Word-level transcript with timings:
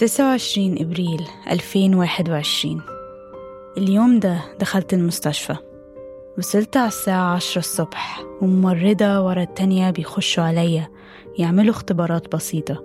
تسعة 0.00 0.30
وعشرين 0.30 0.76
إبريل 0.80 1.26
ألفين 1.50 1.94
واحد 1.94 2.30
وعشرين. 2.30 2.80
اليوم 3.76 4.18
ده 4.18 4.40
دخلت 4.60 4.94
المستشفى. 4.94 5.56
وصلت 6.38 6.76
على 6.76 6.88
الساعة 6.88 7.34
عشرة 7.34 7.58
الصبح 7.58 8.20
وممرضة 8.42 9.20
ورا 9.20 9.42
التانية 9.42 9.90
بيخشوا 9.90 10.44
عليا 10.44 10.88
يعملوا 11.38 11.74
اختبارات 11.74 12.36
بسيطة 12.36 12.84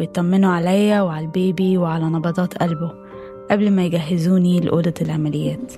ويطمنوا 0.00 0.52
عليا 0.52 1.00
وعلى 1.00 1.24
البيبي 1.24 1.78
وعلى 1.78 2.04
نبضات 2.04 2.58
قلبه 2.58 2.92
قبل 3.50 3.70
ما 3.70 3.84
يجهزوني 3.84 4.60
لأوضة 4.60 4.94
العمليات. 5.00 5.72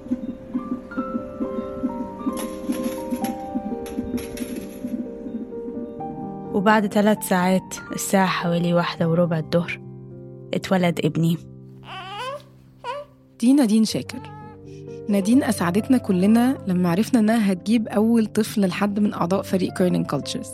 وبعد 6.55 6.87
ثلاث 6.87 7.29
ساعات 7.29 7.75
الساعة 7.93 8.27
حوالي 8.27 8.75
واحدة 8.75 9.09
وربع 9.09 9.39
الظهر 9.39 9.88
اتولد 10.55 11.01
ابني. 11.05 11.37
دي 13.41 13.53
نادين 13.53 13.85
شاكر. 13.85 14.19
نادين 15.09 15.43
أسعدتنا 15.43 15.99
كلنا 15.99 16.59
لما 16.67 16.91
عرفنا 16.91 17.21
إنها 17.21 17.53
هتجيب 17.53 17.89
أول 17.89 18.27
طفل 18.27 18.67
لحد 18.67 19.01
من 19.01 19.15
أعضاء 19.15 19.43
فريق 19.43 19.73
Kerning 19.73 20.07
Cultures 20.07 20.51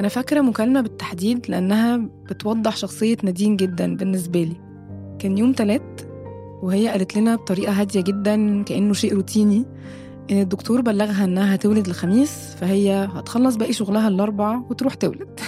أنا 0.00 0.08
فاكرة 0.08 0.40
مكالمة 0.40 0.80
بالتحديد 0.80 1.50
لأنها 1.50 1.96
بتوضح 2.30 2.76
شخصية 2.76 3.16
نادين 3.22 3.56
جدا 3.56 3.96
بالنسبة 3.96 4.42
لي. 4.42 4.56
كان 5.18 5.38
يوم 5.38 5.52
تلات 5.52 6.00
وهي 6.62 6.88
قالت 6.88 7.16
لنا 7.16 7.36
بطريقة 7.36 7.72
هادية 7.72 8.00
جدا 8.00 8.62
كأنه 8.62 8.92
شيء 8.92 9.14
روتيني 9.14 9.64
إن 10.30 10.40
الدكتور 10.40 10.80
بلغها 10.80 11.24
إنها 11.24 11.54
هتولد 11.54 11.86
الخميس 11.86 12.54
فهي 12.60 13.08
هتخلص 13.14 13.56
باقي 13.56 13.72
شغلها 13.72 14.08
الأربع 14.08 14.60
وتروح 14.70 14.94
تولد. 14.94 15.40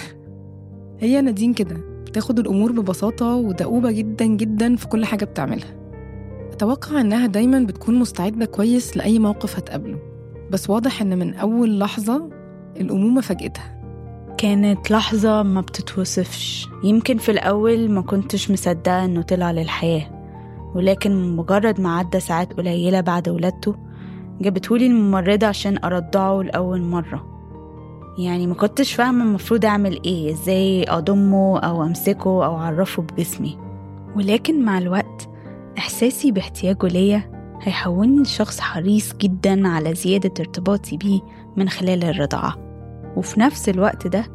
هي 0.99 1.21
نادين 1.21 1.53
كده. 1.53 1.94
بتاخد 2.15 2.39
الأمور 2.39 2.71
ببساطة 2.71 3.35
ودؤوبة 3.35 3.91
جدا 3.91 4.25
جدا 4.25 4.75
في 4.75 4.87
كل 4.87 5.05
حاجة 5.05 5.25
بتعملها. 5.25 5.75
أتوقع 6.51 7.01
إنها 7.01 7.27
دايما 7.27 7.59
بتكون 7.59 7.95
مستعدة 7.95 8.45
كويس 8.45 8.97
لأي 8.97 9.19
موقف 9.19 9.57
هتقابله. 9.57 9.99
بس 10.51 10.69
واضح 10.69 11.01
إن 11.01 11.19
من 11.19 11.33
أول 11.33 11.79
لحظة 11.79 12.29
الأمومة 12.77 13.21
فاجأتها 13.21 13.81
كانت 14.37 14.91
لحظة 14.91 15.43
ما 15.43 15.61
بتتوصفش. 15.61 16.67
يمكن 16.83 17.17
في 17.17 17.31
الأول 17.31 17.91
ما 17.91 18.01
كنتش 18.01 18.51
مصدقة 18.51 19.05
إنه 19.05 19.21
طلع 19.21 19.51
للحياة. 19.51 20.07
ولكن 20.75 21.35
مجرد 21.35 21.81
ما 21.81 21.97
عدى 21.97 22.19
ساعات 22.19 22.53
قليلة 22.53 23.01
بعد 23.01 23.29
ولادته 23.29 23.75
جابتهولي 24.41 24.87
الممرضة 24.87 25.47
عشان 25.47 25.77
أرضعه 25.83 26.41
لأول 26.41 26.81
مرة. 26.81 27.34
يعني 28.17 28.47
ما 28.47 28.53
كنتش 28.53 28.93
فاهمة 28.93 29.23
المفروض 29.23 29.65
أعمل 29.65 30.01
إيه 30.05 30.31
إزاي 30.33 30.85
أضمه 30.89 31.59
أو 31.59 31.83
أمسكه 31.83 32.45
أو 32.45 32.57
أعرفه 32.57 33.01
بجسمي. 33.03 33.57
ولكن 34.15 34.65
مع 34.65 34.77
الوقت 34.77 35.29
إحساسي 35.77 36.31
باحتياجه 36.31 36.87
ليا 36.87 37.31
هيحولني 37.61 38.21
لشخص 38.21 38.59
حريص 38.59 39.13
جدا 39.13 39.67
على 39.67 39.95
زيادة 39.95 40.31
ارتباطي 40.39 40.97
بيه 40.97 41.19
من 41.57 41.69
خلال 41.69 42.03
الرضاعة. 42.03 42.55
وفي 43.17 43.39
نفس 43.39 43.69
الوقت 43.69 44.07
ده 44.07 44.25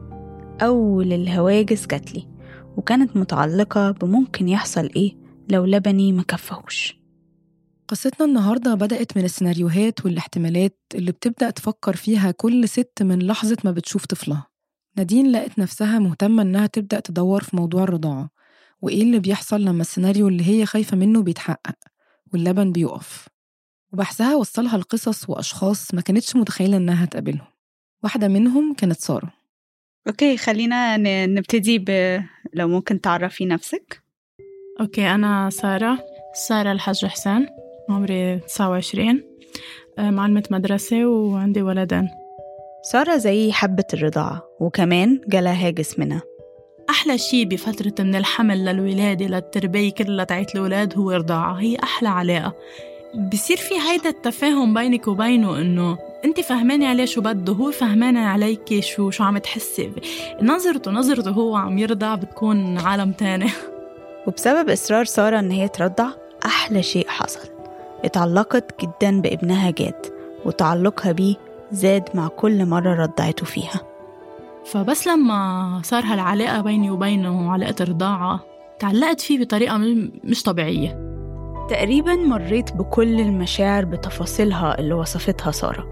أول 0.62 1.12
الهواجس 1.12 1.86
جاتلي 1.86 2.26
وكانت 2.76 3.16
متعلقة 3.16 3.90
بممكن 3.90 4.48
يحصل 4.48 4.90
إيه 4.96 5.16
لو 5.48 5.64
لبني 5.64 6.12
ما 6.12 6.22
كفهوش. 6.22 6.99
قصتنا 7.90 8.26
النهاردة 8.26 8.74
بدأت 8.74 9.16
من 9.16 9.24
السيناريوهات 9.24 10.04
والاحتمالات 10.04 10.78
اللي 10.94 11.12
بتبدأ 11.12 11.50
تفكر 11.50 11.96
فيها 11.96 12.30
كل 12.30 12.68
ست 12.68 13.02
من 13.02 13.18
لحظة 13.18 13.56
ما 13.64 13.70
بتشوف 13.70 14.06
طفلها. 14.06 14.46
نادين 14.96 15.32
لقت 15.32 15.58
نفسها 15.58 15.98
مهتمة 15.98 16.42
إنها 16.42 16.66
تبدأ 16.66 17.00
تدور 17.00 17.42
في 17.42 17.56
موضوع 17.56 17.82
الرضاعة. 17.82 18.30
وإيه 18.82 19.02
اللي 19.02 19.18
بيحصل 19.18 19.64
لما 19.64 19.80
السيناريو 19.80 20.28
اللي 20.28 20.48
هي 20.48 20.66
خايفة 20.66 20.96
منه 20.96 21.22
بيتحقق؟ 21.22 21.74
واللبن 22.32 22.72
بيقف. 22.72 23.28
وبحثها 23.92 24.36
وصلها 24.36 24.78
لقصص 24.78 25.30
وأشخاص 25.30 25.94
ما 25.94 26.00
كانتش 26.00 26.36
متخيلة 26.36 26.76
إنها 26.76 27.04
هتقابلهم. 27.04 27.46
واحدة 28.02 28.28
منهم 28.28 28.74
كانت 28.74 29.00
سارة. 29.00 29.32
okay 30.08 30.36
خلينا 30.36 30.96
نبتدي 31.26 31.78
ب 31.78 32.20
لو 32.54 32.68
ممكن 32.68 33.00
تعرفي 33.00 33.46
نفسك. 33.46 34.02
okay 34.80 35.14
أنا 35.14 35.50
سارة 35.50 35.98
سارة 36.34 36.72
الحج 36.72 37.06
حسين 37.06 37.59
عمري 37.92 38.38
29 38.38 39.22
آه، 39.98 40.10
معلمة 40.10 40.42
مدرسة 40.50 41.06
وعندي 41.06 41.62
ولدين 41.62 42.08
سارة 42.82 43.16
زي 43.16 43.52
حبة 43.52 43.84
الرضاعة 43.94 44.42
وكمان 44.60 45.20
جالها 45.28 45.66
هاجس 45.68 45.98
منها. 45.98 46.22
أحلى 46.90 47.18
شي 47.18 47.44
بفترة 47.44 48.04
من 48.04 48.14
الحمل 48.14 48.64
للولادة 48.64 49.26
للتربية 49.26 49.92
كلها 49.92 50.24
تاعت 50.24 50.54
الولاد 50.54 50.98
هو 50.98 51.10
الرضاعة 51.10 51.52
هي 51.52 51.76
أحلى 51.82 52.08
علاقة. 52.08 52.54
بصير 53.32 53.56
في 53.56 53.74
هيدا 53.74 54.08
التفاهم 54.08 54.74
بينك 54.74 55.08
وبينه 55.08 55.58
إنه 55.58 55.98
أنت 56.24 56.40
فهمانة 56.40 56.88
عليه 56.88 57.04
شو 57.04 57.20
بده 57.20 57.52
هو 57.52 57.70
فهمانة 57.70 58.20
عليك 58.20 58.80
شو 58.80 59.10
شو 59.10 59.24
عم 59.24 59.38
تحسي 59.38 59.92
نظرته 60.42 60.90
نظرته 60.90 61.30
هو 61.30 61.56
عم 61.56 61.78
يرضع 61.78 62.14
بتكون 62.14 62.78
عالم 62.78 63.12
تاني. 63.12 63.50
وبسبب 64.26 64.70
إصرار 64.70 65.04
سارة 65.04 65.38
إن 65.38 65.50
هي 65.50 65.68
ترضع 65.68 66.10
أحلى 66.44 66.82
شيء 66.82 67.08
حصل. 67.08 67.59
اتعلقت 68.04 68.82
جدا 68.82 69.20
بابنها 69.20 69.70
جاد 69.70 70.06
وتعلقها 70.44 71.12
بيه 71.12 71.34
زاد 71.72 72.08
مع 72.14 72.28
كل 72.28 72.66
مرة 72.66 72.94
رضعته 72.94 73.46
فيها. 73.46 73.80
فبس 74.64 75.06
لما 75.06 75.80
صار 75.84 76.02
هالعلاقة 76.04 76.60
بيني 76.60 76.90
وبينه 76.90 77.52
علاقة 77.52 77.84
رضاعة 77.84 78.40
تعلقت 78.78 79.20
فيه 79.20 79.44
بطريقة 79.44 79.76
مش 80.24 80.42
طبيعية. 80.42 81.10
تقريبا 81.70 82.14
مريت 82.14 82.72
بكل 82.72 83.20
المشاعر 83.20 83.84
بتفاصيلها 83.84 84.78
اللي 84.78 84.94
وصفتها 84.94 85.50
سارة. 85.50 85.86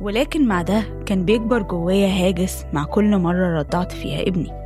ولكن 0.00 0.48
مع 0.48 0.62
ده 0.62 0.82
كان 1.06 1.24
بيكبر 1.24 1.62
جوايا 1.62 2.28
هاجس 2.28 2.64
مع 2.72 2.84
كل 2.84 3.18
مرة 3.18 3.58
رضعت 3.58 3.92
فيها 3.92 4.22
ابني. 4.22 4.63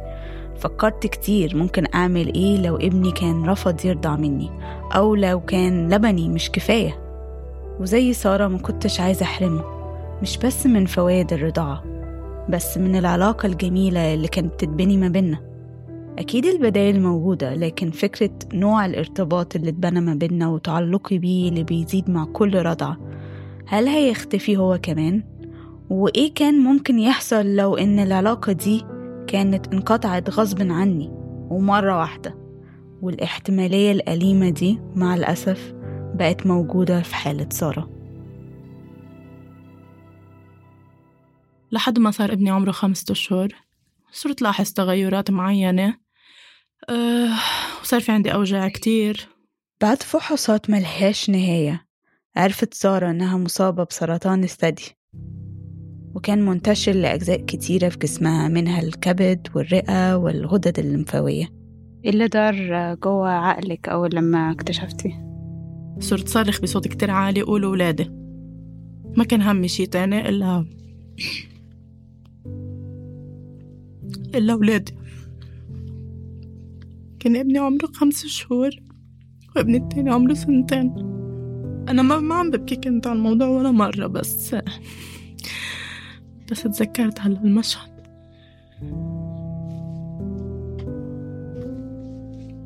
فكرت 0.58 1.06
كتير 1.06 1.56
ممكن 1.56 1.84
أعمل 1.94 2.34
إيه 2.34 2.58
لو 2.62 2.76
ابني 2.76 3.12
كان 3.12 3.44
رفض 3.44 3.84
يرضع 3.86 4.16
مني 4.16 4.50
أو 4.94 5.14
لو 5.14 5.40
كان 5.40 5.94
لبني 5.94 6.28
مش 6.28 6.50
كفاية 6.50 6.98
وزي 7.80 8.12
سارة 8.12 8.48
ما 8.48 8.58
كنتش 8.58 9.00
عايزة 9.00 9.22
أحرمه 9.22 9.64
مش 10.22 10.38
بس 10.38 10.66
من 10.66 10.86
فوائد 10.86 11.32
الرضاعة 11.32 11.84
بس 12.48 12.78
من 12.78 12.96
العلاقة 12.96 13.46
الجميلة 13.46 14.14
اللي 14.14 14.28
كانت 14.28 14.52
بتتبني 14.54 14.96
ما 14.96 15.08
بينا 15.08 15.38
أكيد 16.18 16.46
البدائل 16.46 17.02
موجودة 17.02 17.54
لكن 17.54 17.90
فكرة 17.90 18.30
نوع 18.54 18.86
الارتباط 18.86 19.56
اللي 19.56 19.68
اتبنى 19.70 20.00
ما 20.00 20.14
بينا 20.14 20.48
وتعلقي 20.48 21.18
بيه 21.18 21.48
اللي 21.48 21.62
بيزيد 21.62 22.10
مع 22.10 22.24
كل 22.24 22.62
رضعة 22.62 22.96
هل 23.66 23.88
هيختفي 23.88 24.56
هو 24.56 24.78
كمان؟ 24.82 25.22
وإيه 25.90 26.34
كان 26.34 26.54
ممكن 26.64 26.98
يحصل 26.98 27.56
لو 27.56 27.76
إن 27.76 27.98
العلاقة 27.98 28.52
دي 28.52 28.84
كانت 29.28 29.72
انقطعت 29.72 30.30
غصب 30.30 30.62
عني 30.62 31.08
ومرة 31.50 31.98
واحدة 31.98 32.34
والاحتمالية 33.02 33.92
الأليمة 33.92 34.50
دي 34.50 34.80
مع 34.94 35.14
الأسف 35.14 35.72
بقت 36.14 36.46
موجودة 36.46 37.02
في 37.02 37.14
حالة 37.14 37.48
سارة. 37.50 37.90
لحد 41.72 41.98
ما 41.98 42.10
صار 42.10 42.32
ابني 42.32 42.50
عمره 42.50 42.70
خمسة 42.70 43.12
أشهر 43.12 43.48
صرت 44.12 44.42
لاحظ 44.42 44.72
تغيرات 44.72 45.30
معينة. 45.30 45.98
أه 46.90 47.30
وصار 47.82 48.00
في 48.00 48.12
عندي 48.12 48.34
أوجاع 48.34 48.68
كتير. 48.68 49.28
بعد 49.80 50.02
فحوصات 50.02 50.70
ملهاش 50.70 51.30
نهاية 51.30 51.86
عرفت 52.36 52.74
سارة 52.74 53.10
إنها 53.10 53.36
مصابة 53.36 53.84
بسرطان 53.84 54.44
الثدي. 54.44 54.97
وكان 56.14 56.46
منتشر 56.46 56.92
لأجزاء 56.92 57.40
كتيرة 57.40 57.88
في 57.88 57.98
جسمها 57.98 58.48
منها 58.48 58.80
الكبد 58.80 59.48
والرئة 59.54 60.16
والغدد 60.16 60.78
الليمفاوية. 60.78 61.48
إيه 62.04 62.10
اللي 62.10 62.28
دار 62.28 62.54
جوه 62.94 63.28
عقلك 63.28 63.88
أول 63.88 64.10
لما 64.12 64.50
اكتشفتي؟ 64.50 65.14
صرت 66.00 66.28
صرخ 66.28 66.60
بصوت 66.60 66.88
كتير 66.88 67.10
عالي 67.10 67.42
قول 67.42 67.64
ولادي 67.64 68.10
ما 69.16 69.24
كان 69.24 69.42
همي 69.42 69.68
شي 69.68 69.86
تاني 69.86 70.28
إلا 70.28 70.66
إلا 74.34 74.54
ولادي 74.54 74.94
كان 77.20 77.36
ابني 77.36 77.58
عمره 77.58 77.86
خمس 77.86 78.26
شهور 78.26 78.70
وابني 79.56 79.76
التاني 79.76 80.10
عمره 80.10 80.34
سنتين. 80.34 80.94
أنا 81.88 82.02
ما 82.02 82.18
ما 82.18 82.34
عم 82.34 82.50
ببكي 82.50 82.76
كنت 82.76 83.06
على 83.06 83.16
الموضوع 83.16 83.48
ولا 83.48 83.70
مرة 83.70 84.06
بس 84.06 84.56
بس 86.50 86.62
تذكرت 86.62 87.20
هلا 87.20 87.40
المشهد. 87.40 87.98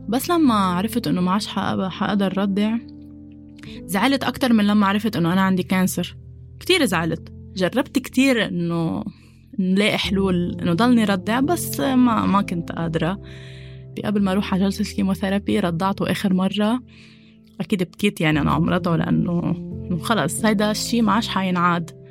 بس 0.09 0.31
لما 0.31 0.55
عرفت 0.55 1.07
إنه 1.07 1.21
ما 1.21 1.31
عادش 1.31 1.47
حقدر 1.89 2.39
ردع 2.39 2.77
زعلت 3.85 4.25
أكتر 4.25 4.53
من 4.53 4.67
لما 4.67 4.87
عرفت 4.87 5.17
إنه 5.17 5.33
أنا 5.33 5.41
عندي 5.41 5.63
كانسر 5.63 6.17
كتير 6.61 6.85
زعلت. 6.85 7.33
جربت 7.57 7.99
كتير 7.99 8.49
إنه 8.49 9.05
نلاقي 9.59 9.99
حلول 9.99 10.57
إنه 10.63 10.73
ضلني 10.73 11.05
ردع 11.05 11.41
بس 11.41 11.81
ما 11.81 12.27
ما 12.27 12.43
كنت 12.43 12.73
قادرة. 12.73 13.23
قبل 14.05 14.23
ما 14.23 14.33
أروح 14.33 14.55
على 14.55 14.65
جلسة 14.65 14.83
الكيموثيرابي 14.83 15.61
رضعته 15.61 16.11
آخر 16.11 16.35
مرة. 16.35 16.83
أكيد 17.61 17.83
بكيت 17.83 18.21
يعني 18.21 18.41
أنا 18.41 18.51
عم 18.51 18.71
رضعه 18.71 18.97
لأنه 18.97 19.55
خلص. 20.03 20.45
هيدا 20.45 20.71
الشي 20.71 21.03
ما 21.03 21.13
عادش 21.13 21.29
حينعاد. 21.29 22.02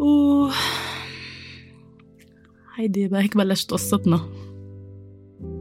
و 0.00 0.48
هيدي 2.76 3.10
هيك 3.12 3.36
بلشت 3.36 3.70
قصتنا. 3.70 4.20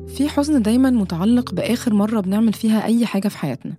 في 0.07 0.30
حزن 0.30 0.62
دايما 0.62 0.89
متعلق 0.89 1.53
بآخر 1.53 1.94
مرة 1.94 2.19
بنعمل 2.19 2.53
فيها 2.53 2.86
أي 2.86 3.06
حاجة 3.06 3.27
في 3.27 3.38
حياتنا. 3.38 3.74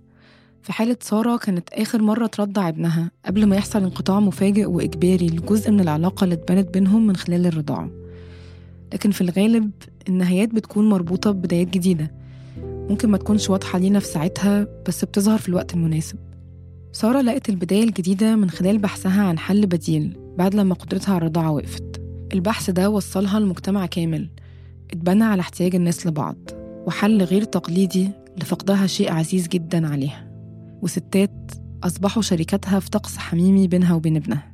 في 0.61 0.73
حالة 0.73 0.97
سارة 1.01 1.37
كانت 1.37 1.69
آخر 1.73 2.01
مرة 2.01 2.27
ترضع 2.27 2.69
ابنها 2.69 3.11
قبل 3.25 3.45
ما 3.45 3.55
يحصل 3.55 3.83
انقطاع 3.83 4.19
مفاجئ 4.19 4.65
وإجباري 4.65 5.27
لجزء 5.27 5.71
من 5.71 5.79
العلاقة 5.79 6.23
اللي 6.23 6.35
اتبنت 6.35 6.73
بينهم 6.73 7.07
من 7.07 7.15
خلال 7.15 7.45
الرضاعة. 7.45 7.89
لكن 8.93 9.11
في 9.11 9.21
الغالب 9.21 9.71
النهايات 10.09 10.49
بتكون 10.49 10.89
مربوطة 10.89 11.31
ببدايات 11.31 11.67
جديدة. 11.67 12.11
ممكن 12.63 13.09
ما 13.09 13.17
تكونش 13.17 13.49
واضحة 13.49 13.79
لينا 13.79 13.99
في 13.99 14.07
ساعتها 14.07 14.67
بس 14.87 15.05
بتظهر 15.05 15.37
في 15.37 15.49
الوقت 15.49 15.73
المناسب. 15.73 16.17
سارة 16.91 17.21
لقت 17.21 17.49
البداية 17.49 17.83
الجديدة 17.83 18.35
من 18.35 18.49
خلال 18.49 18.77
بحثها 18.77 19.23
عن 19.23 19.39
حل 19.39 19.65
بديل. 19.65 20.20
بعد 20.37 20.55
لما 20.55 20.75
قدرتها 20.75 21.11
على 21.11 21.17
الرضاعة 21.17 21.51
وقفت. 21.51 22.01
البحث 22.33 22.69
ده 22.69 22.89
وصلها 22.89 23.39
لمجتمع 23.39 23.85
كامل. 23.85 24.29
اتبنى 24.91 25.23
على 25.23 25.39
احتياج 25.39 25.75
الناس 25.75 26.07
لبعض 26.07 26.37
وحل 26.87 27.23
غير 27.23 27.43
تقليدي 27.43 28.09
لفقدها 28.37 28.87
شيء 28.87 29.11
عزيز 29.13 29.47
جدا 29.47 29.87
عليها. 29.87 30.31
وستات 30.81 31.51
أصبحوا 31.83 32.21
شركاتها 32.21 32.79
في 32.79 32.89
طقس 32.89 33.17
حميمي 33.17 33.67
بينها 33.67 33.93
وبين 33.95 34.15
ابنها. 34.15 34.51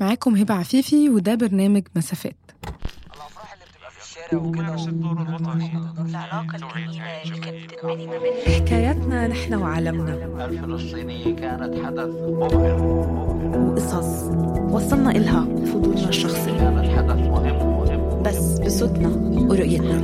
معاكم 0.00 0.36
هبة 0.36 0.54
عفيفي 0.54 1.08
وده 1.08 1.34
برنامج 1.34 1.82
مسافات. 1.96 2.36
حكاياتنا 8.46 9.28
نحن 9.28 9.54
وعالمنا. 9.54 10.44
الفلسطينية 10.44 11.36
كانت 11.36 11.84
حدث 11.84 12.08
مبهر. 12.08 13.75
وصلنا 14.76 15.10
إلها 15.10 15.40
بفضولنا 15.40 16.08
الشخصي. 16.08 16.58
كانت 16.58 16.88
حدث 16.88 17.16
مهم 17.16 17.56
مهم 17.56 18.22
بس 18.22 18.58
بصوتنا 18.58 19.08
ورؤيتنا. 19.50 20.00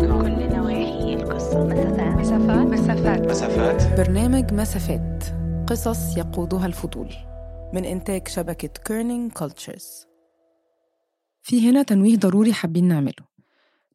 كل 0.00 0.56
نواحي 0.56 1.14
القصة 1.14 1.64
مسافات. 1.64 2.18
مسافات 2.18 2.66
مسافات 2.66 3.26
مسافات 3.30 3.98
برنامج 4.00 4.52
مسافات. 4.52 5.24
قصص 5.68 6.16
يقودها 6.16 6.66
الفضول. 6.66 7.08
من 7.74 7.84
إنتاج 7.84 8.28
شبكة 8.28 8.68
Kerning 8.68 9.32
Cultures 9.32 10.06
في 11.42 11.70
هنا 11.70 11.82
تنويه 11.82 12.16
ضروري 12.16 12.52
حابين 12.52 12.88
نعمله. 12.88 13.24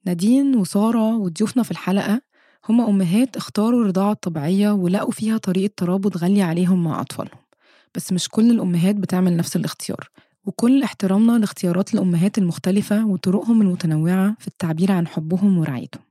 نادين 0.05 0.55
وسارة 0.55 1.17
وضيوفنا 1.17 1.63
في 1.63 1.71
الحلقة 1.71 2.21
هما 2.69 2.89
أمهات 2.89 3.37
اختاروا 3.37 3.81
الرضاعة 3.81 4.11
الطبيعية 4.11 4.71
ولقوا 4.71 5.11
فيها 5.11 5.37
طريقة 5.37 5.73
ترابط 5.77 6.17
غالية 6.17 6.43
عليهم 6.43 6.83
مع 6.83 7.01
أطفالهم. 7.01 7.48
بس 7.95 8.13
مش 8.13 8.29
كل 8.29 8.51
الأمهات 8.51 8.95
بتعمل 8.95 9.37
نفس 9.37 9.55
الاختيار. 9.55 10.09
وكل 10.45 10.83
احترامنا 10.83 11.37
لاختيارات 11.37 11.93
الأمهات 11.93 12.37
المختلفة 12.37 13.05
وطرقهم 13.07 13.61
المتنوعة 13.61 14.35
في 14.39 14.47
التعبير 14.47 14.91
عن 14.91 15.07
حبهم 15.07 15.57
ورعايتهم. 15.57 16.03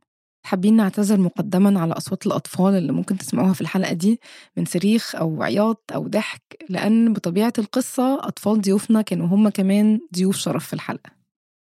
حابين 0.42 0.76
نعتذر 0.76 1.20
مقدما 1.20 1.80
على 1.80 1.92
أصوات 1.92 2.26
الأطفال 2.26 2.74
اللي 2.74 2.92
ممكن 2.92 3.18
تسمعوها 3.18 3.52
في 3.52 3.60
الحلقة 3.60 3.92
دي 3.92 4.20
من 4.56 4.64
صريخ 4.64 5.14
أو 5.16 5.42
عياط 5.42 5.90
أو 5.94 6.08
ضحك 6.08 6.64
لأن 6.68 7.12
بطبيعة 7.12 7.52
القصة 7.58 8.28
أطفال 8.28 8.60
ضيوفنا 8.60 9.02
كانوا 9.02 9.26
هم 9.26 9.48
كمان 9.48 10.00
ضيوف 10.14 10.36
شرف 10.36 10.66
في 10.66 10.72
الحلقة. 10.72 11.10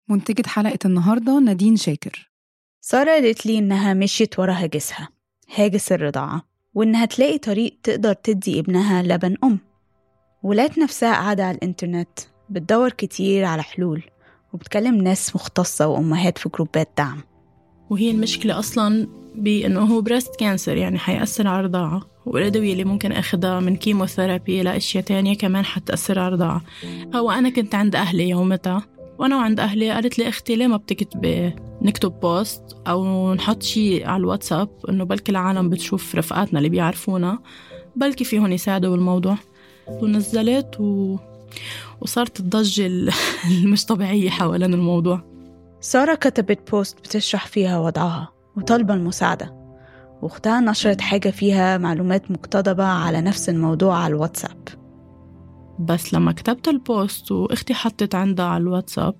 منتجة 0.08 0.49
حلقة 0.49 0.78
النهاردة 0.84 1.38
نادين 1.38 1.76
شاكر. 1.76 2.31
سارة 2.81 3.10
قالت 3.10 3.46
لي 3.46 3.58
إنها 3.58 3.94
مشيت 3.94 4.38
ورا 4.38 4.52
هاجسها 4.52 5.08
هاجس 5.54 5.93
الرضاعة 5.93 6.43
وإنها 6.75 7.04
تلاقي 7.04 7.38
طريق 7.38 7.78
تقدر 7.82 8.12
تدي 8.12 8.58
ابنها 8.60 9.02
لبن 9.02 9.37
أم. 9.44 9.58
ولقت 10.43 10.79
نفسها 10.79 11.12
قاعدة 11.12 11.44
على 11.44 11.56
الإنترنت 11.56 12.19
بتدور 12.50 12.91
كتير 12.91 13.44
على 13.44 13.62
حلول 13.62 14.03
وبتكلم 14.53 14.94
ناس 14.94 15.37
مختصة 15.37 15.87
وأمهات 15.87 16.39
في 16.39 16.49
جروبات 16.49 16.89
دعم. 16.99 17.21
وهي 17.91 18.11
المشكلة 18.11 18.59
أصلا 18.59 19.09
بأنه 19.35 19.81
هو 19.81 20.00
breast 20.00 20.37
cancer 20.37 20.76
يعني 20.77 20.99
حيأثر 20.99 21.49
على 21.49 21.61
الرضاعة 21.61 22.03
والأدوية 22.27 22.73
اللي 22.73 22.85
ممكن 22.85 23.12
أخذها 23.12 23.61
من 23.61 23.77
chemotherapy 23.76 24.62
لأشياء 24.62 25.05
تانية 25.05 25.37
كمان 25.37 25.65
حتأثر 25.65 26.19
على 26.19 26.29
الرضاعة 26.29 26.62
هو 27.15 27.31
أنا 27.31 27.50
كنت 27.50 27.75
عند 27.75 27.97
أهلي 27.97 28.29
يومتها 28.29 28.83
وأنا 29.19 29.37
وعند 29.37 29.61
أهلي 29.61 29.90
قالت 29.90 30.19
لي 30.19 30.28
أختي 30.28 30.57
ليه 30.57 30.66
ما 30.66 30.76
بتكتبي 30.76 31.55
نكتب 31.83 32.21
post 32.21 32.62
أو 32.87 33.35
نحط 33.35 33.62
شيء 33.62 34.07
على 34.07 34.21
الواتساب 34.21 34.69
إنه 34.88 35.05
بلكي 35.05 35.33
العالم 35.33 35.71
بتشوف 35.71 36.14
رفقاتنا 36.14 36.59
اللي 36.59 36.69
بيعرفونا 36.69 37.38
بلكي 37.97 38.25
فيهم 38.25 38.52
يساعدوا 38.52 38.90
بالموضوع. 38.90 39.37
ونزلت 39.89 40.81
و... 40.81 41.17
وصارت 42.01 42.41
الضجة 42.41 42.87
المش 43.51 43.85
طبيعية 43.85 44.31
حوالين 44.31 44.75
الموضوع. 44.75 45.33
سارة 45.81 46.15
كتبت 46.15 46.71
post 46.71 46.99
بتشرح 46.99 47.47
فيها 47.47 47.79
وضعها 47.79 48.29
وطالبة 48.57 48.95
المساعدة 48.95 49.62
واختها 50.23 50.61
نشرت 50.61 51.01
حاجة 51.01 51.29
فيها 51.31 51.79
معلومات 51.79 52.31
مقتضبة 52.31 52.85
على 52.85 53.21
نفس 53.21 53.49
الموضوع 53.49 53.99
على 53.99 54.15
الواتساب. 54.15 54.69
بس 55.81 56.15
لما 56.15 56.33
كتبت 56.33 56.69
ال 56.69 56.81
post 56.81 57.33
وأختي 57.33 57.75
حطت 57.75 58.15
عندها 58.15 58.47
على 58.47 58.62
الواتساب 58.62 59.15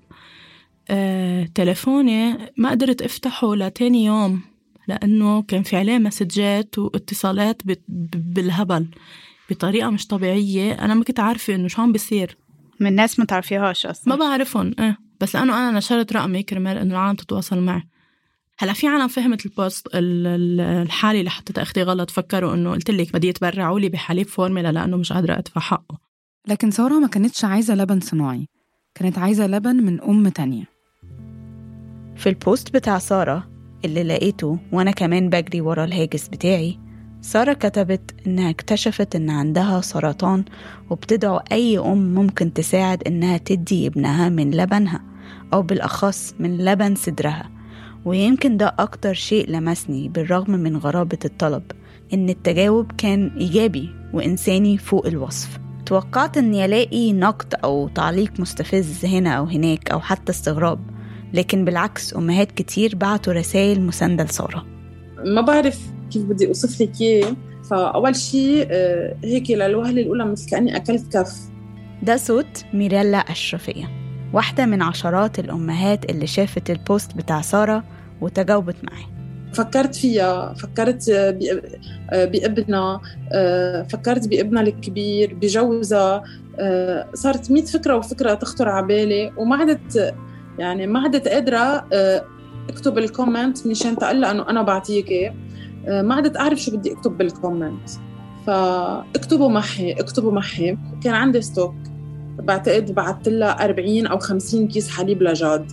آه، 0.89 1.47
تلفوني 1.55 2.37
ما 2.57 2.69
قدرت 2.69 3.01
أفتحه 3.01 3.55
لتاني 3.55 4.05
يوم 4.05 4.41
لأنه 4.87 5.41
كان 5.41 5.63
في 5.63 5.77
عليه 5.77 5.97
مسجات 5.97 6.77
واتصالات 6.77 7.61
بالهبل. 8.15 8.87
بطريقة 9.49 9.89
مش 9.89 10.07
طبيعية. 10.07 10.73
أنا 10.73 10.93
ما 10.93 11.03
كنت 11.03 11.19
عارفة 11.19 11.55
إنه 11.55 11.67
شو 11.67 11.81
عم 11.81 11.91
بيصير. 11.91 12.37
من 12.79 12.95
ناس 12.95 13.19
ما 13.19 13.25
تعرفيهاش 13.25 13.85
أصلا. 13.85 14.15
ما 14.15 14.19
بعرفهم 14.19 14.75
إيه. 14.79 14.97
بس 15.21 15.35
لأنه 15.35 15.57
أنا 15.57 15.77
نشرت 15.77 16.13
رقمي 16.13 16.43
كرمال 16.43 16.77
إنه 16.77 16.91
العالم 16.91 17.15
تتواصل 17.15 17.59
معي. 17.59 17.83
هلأ 18.59 18.73
في 18.73 18.87
عالم 18.87 19.07
فهمت 19.07 19.45
ال 19.45 19.53
post 19.53 19.87
الحالة 19.93 21.19
اللي 21.19 21.29
حطيتها 21.29 21.61
أختي 21.61 21.83
غلط. 21.83 22.09
فكروا 22.09 22.53
إنه 22.53 22.71
قلت 22.71 22.91
لك 22.91 23.13
بدي 23.13 23.27
يتبرعوا 23.27 23.79
لي 23.79 23.89
بحليب 23.89 24.27
فورميلا 24.27 24.71
لأنه 24.71 24.97
مش 24.97 25.13
قادرة 25.13 25.37
أدفع 25.37 25.61
حقه. 25.61 25.97
لكن 26.47 26.71
سارة 26.71 26.99
ما 26.99 27.07
كانتش 27.07 27.45
عايزة 27.45 27.75
لبن 27.75 27.99
صناعي. 27.99 28.47
كانت 28.95 29.17
عايزة 29.17 29.47
لبن 29.47 29.75
من 29.75 30.01
أم 30.01 30.27
تانية. 30.27 30.63
في 32.15 32.29
ال 32.29 32.38
post 32.38 32.73
بتاع 32.73 32.99
سارة 32.99 33.49
اللي 33.85 34.03
لقيته 34.03 34.59
وأنا 34.71 34.91
كمان 34.91 35.29
بجري 35.29 35.61
ورا 35.61 35.83
الهاجس 35.83 36.27
بتاعي 36.27 36.79
سارة 37.23 37.53
كتبت 37.53 38.15
إنها 38.27 38.49
اكتشفت 38.49 39.15
إن 39.15 39.29
عندها 39.29 39.81
سرطان 39.81 40.43
وبتدعو 40.89 41.37
أي 41.51 41.79
أم 41.79 42.15
ممكن 42.15 42.53
تساعد 42.53 43.03
إنها 43.07 43.37
تدي 43.37 43.87
ابنها 43.87 44.29
من 44.29 44.51
لبنها 44.51 45.01
أو 45.53 45.61
بالأخص 45.61 46.35
من 46.39 46.57
لبن 46.57 46.95
صدرها. 46.95 47.49
ويمكن 48.05 48.57
ده 48.57 48.75
أكتر 48.79 49.13
شيء 49.13 49.49
لمسني 49.49 50.09
بالرغم 50.09 50.51
من 50.51 50.77
غرابة 50.77 51.17
الطلب 51.25 51.63
إن 52.13 52.29
التجاوب 52.29 52.91
كان 52.97 53.31
إيجابي 53.37 53.89
وإنساني 54.13 54.77
فوق 54.77 55.07
الوصف. 55.07 55.59
توقعت 55.85 56.37
إني 56.37 56.65
ألاقي 56.65 57.13
نقد 57.13 57.55
أو 57.63 57.87
تعليق 57.87 58.39
مستفز 58.39 59.05
هنا 59.05 59.33
أو 59.33 59.45
هناك 59.45 59.91
أو 59.91 59.99
حتى 59.99 60.31
استغراب 60.31 60.79
لكن 61.33 61.65
بالعكس 61.65 62.15
أمهات 62.15 62.51
كتير 62.51 62.95
بعتوا 62.95 63.33
رسائل 63.33 63.81
مساندة 63.81 64.23
لسارة. 64.23 64.65
ما 65.25 65.41
بعرف 65.41 65.92
كيف 66.13 66.23
بدي 66.23 66.47
أوصف 66.47 66.81
لك 66.81 67.01
إياه. 67.01 67.35
فأول 67.69 68.15
شيء 68.15 68.67
آه، 68.71 69.15
هيك 69.23 69.51
للوهله 69.51 70.01
الأولى 70.01 70.25
مثل 70.25 70.49
كأني 70.49 70.75
أكلت 70.75 71.17
كف. 71.17 71.35
ده 72.03 72.17
صوت 72.17 72.65
ميريلا 72.73 73.17
أشرفية 73.17 73.89
واحدة 74.33 74.65
من 74.65 74.81
عشرات 74.81 75.39
الأمهات 75.39 76.09
اللي 76.09 76.27
شافت 76.27 76.69
البوست 76.69 77.15
بتاع 77.15 77.41
سارة 77.41 77.83
وتجاوبت 78.21 78.75
معاه 78.83 79.13
فكرت 79.53 79.95
فيها 79.95 80.53
فكرت 80.53 81.09
آه، 81.09 81.39
آه، 82.11 82.25
بابنها 82.25 83.01
فكرت 83.83 84.27
بابنها 84.27 84.61
الكبير 84.61 85.33
بجوزها. 85.33 86.23
صارت 87.13 87.51
مئة 87.51 87.65
فكرة 87.65 87.95
وفكرة 87.95 88.33
تخطر 88.33 88.69
على 88.69 88.85
بالي 88.85 89.31
وما 89.37 89.55
عدت 89.55 90.15
يعني 90.59 90.87
ما 90.87 90.99
عدت 90.99 91.27
قادرة 91.27 91.85
أكتب 92.69 92.97
ال 92.97 93.06
comment 93.06 93.67
مشان 93.67 93.97
تقلق 93.97 94.27
إنه 94.27 94.49
أنا 94.49 94.61
بعطيكي 94.61 95.31
ما 95.87 96.15
عدت 96.15 96.37
أعرف 96.37 96.59
شو 96.59 96.77
بدي 96.77 96.93
أكتب 96.93 97.17
بال 97.17 97.33
comment 97.33 97.89
فاكتبوا 98.47 99.49
معي 99.49 99.93
اكتبوا 99.93 100.31
معي 100.31 100.77
كان 101.03 101.13
عندي 101.13 101.41
stock 101.41 101.75
بعتقد 102.37 102.95
بعثت 102.95 103.29
لها 103.29 103.65
40 103.65 104.07
أو 104.07 104.19
50 104.19 104.67
كيس 104.67 104.89
حليب 104.89 105.23
لجاد. 105.23 105.71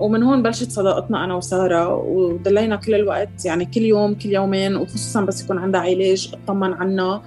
ومن 0.00 0.22
هون 0.22 0.42
بلشت 0.42 0.70
صداقتنا 0.70 1.24
أنا 1.24 1.34
وسارة 1.34 1.94
وضلينا 1.94 2.76
كل 2.76 2.94
الوقت 2.94 3.44
يعني 3.44 3.64
كل 3.64 3.80
يوم 3.80 4.14
كل 4.14 4.28
يومين 4.28 4.76
وخصوصا 4.76 5.20
بس 5.20 5.44
يكون 5.44 5.58
عندها 5.58 5.80
علاج 5.80 6.34
اطمن 6.34 6.72
عنها 6.72 7.22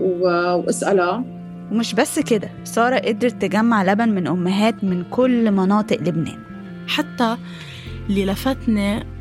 واسألها. 0.00 1.24
ومش 1.72 1.94
بس 1.94 2.18
كده 2.18 2.50
سارة 2.64 2.98
قدرت 2.98 3.42
تجمع 3.42 3.84
لبن 3.84 4.08
من 4.08 4.26
أمهات 4.26 4.84
من 4.84 5.04
كل 5.10 5.50
مناطق 5.50 5.96
لبنان. 6.00 6.38
حتى 6.88 7.36
اللي 8.10 8.26
لفتني 8.26 9.13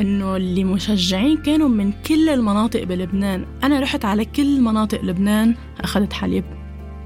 إنه 0.00 0.36
اللي 0.36 0.64
مشجعين 0.64 1.36
كانوا 1.36 1.68
من 1.68 1.92
كل 1.92 2.28
المناطق 2.28 2.82
بلبنان. 2.84 3.46
أنا 3.64 3.80
رحت 3.80 4.04
على 4.04 4.24
كل 4.24 4.60
مناطق 4.60 5.04
لبنان 5.04 5.54
أخذت 5.80 6.12
حليب 6.12 6.44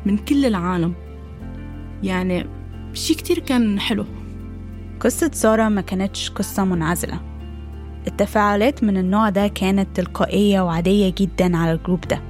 من 0.06 0.18
كل 0.18 0.44
العالم. 0.44 0.94
يعني 2.02 2.46
شي 2.92 3.14
كتير 3.14 3.38
كان 3.38 3.80
حلو. 3.80 4.04
قصة 5.00 5.30
سارة 5.34 5.68
ما 5.68 5.80
كانتش 5.80 6.30
قصة 6.30 6.64
منعزلة. 6.64 7.20
التفاعلات 8.06 8.84
من 8.84 8.96
النوع 8.96 9.28
ده 9.28 9.48
كانت 9.48 9.96
تلقائية 9.96 10.60
وعادية 10.60 11.14
جدا 11.18 11.56
على 11.56 11.72
الجروب 11.72 12.00
ده. 12.00 12.22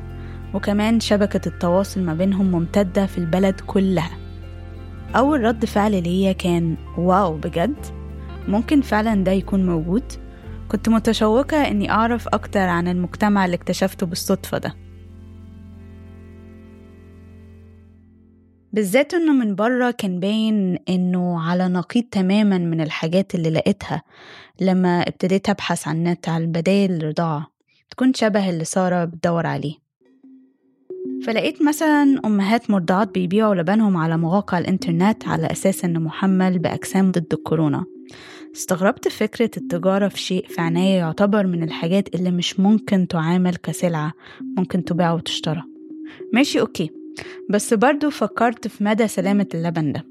وكمان 0.54 1.00
شبكة 1.00 1.48
التواصل 1.48 2.00
ما 2.00 2.14
بينهم 2.14 2.46
ممتدة 2.46 3.06
في 3.06 3.18
البلد 3.18 3.60
كلها. 3.66 4.10
أول 5.16 5.44
رد 5.44 5.64
فعل 5.64 6.02
ليا 6.02 6.32
كان 6.32 6.76
واو 6.98 7.36
بجد؟ 7.36 7.76
ممكن 8.48 8.80
فعلا 8.80 9.24
ده 9.24 9.32
يكون 9.32 9.66
موجود؟ 9.66 10.02
كنت 10.70 10.88
متشوقة 10.88 11.68
إني 11.68 11.90
أعرف 11.90 12.28
أكتر 12.28 12.60
عن 12.60 12.88
المجتمع 12.88 13.44
اللي 13.44 13.54
اكتشفته 13.54 14.06
بالصدفة 14.06 14.58
ده. 14.58 14.74
بالذات 18.72 19.14
إنه 19.14 19.32
من 19.32 19.54
بره 19.54 19.90
كان 19.90 20.20
باين 20.20 20.78
إنه 20.88 21.40
على 21.40 21.68
نقيض 21.68 22.04
تماما 22.04 22.58
من 22.58 22.80
الحاجات 22.80 23.34
اللي 23.34 23.50
لقيتها 23.50 24.02
لما 24.60 25.00
ابتديت 25.00 25.48
أبحث 25.48 25.88
عن 25.88 25.96
النت 25.96 26.28
على 26.28 26.44
البدايل 26.44 26.92
الرضاعة 26.92 27.46
تكون 27.90 28.14
شبه 28.14 28.50
اللي 28.50 28.64
سارة 28.64 29.04
بتدور 29.04 29.46
عليه. 29.46 29.74
فلقيت 31.26 31.62
مثلا 31.62 32.20
أمهات 32.24 32.70
مرضعات 32.70 33.14
بيبيعوا 33.14 33.54
لبنهم 33.54 33.96
على 33.96 34.16
مواقع 34.16 34.58
الإنترنت 34.58 35.28
على 35.28 35.46
أساس 35.46 35.84
إنه 35.84 36.00
محمل 36.00 36.58
بأجسام 36.58 37.10
ضد 37.10 37.32
الكورونا. 37.32 37.84
استغربت 38.56 39.08
فكرة 39.08 39.50
التجارة 39.56 40.08
في 40.08 40.18
شيء 40.18 40.46
في 40.48 40.60
عناية 40.60 40.94
يعتبر 40.96 41.46
من 41.46 41.62
الحاجات 41.62 42.14
اللي 42.14 42.30
مش 42.30 42.60
ممكن 42.60 43.08
تعامل 43.08 43.56
كسلعة 43.56 44.12
ممكن 44.58 44.84
تباع 44.84 45.12
وتشترى. 45.12 45.62
ماشي 46.32 46.60
أوكي. 46.60 46.90
بس 47.50 47.74
برضو 47.74 48.10
فكرت 48.10 48.68
في 48.68 48.84
مدى 48.84 49.08
سلامة 49.08 49.46
اللبن 49.54 49.92
ده. 49.92 50.04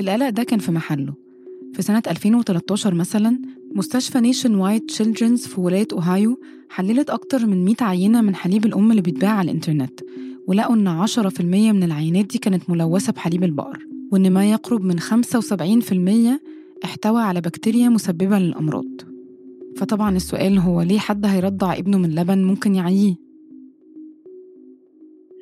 القلق 0.00 0.28
ده 0.28 0.42
كان 0.42 0.58
في 0.58 0.72
محله. 0.72 1.14
في 1.74 1.82
سنة 1.82 2.02
2013 2.06 2.94
مثلا 2.94 3.38
مستشفى 3.74 4.20
Nationwide 4.20 4.54
Children's 4.54 5.46
في 5.46 5.60
ولاية 5.60 5.88
أوهايو 5.92 6.40
حللت 6.70 7.10
أكتر 7.10 7.46
من 7.46 7.64
100 7.64 7.74
عينة 7.80 8.20
من 8.20 8.34
حليب 8.34 8.66
الأم 8.66 8.90
اللي 8.90 9.02
بيتباع 9.02 9.30
على 9.30 9.50
الإنترنت 9.50 10.00
ولقوا 10.46 10.74
إن 10.74 11.06
10% 11.06 11.40
من 11.40 11.82
العينات 11.82 12.24
دي 12.24 12.38
كانت 12.38 12.70
ملوثة 12.70 13.12
بحليب 13.12 13.44
البقر 13.44 13.86
وإن 14.12 14.30
ما 14.32 14.50
يقرب 14.50 14.84
من 14.84 15.00
75% 15.00 16.40
احتوى 16.84 17.22
على 17.22 17.40
بكتيريا 17.40 17.88
مسببة 17.88 18.38
للأمراض. 18.38 18.84
فطبعا 19.76 20.16
السؤال 20.16 20.58
هو 20.58 20.82
ليه 20.82 20.98
حد 20.98 21.26
هيرضع 21.26 21.72
ابنه 21.72 21.98
من 21.98 22.14
لبن 22.14 22.44
ممكن 22.44 22.74
يعييه؟ 22.74 23.14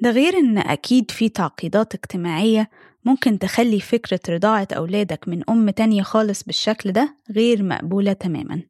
ده 0.03 0.11
غير 0.11 0.39
إن 0.39 0.59
أكيد 0.59 1.11
في 1.11 1.29
تعقيدات 1.29 1.95
اجتماعية 1.95 2.71
ممكن 3.05 3.39
تخلي 3.39 3.81
فكرة 3.81 4.21
رضاعة 4.29 4.69
أولادك 4.73 5.29
من 5.29 5.51
أم 5.51 5.71
تانية 5.71 6.03
خالص 6.03 6.43
بالشكل 6.43 6.93
ده 6.93 7.17
غير 7.31 7.63
مقبولة 7.63 8.13
تماما. 8.13 8.63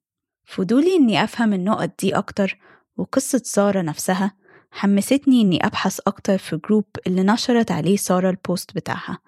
فضولي 0.45 0.97
إني 0.97 1.25
أفهم 1.25 1.53
النقط 1.53 1.91
دي 2.01 2.17
أكتر 2.17 2.59
وقصة 2.97 3.41
سارة 3.45 3.83
نفسها 3.83 4.33
حمستني 4.71 5.41
إني 5.43 5.67
أبحث 5.67 6.01
أكتر 6.07 6.39
في 6.39 6.57
جروب 6.57 6.85
اللي 7.07 7.23
نشرت 7.23 7.71
عليه 7.71 7.97
سارة 7.97 8.31
البوست 8.31 8.75
بتاعها 8.75 9.19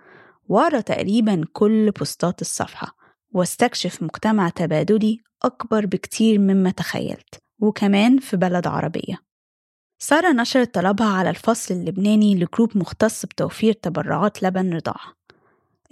وأقرأ 0.48 0.80
تقريبا 0.80 1.44
كل 1.52 1.90
بوستات 1.90 2.40
الصفحة. 2.40 2.96
واستكشف 3.36 4.02
مجتمع 4.02 4.48
تبادلي 4.48 5.20
أكبر 5.42 5.86
بكتير 5.86 6.38
مما 6.38 6.70
تخيلت 6.70 7.34
وكمان 7.60 8.18
في 8.18 8.36
بلد 8.36 8.66
عربية. 8.66 9.18
سارة 9.98 10.32
نشرت 10.32 10.74
طلبها 10.74 11.06
على 11.06 11.30
الفصل 11.30 11.74
اللبناني 11.74 12.34
ل 12.34 12.41
group 12.41 12.78
مختص 12.78 13.26
بتوفير 13.26 13.72
تبرعات 13.72 14.42
لبن 14.42 14.74
رضاعة. 14.74 15.16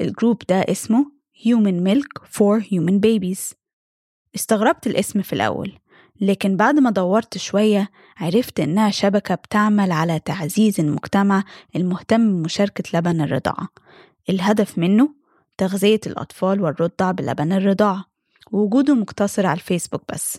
الجروب 0.01 0.43
ده 0.49 0.57
اسمه 0.57 1.07
Human 1.37 1.89
Milk 1.89 2.23
for 2.23 2.63
Human 2.63 3.01
Babies. 3.07 3.55
استغربت 4.35 4.87
الاسم 4.87 5.23
في 5.23 5.33
الأول 5.33 5.73
لكن 6.21 6.57
بعد 6.57 6.75
ما 6.75 6.91
دورت 6.91 7.39
شوية 7.39 7.91
عرفت 8.17 8.61
إنها 8.61 8.91
شبكة 8.91 9.35
بتعمل 9.35 9.93
على 9.93 10.21
تعزيز 10.21 10.81
المجتمع 10.81 11.45
المهتم 11.77 12.37
بمشاركة 12.37 12.99
لبن 12.99 13.21
الرضاعة. 13.21 13.69
الهدف 14.31 14.79
منه 14.79 15.24
تغذية 15.59 16.01
الأطفال 16.07 16.61
والرضع 16.61 17.11
بلبن 17.11 17.53
الرضاعة 17.53 18.05
ووجوده 18.53 18.95
مقتصر 18.95 19.47
على 19.47 19.57
الفيسبوك 19.57 20.03
بس. 20.13 20.39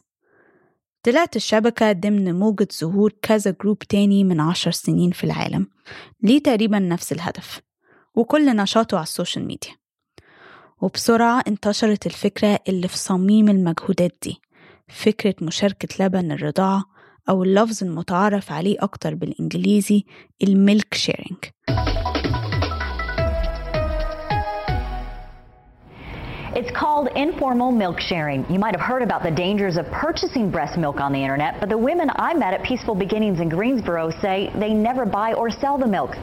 طلعت 1.04 1.36
الشبكة 1.36 1.92
ضمن 1.92 2.36
موجة 2.36 2.68
ظهور 2.80 3.14
كذا 3.22 3.56
جروب 3.62 3.80
تاني 3.80 4.24
من 4.24 4.40
عشر 4.40 4.72
سنين 4.72 5.12
في 5.12 5.24
العالم. 5.24 5.68
ليه 6.24 6.44
تقريبا 6.44 6.80
نفس 6.80 7.12
الهدف. 7.12 7.62
وكل 8.16 8.56
نشاطه 8.56 8.96
على 8.96 9.04
السوشيال 9.04 9.46
ميديا. 9.46 9.72
وبسرعة 10.82 11.44
انتشرت 11.48 12.06
الفكرة 12.06 12.60
اللي 12.70 12.88
في 12.88 12.98
صميم 12.98 13.50
المجهودات 13.50 14.18
دي. 14.24 14.42
فكرة 14.88 15.36
مشاركة 15.42 16.06
لبن 16.06 16.32
الرضاعة 16.32 16.84
أو 17.30 17.44
اللفظ 17.44 17.84
المتعارف 17.84 18.52
عليه 18.52 18.78
أكتر 18.80 19.16
بالإنجليزي 19.16 20.04
ال 20.44 20.54
milk 20.54 20.94
sharing. 20.94 21.38
It's 26.55 26.71
called 26.73 27.09
informal 27.17 27.71
milk 27.71 28.01
sharing. 28.01 28.45
You 28.53 28.59
might 28.59 28.75
have 28.75 28.87
heard 28.91 29.03
about 29.03 29.23
the 29.23 29.31
dangers 29.31 29.77
of 29.77 29.87
purchasing 29.91 30.51
breast 30.51 30.77
milk 30.77 31.01
on 31.01 31.13
the 31.13 31.23
internet, 31.23 31.61
but 31.61 31.69
the 31.69 31.79
women 31.79 32.11
I 32.17 32.35
met 32.35 32.55
at 32.55 32.63
Peaceful 32.65 32.95
Beginnings 32.95 33.41
in 33.41 33.49
Greensboro 33.49 34.11
say 34.23 34.51
they 34.57 34.73
never 34.73 35.07
buy 35.07 35.33
or 35.35 35.51
sell 35.51 35.79
the 35.79 35.87
milk. 35.87 36.17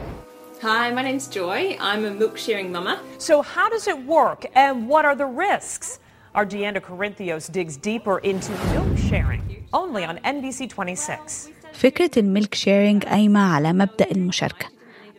Hi, 0.62 0.90
my 0.90 1.02
name's 1.02 1.28
Joy. 1.28 1.76
I'm 1.80 2.04
a 2.04 2.10
milk 2.10 2.36
sharing 2.36 2.72
mama. 2.72 3.00
So, 3.18 3.42
how 3.42 3.68
does 3.70 3.86
it 3.86 3.98
work 4.06 4.44
and 4.54 4.88
what 4.88 5.04
are 5.04 5.14
the 5.14 5.26
risks? 5.26 6.00
Our 6.34 6.44
Deanna 6.44 6.82
Corinthios 6.82 7.46
digs 7.46 7.76
deeper 7.76 8.18
into 8.18 8.52
milk 8.74 8.98
sharing 8.98 9.66
only 9.72 10.04
on 10.04 10.18
NBC 10.24 10.68
26. 10.68 11.48
فكرة 11.72 12.10
الميلك 12.16 12.54
شيرينج 12.54 13.04
قايمة 13.04 13.54
على 13.54 13.72
مبدأ 13.72 14.10
المشاركة 14.10 14.66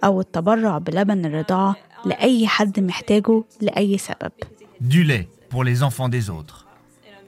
أو 0.04 0.22
التبرع 0.22 0.78
بلبن 0.78 1.26
الرضاعة 1.26 1.76
لأي 2.06 2.48
حد 2.48 2.80
محتاجه 2.80 3.44
لأي 3.62 3.98
سبب 3.98 4.32
Du 4.81 5.03
lait 5.05 5.29
pour 5.51 5.65
les 5.65 5.83
enfants 5.83 6.09
des 6.09 6.31
autres. 6.31 6.67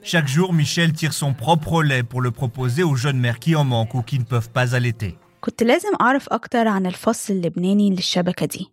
Chaque 0.03 0.27
jour, 0.27 0.53
Michel 0.53 0.93
tire 0.93 1.13
son 1.13 1.33
propre 1.33 1.83
lait 1.83 2.03
pour 2.03 2.21
le 2.21 2.31
proposer 2.31 2.83
aux 2.83 2.95
jeunes 2.95 3.19
mères 3.19 3.39
qui 3.39 3.55
en 3.55 3.63
manquent 3.63 3.95
ou 3.95 4.01
qui 4.01 4.19
ne 4.19 4.23
peuvent 4.23 4.49
pas 4.49 4.75
allaiter. 4.75 5.15
كنت 5.41 5.63
لازم 5.63 5.89
أعرف 6.01 6.29
أكتر 6.29 6.67
عن 6.67 6.85
الفصل 6.85 7.33
اللبناني 7.33 7.89
للشبكة 7.89 8.45
دي 8.45 8.67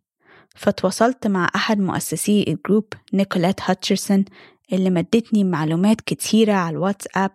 فتواصلت 0.57 1.27
مع 1.27 1.51
أحد 1.57 1.79
مؤسسي 1.79 2.45
الجروب 2.49 2.85
نيكولات 3.13 3.61
هاتشرسون 3.63 4.25
اللي 4.73 4.91
مدتني 4.91 5.45
معلومات 5.45 6.01
كتيرة 6.01 6.53
على 6.53 6.77
الواتساب 6.77 7.31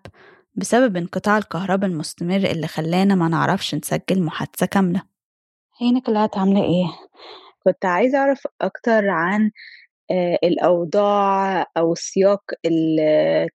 بسبب 0.55 0.97
انقطاع 0.97 1.37
الكهرباء 1.37 1.89
المستمر 1.89 2.35
اللي 2.35 2.67
خلانا 2.67 3.15
ما 3.15 3.27
نعرفش 3.27 3.75
نسجل 3.75 4.23
محادثة 4.23 4.65
كاملة 4.65 5.01
هي 5.81 5.91
نيكولات 5.91 6.37
عاملة 6.37 6.63
إيه؟ 6.63 6.87
كنت 7.63 7.85
عايزة 7.85 8.17
أعرف 8.17 8.47
أكتر 8.61 9.09
عن 9.09 9.51
الأوضاع 10.43 11.65
أو 11.77 11.93
السياق 11.93 12.43
اللي 12.65 13.49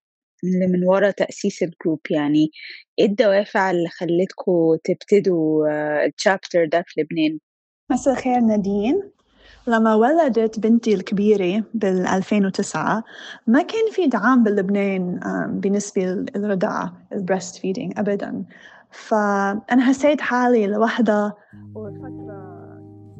من 0.44 0.84
ورا 0.84 1.10
تأسيس 1.10 1.62
الجروب. 1.62 2.00
يعني 2.10 2.50
إيه 2.98 3.06
الدوافع 3.06 3.70
اللي 3.70 3.88
خلتكم 3.88 4.76
تبتدوا 4.84 5.66
الشابتر 6.06 6.64
ده 6.64 6.84
في 6.86 7.00
لبنان؟ 7.00 7.38
مساء 7.90 8.14
الخير 8.14 8.40
نادين. 8.40 9.02
لما 9.66 9.94
ولدت 9.94 10.60
بنتي 10.60 10.94
الكبيرة 10.94 11.64
بال 11.74 12.06
2009 12.06 13.04
ما 13.46 13.62
كان 13.62 13.90
في 13.92 14.06
دعم 14.06 14.44
بلبنان 14.44 15.20
بالنسبة 15.60 16.02
للرضاعة 16.04 17.06
البريست 17.12 17.56
فيدينج 17.56 17.92
أبدا. 17.98 18.44
فأنا 18.90 19.84
حسيت 19.84 20.20
حالي 20.20 20.66
لوحدها 20.66 21.34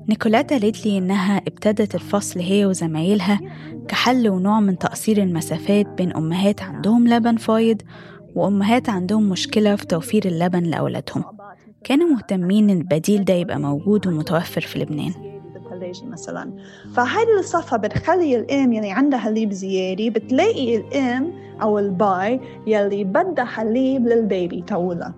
نيكولات 0.09 0.53
قالت 0.53 0.87
لي 0.87 0.99
إنها 0.99 1.37
ابتدت 1.37 1.95
الفصل 1.95 2.41
هي 2.41 2.67
وزمايلها 2.67 3.41
كحل 3.89 4.29
ونوع 4.29 4.61
من 4.61 4.79
تقصير 4.79 5.19
المسافات 5.23 5.87
بين 5.87 6.17
أمهات 6.17 6.63
عندهم 6.63 7.09
لبن 7.09 7.37
فايض 7.37 7.83
وأمهات 8.35 8.89
عندهم 8.89 9.29
مشكلة 9.29 9.77
في 9.77 9.87
توفير 9.87 10.25
اللبن 10.25 10.63
لأولادهم. 10.63 11.25
كانوا 11.85 12.09
مهتمين 12.09 12.71
إن 12.71 12.77
البديل 12.79 13.25
ده 13.25 13.35
يبقى 13.35 13.59
موجود 13.59 14.07
ومتوفر 14.07 14.61
في 14.61 14.79
لبنان. 14.79 15.13
مثلا 16.05 16.53
فهذه 16.95 17.39
الصفحة 17.39 17.77
بتخلي 17.77 18.37
الأم 18.37 18.73
يلي 18.73 18.91
عندها 18.91 19.19
حليب 19.19 19.53
زيادة 19.53 20.09
بتلاقي 20.09 20.77
الأم 20.77 21.33
أو 21.63 21.79
البيبي 21.79 22.41
يلي 22.67 23.05
بدها 23.05 23.45
حليب 23.45 24.07
للبيبي 24.07 24.63
تبعه 24.63 25.15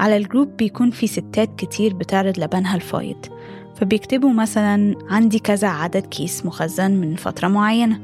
على 0.00 0.16
الجروب 0.16 0.56
بيكون 0.56 0.90
في 0.90 1.06
ستات 1.06 1.56
كتير 1.56 1.94
بتعرض 1.94 2.38
لبنها 2.38 2.76
الفايض 2.76 3.26
فبيكتبوا 3.74 4.32
مثلا 4.32 4.94
عندي 5.10 5.38
كذا 5.38 5.68
عدد 5.68 6.06
كيس 6.06 6.46
مخزن 6.46 6.90
من 6.90 7.16
فترة 7.16 7.48
معينة 7.48 8.00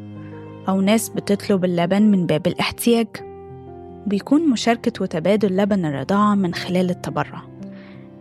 أو 0.68 0.80
ناس 0.80 1.08
بتطلب 1.08 1.64
اللبن 1.64 2.02
من 2.02 2.26
باب 2.26 2.46
الاحتياج. 2.46 3.06
بيكون 4.06 4.50
مشاركة 4.50 5.02
وتبادل 5.02 5.56
لبن 5.56 5.84
الرضاعة 5.84 6.34
من 6.34 6.54
خلال 6.54 6.90
التبرع. 6.90 7.42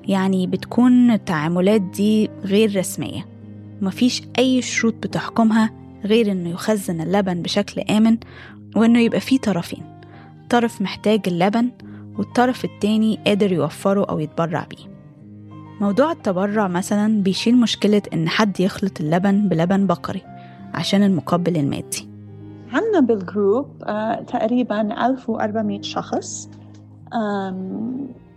يعني 0.08 0.48
بتكون 0.48 1.12
التعاملات 1.12 1.82
دي 1.82 2.30
غير 2.44 2.78
رسمية. 2.80 3.26
ومفيش 3.82 4.22
أي 4.40 4.62
شروط 4.62 4.94
بتحكمها 4.94 5.72
غير 6.06 6.32
إنه 6.32 6.50
يخزن 6.50 7.02
اللبن 7.02 7.42
بشكل 7.42 7.82
آمن 7.82 8.18
وإنه 8.76 9.00
يبقى 9.00 9.20
فيه 9.20 9.38
طرفين. 9.38 9.84
طرف 10.50 10.82
محتاج 10.82 11.20
اللبن 11.28 11.72
والطرف 12.18 12.66
التاني 12.66 13.20
قادر 13.28 13.52
يوفره 13.52 14.06
أو 14.10 14.20
يتبرع 14.20 14.68
بيه. 14.70 14.96
موضوع 15.82 16.12
التبرع 16.12 16.68
مثلا 16.68 17.24
بيشيل 17.24 17.58
مشكلة 17.58 18.02
إن 18.14 18.30
حد 18.30 18.60
يخلط 18.60 19.02
اللبن 19.02 19.48
بلبن 19.50 19.88
بقري 19.88 20.22
عشان 20.74 21.04
المقابل 21.04 21.58
المادي. 21.58 22.10
عنا 22.72 23.00
بالجروب 23.00 23.68
آه 23.84 24.22
تقريبا 24.22 25.06
1400 25.06 25.82
شخص. 25.82 26.50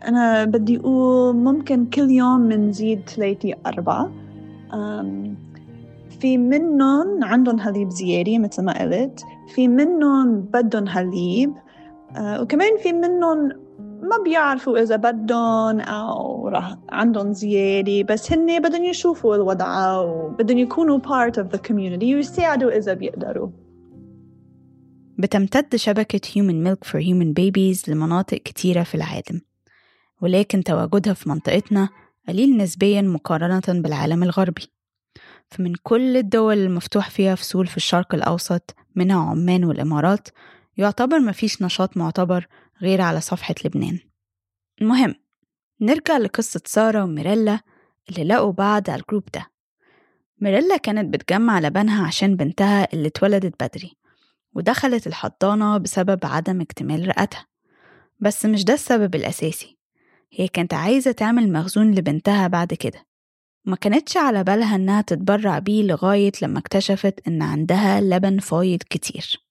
أنا 0.05 0.45
بدي 0.45 0.79
أقول 0.79 1.37
ممكن 1.37 1.87
كل 1.87 2.11
يوم 2.11 2.41
منزيد 2.41 3.01
ثلاثة 3.09 3.55
أربعة. 3.67 4.11
في 6.21 6.39
منهم 6.39 7.25
عندهم 7.25 7.61
حليب 7.61 7.91
زيادة 7.91 8.39
مثل 8.39 8.65
ما 8.65 8.83
قلت 8.83 9.25
في 9.49 9.69
منهم 9.69 10.41
بدهم 10.41 10.87
حليب 10.89 11.53
آه 12.17 12.43
وكمان 12.43 12.71
في 12.83 12.93
منهم 12.93 13.53
ما 14.09 14.25
بيعرفوا 14.25 14.83
إذا 14.83 14.97
بدهم 14.97 15.81
أو 15.81 16.49
رح 16.49 16.77
عندهم 16.89 17.33
زيادة 17.33 18.03
بس 18.03 18.33
هن 18.33 18.63
بدهم 18.63 18.85
يشوفوا 18.85 19.37
الوضع 19.37 20.01
وبدهم 20.01 20.59
يكونوا 20.59 20.99
part 20.99 21.33
of 21.33 21.57
the 21.57 21.61
community 21.69 22.15
ويساعدوا 22.15 22.79
إذا 22.79 22.95
بيقدروا. 22.95 23.49
بتمتد 25.19 25.77
شبكة 25.77 26.21
Human 26.29 26.67
Milk 26.67 26.89
for 26.89 27.01
Human 27.01 27.33
Babies 27.41 27.89
لمناطق 27.89 28.37
كتيرة 28.37 28.83
في 28.83 28.95
العالم. 28.95 29.41
ولكن 30.23 30.65
تواجدها 30.65 31.15
في 31.15 31.29
منطقتنا 31.29 31.89
قليل 32.29 32.57
نسبيا 32.57 33.03
مقارنة 33.03 33.63
بالعالم 33.83 34.23
الغربي. 34.23 34.69
فمن 35.51 35.75
كل 35.83 36.17
الدول 36.17 36.59
المفتوح 36.59 37.11
فيها 37.11 37.35
فصول 37.35 37.67
في 37.67 37.77
الشرق 37.77 38.15
الأوسط 38.15 38.75
منها 38.95 39.31
عمان 39.31 39.65
والإمارات 39.65 40.29
يعتبر 40.77 41.21
مفيش 41.21 41.63
نشاط 41.63 41.97
معتبر 41.97 42.47
غير 42.83 43.01
على 43.01 43.21
صفحة 43.21 43.55
لبنان. 43.65 43.99
المهم 44.81 45.15
نرجع 45.81 46.17
لقصة 46.17 46.61
سارة 46.65 47.05
وميريلا 47.05 47.61
اللي 48.11 48.25
لقوا 48.25 48.53
بعض 48.53 48.91
على 48.91 49.01
الجروب 49.01 49.25
ده. 49.35 49.47
ميريلا 50.41 50.77
كانت 50.77 51.15
بتجمع 51.15 51.61
لبنها 51.61 52.07
عشان 52.07 52.37
بنتها 52.37 52.89
اللي 52.93 53.09
اتولدت 53.09 53.65
بدري 53.65 53.97
ودخلت 54.55 55.07
الحضانة 55.07 55.79
بسبب 55.79 56.19
عدم 56.27 56.61
اكتمال 56.61 57.09
رئتها 57.09 57.47
بس 58.21 58.47
مش 58.47 58.65
ده 58.65 58.75
السبب 58.75 59.15
الأساسي. 59.15 59.79
هي 60.33 60.49
كانت 60.49 60.75
عايزة 60.75 61.13
تعمل 61.13 61.53
مخزون 61.53 61.95
لبنتها 61.95 62.49
بعد 62.49 62.75
كده. 62.75 63.07
ما 63.65 63.77
كانتش 63.77 64.17
على 64.17 64.45
بالها 64.45 64.77
إنها 64.77 65.01
تتبرع 65.01 65.59
بيه 65.59 65.83
لغاية 65.83 66.33
لما 66.43 66.59
اكتشفت 66.59 67.29
إن 67.29 67.43
عندها 67.43 68.01
لبن 68.01 68.39
فايض 68.39 68.83
كتير. 68.91 69.48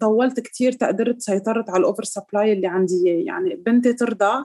طولت 0.00 0.40
كتير 0.40 0.72
تقدرت 0.72 1.20
سيطرت 1.20 1.70
على 1.70 1.80
الأوفر 1.80 2.04
سبلاي 2.04 2.52
اللي 2.52 2.66
عندي 2.66 2.94
إياه. 3.06 3.24
يعني 3.26 3.54
بنتي 3.54 3.92
ترضع 3.92 4.44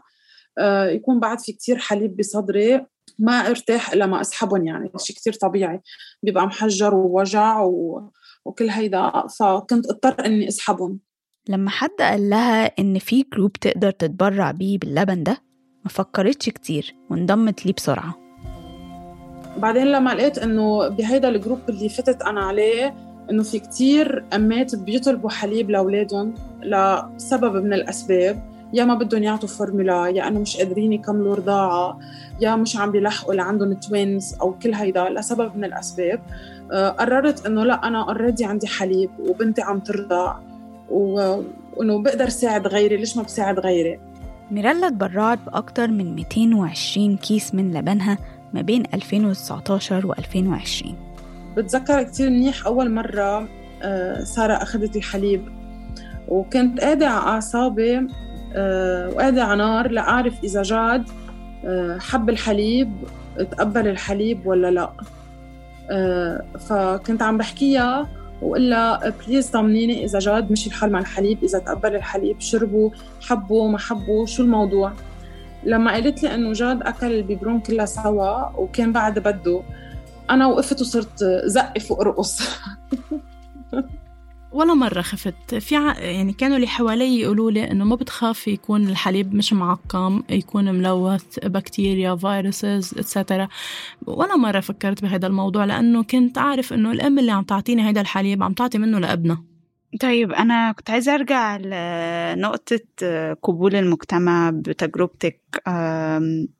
آه، 0.57 0.85
يكون 0.85 1.19
بعد 1.19 1.39
في 1.39 1.51
كتير 1.51 1.77
حليب 1.77 2.17
بصدري 2.17 2.85
ما 3.19 3.31
ارتاح 3.31 3.91
إلا 3.93 4.05
ما 4.05 4.21
أسحبهم. 4.21 4.67
يعني 4.67 4.91
شيء 4.97 5.15
كتير 5.15 5.33
طبيعي. 5.33 5.81
بيبقى 6.23 6.45
محجر 6.45 6.95
ووجع 6.95 7.61
و... 7.61 8.09
وكل 8.45 8.69
هيدا. 8.69 9.11
فكنت 9.39 9.89
اضطر 9.89 10.25
إني 10.25 10.47
أسحبهم. 10.47 10.99
لما 11.49 11.69
حد 11.69 11.89
قال 11.99 12.29
لها 12.29 12.65
إن 12.65 12.99
في 12.99 13.25
جروب 13.33 13.53
تقدر 13.53 13.91
تتبرع 13.91 14.51
بيه 14.51 14.77
باللبن 14.77 15.23
ده 15.23 15.37
ما 15.83 15.89
فكرتش 15.89 16.49
كتير 16.49 16.95
وانضمت 17.09 17.65
ليه 17.65 17.73
بسرعة. 17.73 18.15
بعدين 19.57 19.87
لما 19.87 20.13
لقيت 20.15 20.37
إنه 20.37 20.87
بهيدا 20.87 21.29
الجروب 21.29 21.59
اللي 21.69 21.89
فتت 21.89 22.21
أنا 22.21 22.41
عليه 22.41 23.12
إنه 23.29 23.43
في 23.43 23.59
كتير 23.59 24.23
أمات 24.33 24.75
بيطلبوا 24.75 25.29
حليب 25.29 25.69
لأولادهم 25.69 26.33
لسبب 26.63 27.63
من 27.63 27.73
الأسباب. 27.73 28.53
يا 28.73 28.85
ما 28.85 28.95
بدهم 28.95 29.23
يعطوا 29.23 29.49
فورمولا 29.49 30.07
يا 30.07 30.27
إنه 30.27 30.39
مش 30.39 30.57
قادرين 30.57 30.93
يكملوا 30.93 31.35
رضاعة 31.35 31.99
يا 32.41 32.55
مش 32.55 32.77
عم 32.77 32.91
بيلحقوا 32.91 33.33
لعندهم 33.33 33.73
twins 33.73 34.35
أو 34.41 34.53
كل 34.53 34.73
هيدا 34.73 35.09
لسبب 35.09 35.57
من 35.57 35.63
الأسباب. 35.63 36.19
آه، 36.71 36.89
قررت 36.89 37.45
إنه 37.45 37.63
لا 37.63 37.87
أنا 37.87 38.03
already 38.03 38.45
عندي 38.45 38.67
حليب 38.67 39.09
وبنتي 39.19 39.61
عم 39.61 39.79
ترضع 39.79 40.35
وإنه 40.89 42.03
بقدر 42.03 42.29
ساعد 42.29 42.67
غيري 42.67 42.97
ليش 42.97 43.17
ما 43.17 43.23
بساعد 43.23 43.59
غيري؟ 43.59 43.99
ميريلا 44.51 44.89
تبرعت 44.89 45.39
بأكتر 45.45 45.87
من 45.87 46.15
220 46.15 47.17
كيس 47.17 47.55
من 47.55 47.73
لبنها 47.73 48.17
ما 48.53 48.61
بين 48.61 48.83
2019 48.93 50.07
و 50.07 50.13
2020 50.13 51.12
بتذكر 51.57 52.03
كتير 52.03 52.29
منيح 52.29 52.65
أول 52.65 52.91
مرة 52.91 53.47
آه، 53.83 54.23
سارة 54.23 54.53
أخذت 54.53 54.95
الحليب. 54.95 55.49
وكنت 56.27 56.79
قاعدة 56.79 57.07
على 57.07 57.29
أعصابي 57.29 58.07
آه، 58.55 59.09
وقاعدة 59.09 59.43
على 59.43 59.57
نار 59.57 59.91
لأعرف 59.91 60.43
إذا 60.43 60.61
جاد 60.61 61.03
آه، 61.65 61.97
حب 61.97 62.29
الحليب 62.29 62.91
تقبل 63.51 63.87
الحليب 63.87 64.47
ولا 64.47 64.71
لا. 64.71 64.89
فكنت 66.59 67.21
عم 67.21 67.37
بحكيها 67.37 68.07
وقول 68.41 68.69
لها 68.69 69.13
please 69.27 69.49
طمنيني 69.49 70.05
إذا 70.05 70.19
جاد 70.19 70.51
مشي 70.51 70.69
الحال 70.69 70.91
مع 70.91 70.99
الحليب 70.99 71.43
إذا 71.43 71.59
تقبل 71.59 71.95
الحليب 71.95 72.39
شربوا 72.39 72.89
حبوا 73.21 73.69
ما 73.69 73.77
حبوا 73.77 74.25
شو 74.25 74.43
الموضوع؟ 74.43 74.91
لما 75.63 75.91
قالت 75.91 76.23
لي 76.23 76.35
إنه 76.35 76.53
جاد 76.53 76.83
أكل 76.83 77.11
البيبرون 77.11 77.59
كلها 77.59 77.85
سوا 77.85 78.57
وكان 78.57 78.91
بعد 78.91 79.19
بده 79.19 79.61
أنا 80.29 80.47
وقفت 80.47 80.81
وصرت 80.81 81.23
زقف 81.45 82.01
وارقص. 82.01 82.41
ولا 84.53 84.73
مرة 84.73 85.01
خفت. 85.01 85.55
في 85.55 85.75
ع... 85.75 85.99
يعني 85.99 86.33
كانوا 86.33 86.55
اللي 86.55 86.67
حوالي 86.67 87.19
يقولوا 87.19 87.51
لي 87.51 87.71
إنه 87.71 87.85
ما 87.85 87.95
بتخاف 87.95 88.47
يكون 88.47 88.87
الحليب 88.87 89.35
مش 89.35 89.53
معقم 89.53 90.23
يكون 90.29 90.75
ملوث 90.75 91.39
بكتيريا 91.43 92.15
فيروسز 92.15 92.93
اتسترا 92.97 93.47
ولا 94.07 94.35
مرة 94.35 94.59
فكرت 94.59 95.01
بهذا 95.01 95.27
الموضوع 95.27 95.65
لأنه 95.65 96.03
كنت 96.03 96.37
عارف 96.37 96.73
إنه 96.73 96.91
الأم 96.91 97.19
اللي 97.19 97.31
عم 97.31 97.43
تعطيني 97.43 97.81
هذا 97.81 98.01
الحليب 98.01 98.43
عم 98.43 98.53
تعطي 98.53 98.77
منه 98.77 98.99
لأبنها. 98.99 99.52
طيب 100.01 100.31
أنا 100.31 100.71
كنت 100.71 100.89
عايزة 100.89 101.13
أرجع 101.15 101.57
لنقطة 101.57 102.79
قبول 103.43 103.75
المجتمع 103.75 104.49
بتجربتك 104.49 105.39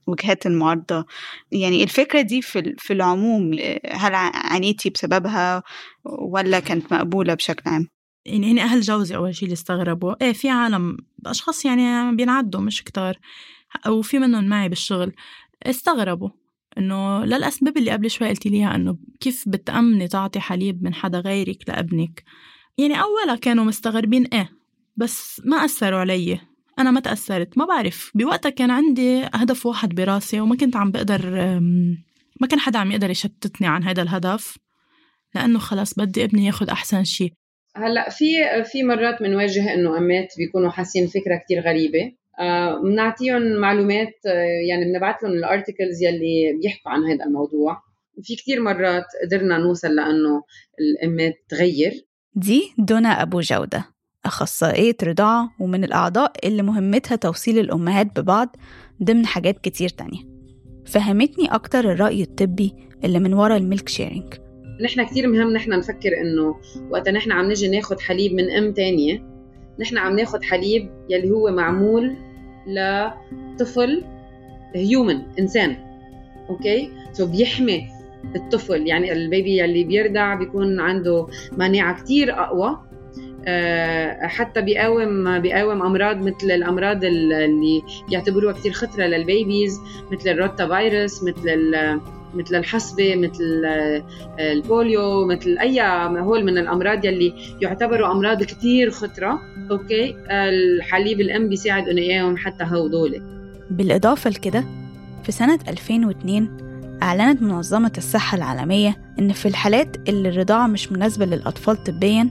وجهات 0.07 0.45
المعارضة. 0.45 1.05
يعني 1.51 1.83
الفكرة 1.83 2.21
دي 2.21 2.41
في 2.77 2.93
العموم 2.93 3.53
هل 3.91 4.15
عانيتي 4.15 4.89
بسببها 4.89 5.63
ولا 6.05 6.59
كانت 6.59 6.93
مقبولة 6.93 7.33
بشكل 7.33 7.69
عام؟ 7.69 7.87
يعني 8.25 8.51
هنا 8.51 8.61
أهل 8.61 8.81
جوزي 8.81 9.15
أول 9.15 9.35
شيء 9.35 9.43
اللي 9.43 9.53
استغربوا 9.53 10.15
إيه 10.21 10.33
في 10.33 10.49
عالم 10.49 10.97
أشخاص 11.25 11.65
يعني 11.65 12.15
بينعدوا 12.15 12.61
مش 12.61 12.83
كتار 12.83 13.19
أو 13.85 14.01
في 14.01 14.19
منهم 14.19 14.43
معي 14.43 14.69
بالشغل. 14.69 15.11
استغربوا 15.63 16.29
إنه 16.77 17.25
للأسباب 17.25 17.77
اللي 17.77 17.91
قبل 17.91 18.09
شوي 18.11 18.29
قلتي 18.29 18.49
ليها 18.49 18.75
إنه 18.75 18.97
كيف 19.19 19.43
بتأمني 19.47 20.07
تعطي 20.07 20.39
حليب 20.39 20.83
من 20.83 20.93
حدا 20.93 21.19
غيرك 21.19 21.57
لابنك؟ 21.69 22.23
يعني 22.77 23.01
أولا 23.01 23.35
كانوا 23.35 23.63
مستغربين 23.63 24.25
إيه 24.25 24.49
بس 24.95 25.41
ما 25.45 25.57
أثروا 25.57 25.99
علي. 25.99 26.39
أنا 26.79 26.91
ما 26.91 26.99
تأثرت 26.99 27.57
ما 27.57 27.65
بعرف. 27.65 28.11
بوقتها 28.15 28.49
كان 28.49 28.71
عندي 28.71 29.23
هدف 29.33 29.65
واحد 29.65 29.95
براسي 29.95 30.39
وما 30.39 30.55
كنت 30.55 30.75
عم 30.75 30.91
بقدر 30.91 31.29
ما 32.41 32.47
كان 32.49 32.59
حدا 32.59 32.79
عم 32.79 32.91
يقدر 32.91 33.09
يشتتني 33.09 33.67
عن 33.67 33.83
هذا 33.83 34.01
الهدف 34.01 34.57
لأنه 35.35 35.59
خلص 35.59 35.93
بدي 35.93 36.23
ابني 36.23 36.45
ياخد 36.45 36.69
أحسن 36.69 37.03
شيء 37.03 37.33
هلأ 37.75 38.09
في 38.09 38.25
في 38.71 38.83
مرات 38.83 39.21
بنواجه 39.21 39.73
إنه 39.73 39.97
امات 39.97 40.33
بيكونوا 40.37 40.69
حاسين 40.69 41.07
فكرة 41.07 41.37
كتير 41.45 41.61
غريبة. 41.61 42.11
بنعطيهم 42.83 43.53
آه 43.53 43.59
معلومات 43.59 44.13
آه 44.25 44.69
يعني 44.69 44.85
بنبعث 44.85 45.23
لهم 45.23 45.31
الارتكلز 45.31 46.03
يلي 46.03 46.59
بيحكوا 46.61 46.91
عن 46.91 47.03
هذا 47.03 47.25
الموضوع. 47.25 47.81
وفي 48.17 48.35
كتير 48.35 48.61
مرات 48.61 49.05
قدرنا 49.23 49.57
نوصل 49.57 49.95
لأنه 49.95 50.43
الأمات 50.79 51.33
تغير. 51.49 51.91
دي 52.35 52.73
دونا 52.77 53.21
أبو 53.21 53.39
جودة 53.39 53.85
أخصائية 54.25 54.95
رضاعة 55.03 55.51
ومن 55.59 55.83
الأعضاء 55.83 56.31
اللي 56.43 56.63
مهمتها 56.63 57.15
توصيل 57.15 57.59
الأمهات 57.59 58.19
ببعض 58.19 58.55
ضمن 59.03 59.25
حاجات 59.25 59.59
كتير 59.59 59.89
تانية. 59.89 60.19
فهمتني 60.85 61.45
أكتر 61.45 61.91
الرأي 61.91 62.23
الطبي 62.23 62.75
اللي 63.03 63.19
من 63.19 63.33
ورا 63.33 63.57
ال 63.57 63.64
milk 63.64 63.89
sharing. 63.89 64.33
نحن 64.83 65.05
كتير 65.05 65.27
مهم 65.27 65.53
نحن 65.53 65.69
نفكر 65.69 66.09
إنه 66.21 66.55
وقت 66.89 67.09
نحن 67.09 67.31
عم 67.31 67.49
نجي 67.51 67.67
ناخد 67.67 67.99
حليب 67.99 68.33
من 68.33 68.51
أم 68.51 68.73
تانية 68.73 69.23
نحن 69.79 69.97
عم 69.97 70.15
ناخد 70.15 70.43
حليب 70.43 70.89
يلي 71.09 71.31
هو 71.31 71.51
معمول 71.51 72.15
لطفل 72.67 74.03
human 74.75 75.21
إنسان. 75.39 75.75
okay 76.49 76.91
so 77.11 77.25
بيحمي 77.25 77.92
الطفل 78.35 78.87
يعني 78.87 79.13
البيبي 79.13 79.57
يلي 79.57 79.83
بيرضع 79.83 80.35
بيكون 80.35 80.79
عنده 80.79 81.27
مناعه 81.57 82.03
كتير 82.03 82.33
أقوى. 82.33 82.79
آه، 83.45 84.27
حتى 84.27 84.61
بيقاوم 84.61 85.39
بيقاوم 85.39 85.81
أمراض 85.81 86.17
مثل 86.17 86.51
الأمراض 86.51 87.03
اللي 87.03 87.81
بيعتبروها 88.09 88.53
كثير 88.53 88.71
خطرة 88.71 89.03
لل 89.03 89.22
babies 89.22 89.79
مثل 90.11 90.29
الروتا 90.29 90.67
فيروس 90.67 91.23
مثل 91.23 91.75
مثل 92.33 92.55
الحصبة 92.55 93.15
مثل 93.15 93.65
آه، 93.65 94.03
ال 94.39 94.54
polio 94.54 95.25
مثل 95.25 95.57
أي 95.57 95.81
هول 96.19 96.45
من 96.45 96.57
الأمراض 96.57 97.05
يلي 97.05 97.33
يعتبروا 97.61 98.11
أمراض 98.11 98.43
كتير 98.43 98.91
خطرة. 98.91 99.41
okay؟ 99.71 100.15
الحليب 100.29 101.21
الأم 101.21 101.49
بيساعد 101.49 101.89
إنه 101.89 102.01
يقاوم 102.01 102.37
حتى 102.37 102.63
هودول 102.63 103.21
بالإضافة 103.69 104.29
لكده 104.29 104.63
في 105.23 105.31
سنة 105.31 105.59
2002 105.67 106.62
أعلنت 107.03 107.41
منظمة 107.41 107.91
الصحة 107.97 108.37
العالمية 108.37 108.97
إن 109.19 109.31
في 109.31 109.47
الحالات 109.47 110.09
اللي 110.09 110.29
الرضاعة 110.29 110.67
مش 110.67 110.91
مناسبة 110.91 111.25
للأطفال 111.25 111.83
طبياً 111.83 112.29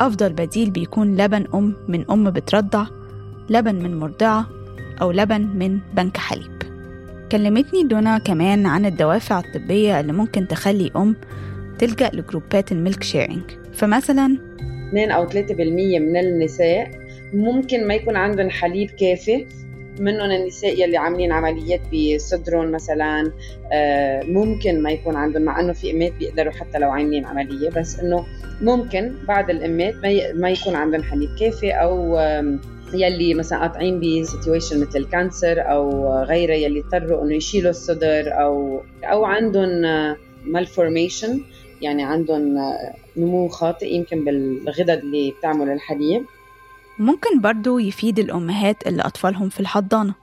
أفضل 0.00 0.32
بديل 0.32 0.70
بيكون 0.70 1.16
لبن 1.16 1.46
أم 1.54 1.74
من 1.88 2.10
أم 2.10 2.30
بترضع 2.30 2.86
لبن 3.50 3.74
من 3.74 3.98
مرضعة 3.98 4.46
أو 5.00 5.10
لبن 5.10 5.40
من 5.40 5.78
بنك 5.94 6.16
حليب. 6.16 6.62
كلمتني 7.32 7.82
دونا 7.82 8.18
كمان 8.18 8.66
عن 8.66 8.86
الدوافع 8.86 9.38
الطبية 9.38 10.00
اللي 10.00 10.12
ممكن 10.12 10.48
تخلي 10.48 10.90
أم 10.96 11.16
تلجأ 11.78 12.10
لجروبات 12.14 12.72
ال 12.72 12.78
milk 12.78 13.02
sharing. 13.02 13.42
فمثلا 13.74 14.38
2 14.88 15.10
أو 15.10 15.28
3% 15.28 15.98
من 15.98 16.16
النساء 16.16 16.90
ممكن 17.34 17.86
ما 17.86 17.94
يكون 17.94 18.16
عندهم 18.16 18.50
حليب 18.50 18.90
كافي 18.90 19.46
منهم 20.00 20.30
النساء 20.30 20.82
يلي 20.82 20.96
عاملين 20.96 21.32
عمليات 21.32 21.80
بصدرهم 21.92 22.70
مثلا 22.70 23.32
آه، 23.72 24.22
ممكن 24.22 24.82
ما 24.82 24.90
يكون 24.90 25.16
عندهم 25.16 25.42
مع 25.42 25.60
إنه 25.60 25.72
في 25.72 25.90
إمات 25.90 26.12
بيقدروا 26.12 26.52
حتى 26.52 26.78
لو 26.78 26.90
عاملين 26.90 27.24
عملية 27.24 27.70
بس 27.70 28.00
إنه 28.00 28.26
ممكن 28.60 29.14
بعض 29.28 29.50
الإمات 29.50 29.94
ما 30.34 30.50
يكون 30.50 30.74
عندهم 30.74 31.02
حليب 31.02 31.30
كافي 31.40 31.70
أو 31.70 32.18
يلي 32.94 33.34
مثلا 33.34 33.58
قاطعين 33.58 34.00
ب 34.00 34.08
situation 34.08 34.80
مثل 34.80 34.98
ال 34.98 35.08
cancer 35.08 35.70
أو 35.70 36.12
غيره 36.22 36.54
يلي 36.54 36.80
اضطروا 36.80 37.24
إنه 37.24 37.34
يشيلوا 37.34 37.70
الصدر 37.70 38.40
أو 38.40 38.82
أو 39.04 39.24
عندهم 39.24 39.82
malformation 40.44 41.40
يعني 41.82 42.04
عندهم 42.04 42.58
نمو 43.16 43.48
خاطئ 43.48 43.94
يمكن 43.94 44.24
بالغدد 44.24 44.98
اللي 44.98 45.34
بتعمل 45.38 45.70
الحليب 45.70 46.24
ممكن 46.98 47.40
برضو 47.40 47.78
يفيد 47.78 48.18
الأمهات 48.18 48.86
اللي 48.86 49.02
أطفالهم 49.02 49.48
في 49.48 49.60
الحضانة. 49.60 50.14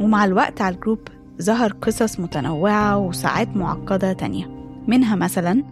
ومع 0.00 0.24
الوقت 0.24 0.60
على 0.60 0.74
الجروب 0.74 1.08
ظهر 1.42 1.72
قصص 1.72 2.20
متنوعة 2.20 2.98
وساعات 2.98 3.56
معقدة 3.56 4.12
تانية 4.12 4.46
منها 4.86 5.16
مثلا 5.16 5.64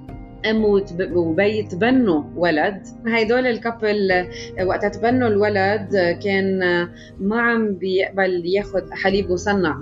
ام 0.50 0.64
وبي 1.12 1.62
تبنوا 1.62 2.22
ولد. 2.36 2.82
هيدول 3.06 3.46
الكابل 3.46 4.28
وقت 4.66 4.84
تبنوا 4.86 5.28
الولد 5.28 5.88
كان 6.24 6.58
ما 7.20 7.40
عم 7.40 7.74
بيقبل 7.74 8.42
ياخد 8.46 8.90
حليب 8.90 9.30
مصنع 9.30 9.80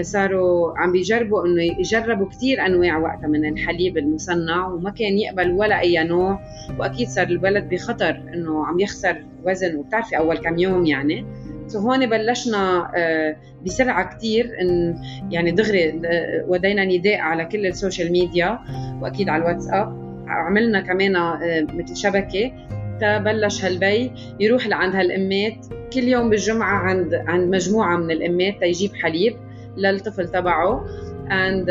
صاروا 0.00 0.78
عم 0.78 0.92
بيجربوا 0.92 1.46
إنه 1.46 1.62
يجربوا 1.62 2.28
كثير 2.28 2.66
أنواع 2.66 2.98
وقتها 2.98 3.26
من 3.26 3.44
الحليب 3.48 3.98
المصنع 3.98 4.66
وما 4.66 4.90
كان 4.90 5.18
يقبل 5.18 5.50
ولا 5.50 5.80
أي 5.80 6.04
نوع 6.04 6.40
وأكيد 6.78 7.08
صار 7.08 7.26
الولد 7.26 7.68
بخطر 7.68 8.22
إنه 8.34 8.66
عم 8.66 8.80
يخسر 8.80 9.16
وزن. 9.44 9.76
وبتعرفي 9.76 10.18
أول 10.18 10.38
كم 10.38 10.58
يوم 10.58 10.86
يعني 10.86 11.24
so 11.66 11.78
هون 11.78 12.06
بلشنا 12.06 12.92
آه، 12.96 13.36
بسرعة 13.66 14.16
كثير 14.16 14.60
إن 14.60 14.98
يعني 15.30 15.50
دغري 15.50 16.00
آه، 16.04 16.44
ودينا 16.48 16.84
نداء 16.84 17.18
على 17.18 17.44
كل 17.44 17.66
السوشيال 17.66 18.12
ميديا 18.12 18.58
وأكيد 19.02 19.28
على 19.28 19.42
الواتساب. 19.42 20.06
عملنا 20.28 20.80
كمان 20.80 21.16
آه، 21.16 21.66
مثل 21.74 21.96
شبكة. 21.96 22.52
تبلش 23.00 23.64
هالبيّ 23.64 24.12
يروح 24.40 24.66
لعند 24.66 24.94
هالأمات. 24.94 25.66
كل 25.92 26.02
يوم 26.02 26.30
بالجمعة 26.30 26.78
عند 26.78 27.14
عند 27.14 27.54
مجموعة 27.54 27.96
من 27.96 28.10
الأمات 28.10 28.60
تيجيب 28.60 28.94
حليب. 28.94 29.36
للطفل 29.76 30.28
تبعه. 30.28 30.86
and 31.30 31.66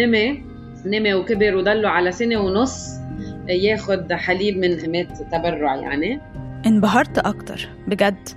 نمي 0.00 0.42
نمي 0.86 1.14
وكبر 1.14 1.56
وضلو 1.56 1.90
على 1.90 2.12
سنة 2.12 2.36
ونص 2.36 2.88
ياخد 3.48 4.12
حليب 4.12 4.56
من 4.56 4.84
امات 4.84 5.22
تبرع 5.32 5.76
يعني. 5.76 6.20
انبهرت 6.66 7.18
أكتر 7.18 7.68
بجد. 7.88 8.28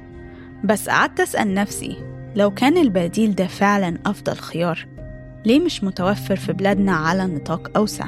بس 0.63 0.89
قعدت 0.89 1.19
أسأل 1.19 1.53
نفسي 1.53 1.97
لو 2.35 2.51
كان 2.51 2.77
البديل 2.77 3.35
ده 3.35 3.47
فعلا 3.47 3.97
أفضل 4.05 4.35
خيار 4.35 4.87
ليه 5.45 5.59
مش 5.59 5.83
متوفر 5.83 6.35
في 6.35 6.53
بلادنا 6.53 6.91
على 6.91 7.25
نطاق 7.25 7.77
أوسع؟ 7.77 8.05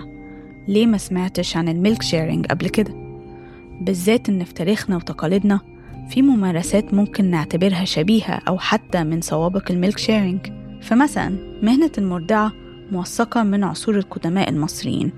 ليه 0.68 0.86
ما 0.86 0.98
سمعتش 0.98 1.58
عن 1.58 1.70
ال 1.70 1.76
milk 1.76 2.02
sharing 2.02 2.46
قبل 2.46 2.70
كده؟ 2.70 2.94
بالذات 3.82 4.30
إن 4.30 4.44
في 4.44 4.54
تاريخنا 4.54 4.96
وتقاليدنا 4.96 5.60
في 6.10 6.22
ممارسات 6.22 6.94
ممكن 6.94 7.26
نعتبرها 7.26 7.86
شبيهة 7.86 8.40
أو 8.48 8.58
حتى 8.58 9.04
من 9.04 9.22
سوابق 9.22 9.72
ال 9.72 9.77
milk 9.77 9.98
sharing. 9.98 10.48
فمثلا 10.82 11.30
مهنة 11.62 11.92
المرضعة 11.98 12.52
موثقة 12.92 13.44
من 13.44 13.64
عصور 13.64 13.98
القدماء 13.98 14.50
المصريين 14.50 15.12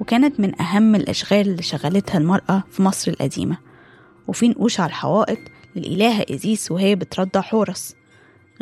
وكانت 0.00 0.40
من 0.40 0.60
أهم 0.60 0.94
الأشغال 0.94 1.48
اللي 1.48 1.62
شغلتها 1.62 2.18
المرأة 2.18 2.62
في 2.70 2.82
مصر 2.82 3.10
القديمة. 3.10 3.56
وفي 4.28 4.48
نقوش 4.48 4.80
على 4.80 4.88
الحوائط 4.88 5.38
للإلهة 5.76 6.24
إزيس 6.30 6.70
وهي 6.70 6.94
بترضع 6.94 7.40
حورس 7.40 7.94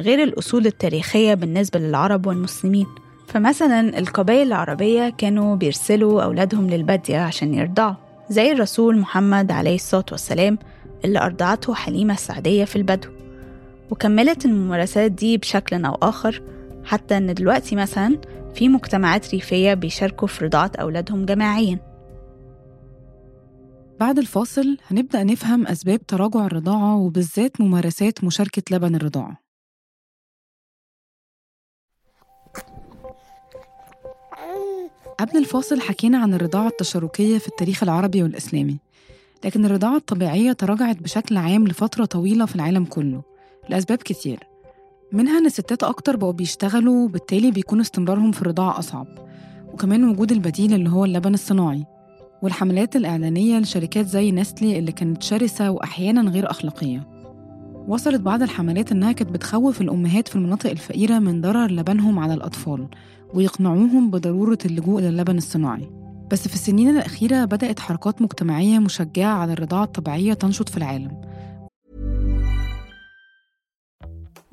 غير 0.01 0.23
الأصول 0.23 0.67
التاريخية 0.67 1.35
بالنسبة 1.35 1.79
للعرب 1.81 2.27
والمسلمين. 2.27 2.87
فمثلا 3.27 3.99
القبائل 3.99 4.47
العربية 4.47 5.09
كانوا 5.09 5.57
بيرسلوا 5.57 6.23
أولادهم 6.23 6.71
للبادية 6.71 7.19
عشان 7.19 7.55
يرضعوا 7.55 7.95
زي 8.31 8.53
الرسول 8.53 8.99
محمد 8.99 9.53
عليه 9.53 9.75
الصلاة 9.75 10.05
والسلام 10.11 10.59
اللي 11.05 11.19
أرضعته 11.19 11.75
حليمة 11.75 12.15
السعدية 12.15 12.65
في 12.65 12.77
البدو. 12.77 13.09
وكملت 13.95 14.45
الممارسات 14.45 15.11
دي 15.11 15.39
بشكل 15.39 15.85
أو 15.85 15.95
آخر 15.95 16.43
حتى 16.85 17.17
إن 17.17 17.35
دلوقتي 17.35 17.77
مثلا 17.77 18.21
في 18.55 18.69
مجتمعات 18.69 19.31
ريفية 19.35 19.75
بيشاركوا 19.75 20.29
في 20.29 20.45
رضاعة 20.45 20.71
أولادهم 20.81 21.25
جماعيا. 21.25 21.79
بعد 24.01 24.19
الفاصل 24.19 24.77
هنبدأ 24.87 25.25
نفهم 25.25 25.67
أسباب 25.67 26.07
تراجع 26.07 26.47
الرضاعة 26.47 26.97
وبالذات 26.97 27.61
ممارسات 27.61 28.25
مشاركة 28.25 28.63
لبن 28.71 28.95
الرضاعة. 28.95 29.41
قبل 35.19 35.39
الفاصل 35.39 35.81
حكينا 35.81 36.19
عن 36.19 36.35
الرضاعة 36.35 36.69
التشاركية 36.69 37.39
في 37.39 37.49
التاريخ 37.49 37.83
العربي 37.83 38.23
والإسلامي 38.23 38.79
لكن 39.45 39.65
الرضاعة 39.65 39.97
الطبيعية 39.97 40.53
تراجعت 40.53 40.97
بشكل 40.97 41.37
عام 41.37 41.69
لفترة 41.69 42.05
طويلة 42.05 42.47
في 42.47 42.57
العالم 42.57 42.85
كله. 42.85 43.34
لأسباب 43.69 43.99
كتير. 43.99 44.39
منها 45.13 45.39
إن 45.39 45.47
الستات 45.47 45.83
أكتر 45.83 46.17
بقوا 46.17 46.33
بيشتغلوا 46.33 47.05
وبالتالي 47.05 47.51
بيكون 47.51 47.81
استمرارهم 47.81 48.33
في 48.33 48.43
الرضاعة 48.43 48.79
أصعب. 48.79 49.07
وكمان 49.73 50.09
وجود 50.09 50.33
البديل 50.33 50.75
اللي 50.75 50.91
هو 50.91 51.05
اللبن 51.05 51.35
الصناعي 51.35 51.85
والحملات 52.43 52.97
الإعلانية 52.97 53.59
لشركات 53.59 54.07
زي 54.07 54.33
نستلي 54.33 54.79
اللي 54.79 54.93
كانت 54.93 55.23
شرسة 55.23 55.71
وأحيانا 55.71 56.31
غير 56.31 56.51
أخلاقية. 56.51 57.09
وصلت 57.89 58.21
بعض 58.21 58.43
الحملات 58.43 58.93
إنها 58.93 59.13
كانت 59.13 59.31
بتخوف 59.31 59.81
الأمهات 59.81 60.29
في 60.29 60.37
المناطق 60.37 60.71
الفقيرة 60.71 61.19
من 61.19 61.41
ضرر 61.41 61.71
لبنهم 61.71 62.19
على 62.19 62.35
الأطفال 62.35 62.89
ويقنعوهم 63.35 64.11
بضرورة 64.11 64.59
اللجوء 64.65 65.01
للبن 65.01 65.37
الصناعي. 65.37 65.91
بس 66.31 66.49
في 66.49 66.55
السنين 66.55 66.91
الأخيرة 66.91 67.45
بدأت 67.45 67.81
حركات 67.81 68.23
مجتمعية 68.23 68.79
مشجعة 68.79 69.35
على 69.35 69.53
الرضاعة 69.53 69.85
الطبيعية 69.85 70.33
تنشط 70.35 70.69
في 70.69 70.77
العالم. 70.77 71.21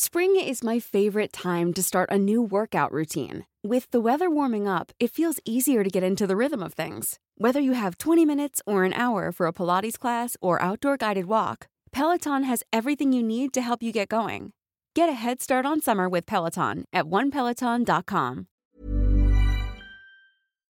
Spring 0.00 0.36
is 0.36 0.62
my 0.62 0.78
favorite 0.78 1.32
time 1.32 1.72
to 1.72 1.82
start 1.82 2.10
a 2.10 2.18
new 2.18 2.42
workout 2.42 2.92
routine. 2.92 3.46
With 3.64 3.90
the 3.90 4.00
weather 4.00 4.28
warming 4.30 4.68
up, 4.68 4.92
it 5.00 5.10
feels 5.10 5.40
easier 5.44 5.82
to 5.82 5.90
get 5.90 6.02
into 6.02 6.26
the 6.26 6.36
rhythm 6.36 6.62
of 6.62 6.74
things. 6.74 7.18
Whether 7.38 7.60
you 7.60 7.72
have 7.72 7.98
20 7.98 8.24
minutes 8.24 8.60
or 8.66 8.84
an 8.84 8.92
hour 8.92 9.32
for 9.32 9.46
a 9.46 9.52
Pilates 9.52 9.98
class 9.98 10.36
or 10.40 10.60
outdoor 10.62 10.96
guided 10.96 11.26
walk, 11.26 11.66
Peloton 11.92 12.44
has 12.44 12.62
everything 12.72 13.12
you 13.12 13.22
need 13.22 13.52
to 13.54 13.62
help 13.62 13.82
you 13.82 13.92
get 13.92 14.08
going. 14.08 14.52
Get 14.94 15.08
a 15.08 15.12
head 15.24 15.42
start 15.42 15.66
on 15.66 15.80
summer 15.80 16.08
with 16.08 16.26
Peloton 16.26 16.84
at 16.92 17.04
onepeloton.com. 17.06 18.46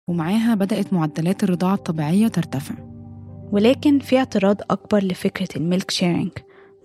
ومعاها 0.08 0.56
بدأت 0.56 0.94
معدلات 0.94 1.44
الرضاعة 1.44 1.74
الطبيعية 1.74 2.28
ترتفع 2.28 2.76
ولكن 3.52 4.00
في 4.00 4.18
اعتراض 4.18 4.62
أكبر 4.70 5.04
لفكرة 5.04 5.48
الميلك 5.56 5.92
شيرينج 5.92 6.32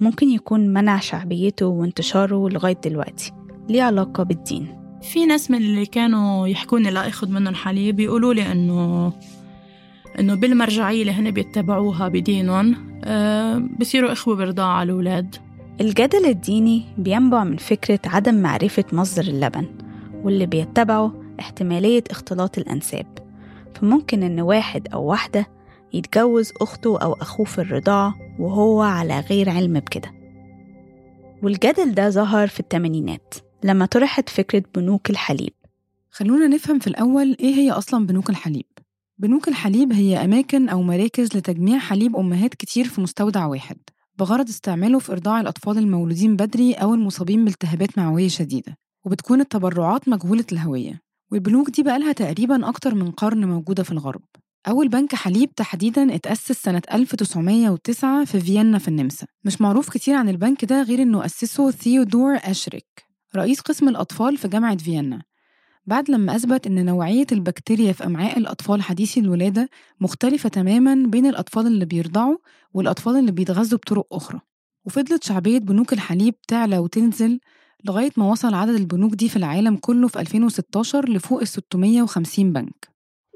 ممكن 0.02 0.30
يكون 0.30 0.74
منع 0.74 1.00
شعبيته 1.00 1.66
وانتشاره 1.66 2.50
لغاية 2.50 2.78
دلوقتي. 2.86 3.32
ليه 3.70 3.84
علاقة 3.84 4.24
بالدين؟ 4.24 4.80
في 5.02 5.26
ناس 5.26 5.52
من 5.52 5.58
اللي 5.58 5.86
كانوا 5.86 6.48
يحكوني 6.48 6.92
لا 6.92 7.08
اخذ 7.08 7.30
منهم 7.30 7.56
حليب 7.56 7.96
بيقولوا 7.96 8.34
لي 8.34 8.52
إنه 8.52 9.14
إنه 10.20 10.36
بالمرجعية 10.36 11.02
اللي 11.02 11.12
هن 11.12 11.32
بيتبعوها 11.32 12.08
بدينهم 12.08 12.76
آه 13.04 13.58
بصيروا 13.80 14.12
إخوة 14.12 14.36
برضاعه 14.36 14.84
الأولاد. 14.84 15.36
الجدل 15.82 16.26
الديني 16.26 16.84
بينبع 16.98 17.44
من 17.44 17.58
فكرة 17.58 18.00
عدم 18.06 18.36
معرفة 18.36 18.84
مصدر 18.94 19.24
اللبن 19.24 19.66
واللي 20.24 20.46
بيتبعه 20.46 21.14
احتمالية 21.40 22.04
اختلاط 22.12 22.58
الأنساب. 22.58 23.06
فممكن 23.76 24.24
إن 24.24 24.42
واحد 24.42 24.88
أو 24.94 25.04
واحدة 25.04 25.48
يتجوز 25.94 26.54
أخته 26.62 27.00
أو 27.00 27.14
أخوه 27.14 27.46
في 27.46 27.62
الرضاعة 27.62 28.16
وهو 28.40 28.82
على 28.82 29.20
غير 29.20 29.50
علم 29.50 29.80
بكده. 29.80 30.12
والجدل 31.44 31.94
ده 31.94 32.10
ظهر 32.10 32.48
في 32.48 32.60
الثمانينات 32.60 33.34
لما 33.64 33.86
طرحت 33.86 34.30
فكرة 34.30 34.64
بنوك 34.76 35.10
الحليب. 35.10 35.54
خلونا 36.12 36.48
نفهم 36.48 36.80
في 36.80 36.88
الأول 36.88 37.38
إيه 37.40 37.56
هي 37.56 37.72
أصلا 37.72 38.06
بنوك 38.06 38.30
الحليب. 38.30 38.66
بنوك 39.18 39.48
الحليب 39.48 39.94
هي 39.94 40.26
أماكن 40.26 40.70
أو 40.70 40.82
مراكز 40.82 41.38
لتجميع 41.38 41.80
حليب 41.80 42.16
أمهات 42.16 42.54
كتير 42.54 42.88
في 42.88 43.02
مستودع 43.02 43.46
واحد 43.46 43.78
بغرض 44.18 44.50
استعماله 44.50 45.00
في 45.00 45.12
إرضاع 45.12 45.42
الأطفال 45.42 45.78
المولودين 45.78 46.36
بدري 46.36 46.74
أو 46.74 46.94
المصابين 46.94 47.46
بالتهابات 47.46 47.98
معوية 47.98 48.28
شديدة 48.28 48.78
وبتكون 49.06 49.42
التبرعات 49.42 50.10
مجهولة 50.10 50.46
الهوية. 50.52 51.02
والبنوك 51.32 51.70
دي 51.70 51.84
بقالها 51.84 52.12
تقريبا 52.12 52.70
أكتر 52.70 52.96
من 52.96 53.12
قرن 53.12 53.46
موجودة 53.46 53.84
في 53.84 53.92
الغرب. 53.92 54.22
أول 54.68 54.88
بنك 54.88 55.16
حليب 55.16 55.56
تحديدا 55.56 56.16
اتأسس 56.16 56.52
سنة 56.52 56.82
1909 56.94 58.26
في 58.26 58.40
فيينا 58.40 58.80
في 58.80 58.88
النمسا. 58.88 59.28
مش 59.44 59.62
معروف 59.62 59.90
كتير 59.90 60.16
عن 60.16 60.30
البنك 60.30 60.66
ده 60.66 60.82
غير 60.84 61.02
إنه 61.02 61.26
أسسه 61.26 61.72
ثيودور 61.72 62.36
أشريك 62.44 63.06
رئيس 63.36 63.60
قسم 63.60 63.88
الأطفال 63.90 64.38
في 64.38 64.48
جامعة 64.48 64.78
فيينا. 64.78 65.22
بعد 65.86 66.12
لما 66.12 66.36
أثبت 66.36 66.68
إن 66.68 66.86
نوعية 66.86 67.26
البكتيريا 67.32 67.92
في 67.94 68.06
أمعاء 68.06 68.38
الأطفال 68.38 68.82
حديثي 68.82 69.20
الولادة 69.20 69.70
مختلفة 70.02 70.50
تماما 70.50 71.08
بين 71.08 71.26
الأطفال 71.26 71.68
اللي 71.68 71.86
بيرضعوا 71.86 72.38
والأطفال 72.74 73.16
اللي 73.16 73.32
بيتغذوا 73.32 73.80
بطرق 73.80 74.08
أخرى. 74.12 74.40
وفضلت 74.86 75.24
شعبية 75.24 75.58
بنوك 75.60 75.94
الحليب 75.94 76.42
تعلى 76.48 76.78
وتنزل 76.78 77.40
لغاية 77.86 78.12
ما 78.18 78.32
وصل 78.32 78.54
عدد 78.54 78.74
البنوك 78.76 79.16
دي 79.16 79.30
في 79.30 79.36
العالم 79.36 79.76
كله 79.76 80.08
في 80.08 80.20
2016 80.20 81.10
لفوق 81.10 81.42
ال 81.42 81.48
650 81.48 82.54
بنك. 82.54 82.89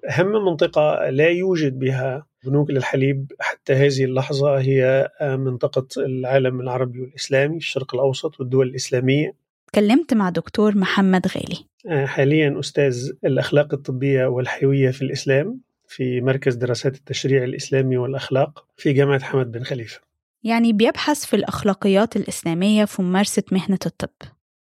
أهم 0.10 0.46
منطقة 0.46 1.10
لا 1.10 1.30
يوجد 1.30 1.80
بها 1.80 2.26
بنوك 2.46 2.70
للحليب 2.72 3.32
حتى 3.40 3.74
هذه 3.74 4.04
اللحظة 4.04 4.60
هي 4.60 5.10
منطقة 5.22 5.88
العالم 5.98 6.62
العربي 6.62 7.02
والإسلامي 7.02 7.58
الشرق 7.58 7.96
الأوسط 7.96 8.40
والدول 8.40 8.68
الإسلامية. 8.68 9.36
اتكلمت 9.68 10.14
مع 10.14 10.30
دكتور 10.30 10.78
محمد 10.78 11.28
غالي. 11.28 11.66
حاليا 12.08 12.60
أستاذ 12.60 13.12
الأخلاق 13.26 13.74
الطبية 13.74 14.26
والحيوية 14.26 14.92
في 14.92 15.02
الإسلام 15.02 15.60
في 15.88 16.22
مركز 16.22 16.56
دراسات 16.56 16.96
التشريع 16.96 17.44
الإسلامي 17.44 17.98
والأخلاق 17.98 18.66
في 18.78 18.94
جامعة 18.94 19.24
حمد 19.24 19.52
بن 19.52 19.64
خليفة. 19.64 20.02
يعني 20.44 20.74
بيبحث 20.74 21.26
في 21.26 21.36
الأخلاقيات 21.36 22.16
الإسلامية 22.16 22.86
في 22.86 23.02
ممارسة 23.02 23.44
مهنة 23.52 23.80
الطب. 23.86 24.10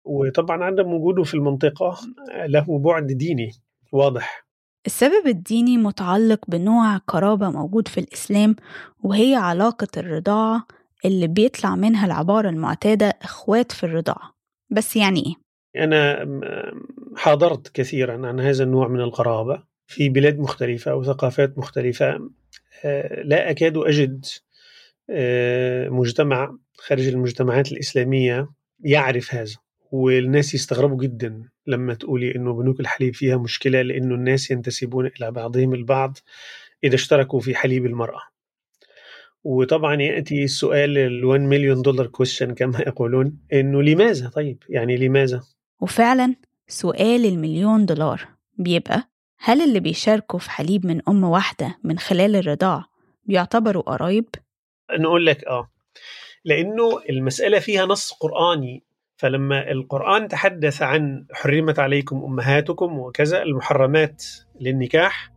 وطبعا 0.04 0.64
عدم 0.64 0.92
وجوده 0.92 1.22
في 1.22 1.34
المنطقة 1.34 1.98
له 2.46 2.78
بعد 2.78 3.06
ديني 3.06 3.50
واضح. 3.92 4.49
السبب 4.86 5.26
الديني 5.26 5.76
متعلق 5.76 6.40
بنوع 6.48 6.96
قرابة 6.96 7.50
موجود 7.50 7.88
في 7.88 8.00
الإسلام 8.00 8.56
وهي 9.00 9.34
علاقة 9.34 9.88
الرضاعة 9.96 10.66
اللي 11.04 11.26
بيطلع 11.26 11.76
منها 11.76 12.06
العبارة 12.06 12.48
المعتادة 12.48 13.18
إخوات 13.22 13.72
في 13.72 13.84
الرضاعة. 13.84 14.34
بس 14.70 14.96
يعني 14.96 15.20
إيه؟ 15.26 15.34
أنا 15.84 16.26
حاضرت 17.16 17.68
كثيرا 17.68 18.26
عن 18.26 18.40
هذا 18.40 18.64
النوع 18.64 18.88
من 18.88 19.00
القرابة 19.00 19.62
في 19.86 20.08
بلاد 20.08 20.38
مختلفة 20.38 20.94
وثقافات 20.94 21.58
مختلفة. 21.58 22.30
لا 23.24 23.50
أكاد 23.50 23.76
أجد 23.76 24.26
مجتمع 25.90 26.56
خارج 26.78 27.08
المجتمعات 27.08 27.72
الإسلامية 27.72 28.50
يعرف 28.80 29.34
هذا. 29.34 29.56
والناس 29.90 30.54
يستغربوا 30.54 30.98
جدا 31.02 31.48
لما 31.66 31.94
تقولي 31.94 32.34
إنه 32.34 32.52
بنوك 32.52 32.80
الحليب 32.80 33.14
فيها 33.14 33.36
مشكلة 33.36 33.82
لأنه 33.82 34.14
الناس 34.14 34.50
ينتسبون 34.50 35.06
إلى 35.06 35.30
بعضهم 35.30 35.74
البعض 35.74 36.18
إذا 36.84 36.94
اشتركوا 36.94 37.40
في 37.40 37.54
حليب 37.54 37.86
المرأة. 37.86 38.20
وطبعا 39.44 40.02
يأتي 40.02 40.44
السؤال 40.44 40.98
ال 40.98 41.24
1 41.24 41.40
مليون 41.40 41.82
دولار 41.82 42.06
كويشن 42.06 42.54
كما 42.54 42.80
يقولون 42.88 43.38
إنه 43.52 43.82
لماذا 43.82 44.28
طيب؟ 44.28 44.62
يعني 44.68 44.96
لماذا؟ 44.96 45.42
وفعلا 45.80 46.34
سؤال 46.68 47.26
المليون 47.26 47.86
دولار 47.86 48.28
بيبقى 48.58 49.10
هل 49.38 49.62
اللي 49.62 49.80
بيشاركوا 49.80 50.38
في 50.38 50.50
حليب 50.50 50.86
من 50.86 51.00
أم 51.08 51.24
واحدة 51.24 51.78
من 51.84 51.98
خلال 51.98 52.36
الرضاعة 52.36 52.84
بيعتبروا 53.24 53.82
قرايب؟ 53.82 54.28
نقول 54.98 55.26
لك 55.26 55.44
آه 55.44 55.70
لأنه 56.44 57.00
المسألة 57.10 57.58
فيها 57.58 57.86
نص 57.86 58.12
قرآني 58.12 58.84
فلما 59.20 59.70
القرآن 59.70 60.28
تحدث 60.28 60.82
عن 60.82 61.24
حرمت 61.32 61.78
عليكم 61.78 62.24
أمهاتكم 62.24 62.98
وكذا 62.98 63.42
المحرمات 63.42 64.24
للنكاح 64.60 65.32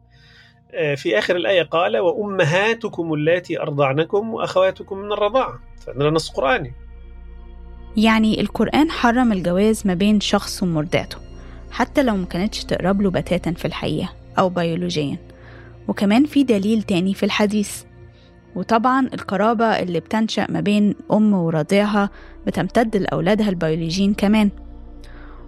في 0.95 1.17
آخر 1.17 1.35
الآية 1.35 1.63
قال 1.63 1.97
وأمهاتكم 1.97 3.13
اللاتي 3.13 3.61
أرضعنكم 3.61 4.33
وأخواتكم 4.33 4.97
من 4.97 5.11
الرضاعة 5.11 5.59
فعندنا 5.85 6.09
نص 6.09 6.29
قرآني. 6.29 6.73
يعني 7.97 8.41
القرآن 8.41 8.91
حرم 8.91 9.31
الجواز 9.31 9.87
ما 9.87 9.93
بين 9.93 10.19
شخص 10.19 10.63
ومرضعته 10.63 11.17
حتى 11.71 12.03
لو 12.03 12.15
ما 12.15 12.25
كانتش 12.25 12.63
تقرب 12.63 13.01
له 13.01 13.11
بتاتا 13.11 13.51
في 13.51 13.65
الحقيقة 13.65 14.09
أو 14.39 14.49
بيولوجيا 14.49 15.17
وكمان 15.87 16.25
في 16.25 16.43
دليل 16.43 16.83
تاني 16.83 17.13
في 17.13 17.23
الحديث. 17.23 17.83
وطبعا 18.55 19.07
القرابة 19.13 19.65
اللي 19.65 19.99
بتنشأ 19.99 20.47
ما 20.49 20.59
بين 20.59 20.95
أم 21.11 21.33
ورضيعها 21.33 22.09
بتمتد 22.47 22.97
لأولادها 22.97 23.49
البيولوجيين 23.49 24.13
كمان. 24.13 24.49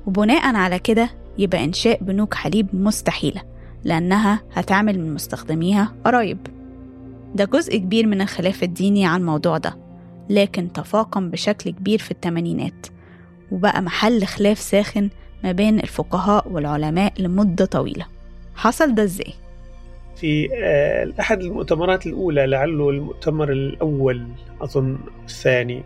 وبناء 0.06 0.56
على 0.56 0.80
كده 0.80 1.10
يبقى 1.38 1.64
إنشاء 1.64 2.04
بنوك 2.04 2.34
حليب 2.34 2.68
مستحيلة 2.76 3.42
لأنها 3.84 4.42
هتعمل 4.54 5.00
من 5.00 5.14
مستخدميها 5.14 5.94
قرايب. 6.06 6.38
ده 7.36 7.46
جزء 7.46 7.78
كبير 7.78 8.08
من 8.08 8.22
الخلاف 8.22 8.64
الديني 8.64 9.06
عن 9.06 9.20
الموضوع 9.20 9.58
ده 9.58 9.78
لكن 10.30 10.72
تفاقم 10.74 11.30
بشكل 11.30 11.70
كبير 11.70 12.00
في 12.00 12.12
الثمانينات 12.12 12.88
وبقى 13.52 13.82
محل 13.82 14.26
خلاف 14.26 14.60
ساخن 14.60 15.10
ما 15.44 15.52
بين 15.52 15.80
الفقهاء 15.80 16.50
والعلماء 16.52 17.14
لمدة 17.20 17.66
طويلة. 17.66 18.06
حصل 18.56 18.96
ده 18.96 19.04
إزاي؟ 19.04 19.34
في 20.16 20.50
أحد 21.20 21.42
المؤتمرات 21.42 22.08
الأولى 22.08 22.46
لعله 22.46 22.90
المؤتمر 22.90 23.52
الأول 23.52 24.28
أظن 24.62 24.98
الثاني 25.24 25.84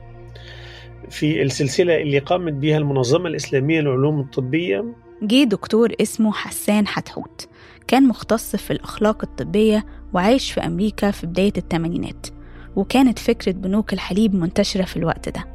في 1.09 1.41
السلسلة 1.41 2.01
اللي 2.01 2.19
قامت 2.19 2.53
بها 2.53 2.77
المنظمة 2.77 3.27
الإسلامية 3.29 3.81
للعلوم 3.81 4.19
الطبية. 4.19 4.85
جه 5.21 5.43
دكتور 5.43 5.93
اسمه 6.01 6.31
حسان 6.31 6.87
حتحوت. 6.87 7.47
كان 7.87 8.07
مختص 8.07 8.55
في 8.55 8.71
الأخلاق 8.71 9.23
الطبية 9.23 9.85
وعايش 10.13 10.51
في 10.51 10.61
أمريكا 10.61 11.11
في 11.11 11.27
بداية 11.27 11.53
الثمانينات 11.57 12.27
وكانت 12.75 13.19
فكرة 13.19 13.51
بنوك 13.51 13.93
الحليب 13.93 14.35
منتشرة 14.35 14.83
في 14.83 14.97
الوقت 14.97 15.29
ده. 15.29 15.45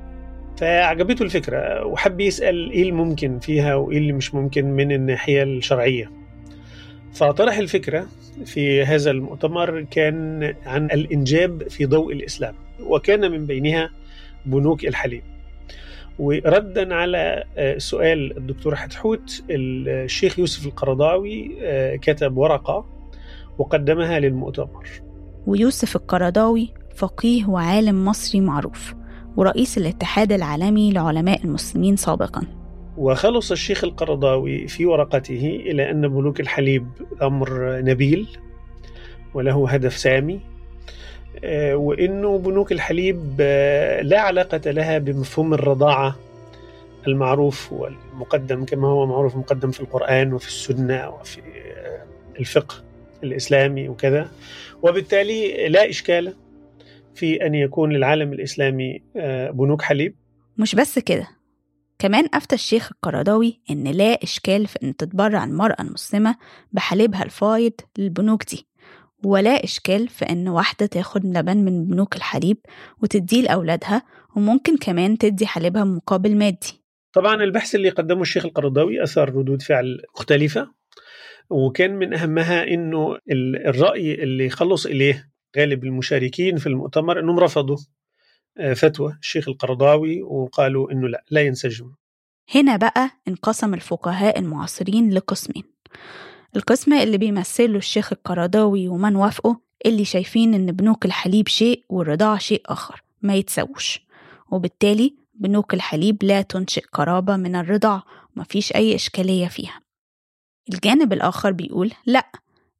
فعجبته 0.56 1.22
الفكرة 1.22 1.86
وحب 1.86 2.20
يسأل 2.20 2.70
إيه 2.70 2.82
الممكن 2.82 3.38
فيها 3.38 3.74
وإيه 3.74 3.98
اللي 3.98 4.12
مش 4.12 4.34
ممكن 4.34 4.64
من 4.64 4.92
الناحية 4.92 5.42
الشرعية. 5.42 6.10
فطرح 7.14 7.58
الفكرة 7.58 8.06
في 8.44 8.84
هذا 8.84 9.10
المؤتمر 9.10 9.80
كان 9.90 10.54
عن 10.66 10.84
الإنجاب 10.84 11.68
في 11.68 11.86
ضوء 11.86 12.12
الإسلام 12.12 12.54
وكان 12.80 13.30
من 13.30 13.46
بينها 13.46 13.90
بنوك 14.46 14.84
الحليب. 14.84 15.22
وردا 16.18 16.94
على 16.94 17.44
سؤال 17.78 18.36
الدكتور 18.36 18.76
حتحوت 18.76 19.42
الشيخ 19.50 20.38
يوسف 20.38 20.66
القرضاوي 20.66 21.50
كتب 22.02 22.36
ورقة 22.36 22.86
وقدمها 23.58 24.20
للمؤتمر. 24.20 24.88
ويوسف 25.46 25.96
القرضاوي 25.96 26.74
فقيه 26.96 27.46
وعالم 27.46 28.04
مصري 28.04 28.40
معروف 28.40 28.94
ورئيس 29.36 29.78
الاتحاد 29.78 30.32
العالمي 30.32 30.92
لعلماء 30.92 31.44
المسلمين 31.44 31.96
سابقا. 31.96 32.63
وخلص 32.96 33.52
الشيخ 33.52 33.84
القرضاوي 33.84 34.68
في 34.68 34.86
ورقته 34.86 35.62
إلى 35.66 35.90
أن 35.90 36.08
بنوك 36.08 36.40
الحليب 36.40 36.88
أمر 37.22 37.80
نبيل 37.80 38.28
وله 39.34 39.70
هدف 39.70 39.96
سامي 39.96 40.40
وإنه 41.74 42.38
بنوك 42.38 42.72
الحليب 42.72 43.40
لا 44.02 44.20
علاقة 44.20 44.70
لها 44.70 44.98
بمفهوم 44.98 45.54
الرضاعة 45.54 46.16
المعروف 47.06 47.72
والمقدم 47.72 48.64
كما 48.64 48.88
هو 48.88 49.06
معروف 49.06 49.36
مقدم 49.36 49.70
في 49.70 49.80
القرآن 49.80 50.32
وفي 50.32 50.46
السنة 50.46 51.08
وفي 51.10 51.40
الفقه 52.40 52.74
الإسلامي 53.24 53.88
وكذا. 53.88 54.28
وبالتالي 54.82 55.68
لا 55.68 55.88
إشكال 55.90 56.34
في 57.14 57.46
أن 57.46 57.54
يكون 57.54 57.92
للعالم 57.92 58.32
الإسلامي 58.32 59.02
بنوك 59.50 59.82
حليب. 59.82 60.14
مش 60.58 60.74
بس 60.74 60.98
كده. 60.98 61.28
كمان 61.98 62.28
أفتى 62.34 62.54
الشيخ 62.54 62.90
القرضاوي 62.92 63.60
إن 63.70 63.84
لا 63.84 64.22
إشكال 64.22 64.66
في 64.66 64.78
إن 64.82 64.96
تتبرع 64.96 65.44
المرأة 65.44 65.82
المسلمة 65.82 66.36
بحليبها 66.72 67.22
الفايض 67.22 67.72
للبنوك 67.98 68.44
دي 68.50 68.66
ولا 69.24 69.64
إشكال 69.64 70.08
في 70.08 70.24
إن 70.24 70.48
واحدة 70.48 70.86
تاخد 70.86 71.24
لبن 71.24 71.56
من 71.56 71.84
بنوك 71.86 72.16
الحليب 72.16 72.56
وتديه 73.02 73.42
لأولادها 73.42 74.02
وممكن 74.36 74.76
كمان 74.76 75.18
تدي 75.18 75.46
حليبها 75.46 75.84
مقابل 75.84 76.36
مادي. 76.36 76.84
طبعا 77.12 77.34
البحث 77.34 77.74
اللي 77.74 77.88
قدمه 77.88 78.22
الشيخ 78.22 78.44
القرضاوي 78.44 79.02
أثار 79.02 79.34
ردود 79.34 79.62
فعل 79.62 80.02
مختلفة 80.16 80.70
وكان 81.50 81.96
من 81.96 82.14
أهمها 82.14 82.68
إنه 82.68 83.18
الرأي 83.66 84.22
اللي 84.22 84.50
خلص 84.50 84.86
إليه 84.86 85.30
غالب 85.58 85.84
المشاركين 85.84 86.56
في 86.56 86.66
المؤتمر 86.66 87.20
إنهم 87.20 87.38
رفضوا 87.38 87.76
فتوى 88.74 89.16
الشيخ 89.20 89.48
القرضاوي 89.48 90.22
وقالوا 90.22 90.92
إنه 90.92 91.08
لا 91.08 91.24
لا 91.30 91.40
ينسجم. 91.40 91.92
هنا 92.54 92.76
بقى 92.76 93.10
انقسم 93.28 93.74
الفقهاء 93.74 94.38
المعاصرين 94.38 95.10
لقسمين. 95.14 95.64
القسم 96.56 96.92
اللي 96.92 97.18
بيمثله 97.18 97.76
الشيخ 97.78 98.12
القرضاوي 98.12 98.88
ومن 98.88 99.16
وافقه 99.16 99.60
اللي 99.86 100.04
شايفين 100.04 100.54
إن 100.54 100.72
بنوك 100.72 101.04
الحليب 101.04 101.48
شيء 101.48 101.84
والرضاعة 101.88 102.38
شيء 102.38 102.62
آخر 102.66 103.02
ما 103.22 103.34
يتسوش 103.34 104.00
وبالتالي 104.50 105.14
بنوك 105.34 105.74
الحليب 105.74 106.22
لا 106.24 106.42
تنشئ 106.42 106.84
قرابة 106.92 107.36
من 107.36 107.56
الرضاعة 107.56 108.04
ومفيش 108.36 108.74
أي 108.74 108.94
إشكالية 108.94 109.48
فيها. 109.48 109.80
الجانب 110.74 111.12
الآخر 111.12 111.52
بيقول 111.52 111.92
لأ 112.06 112.26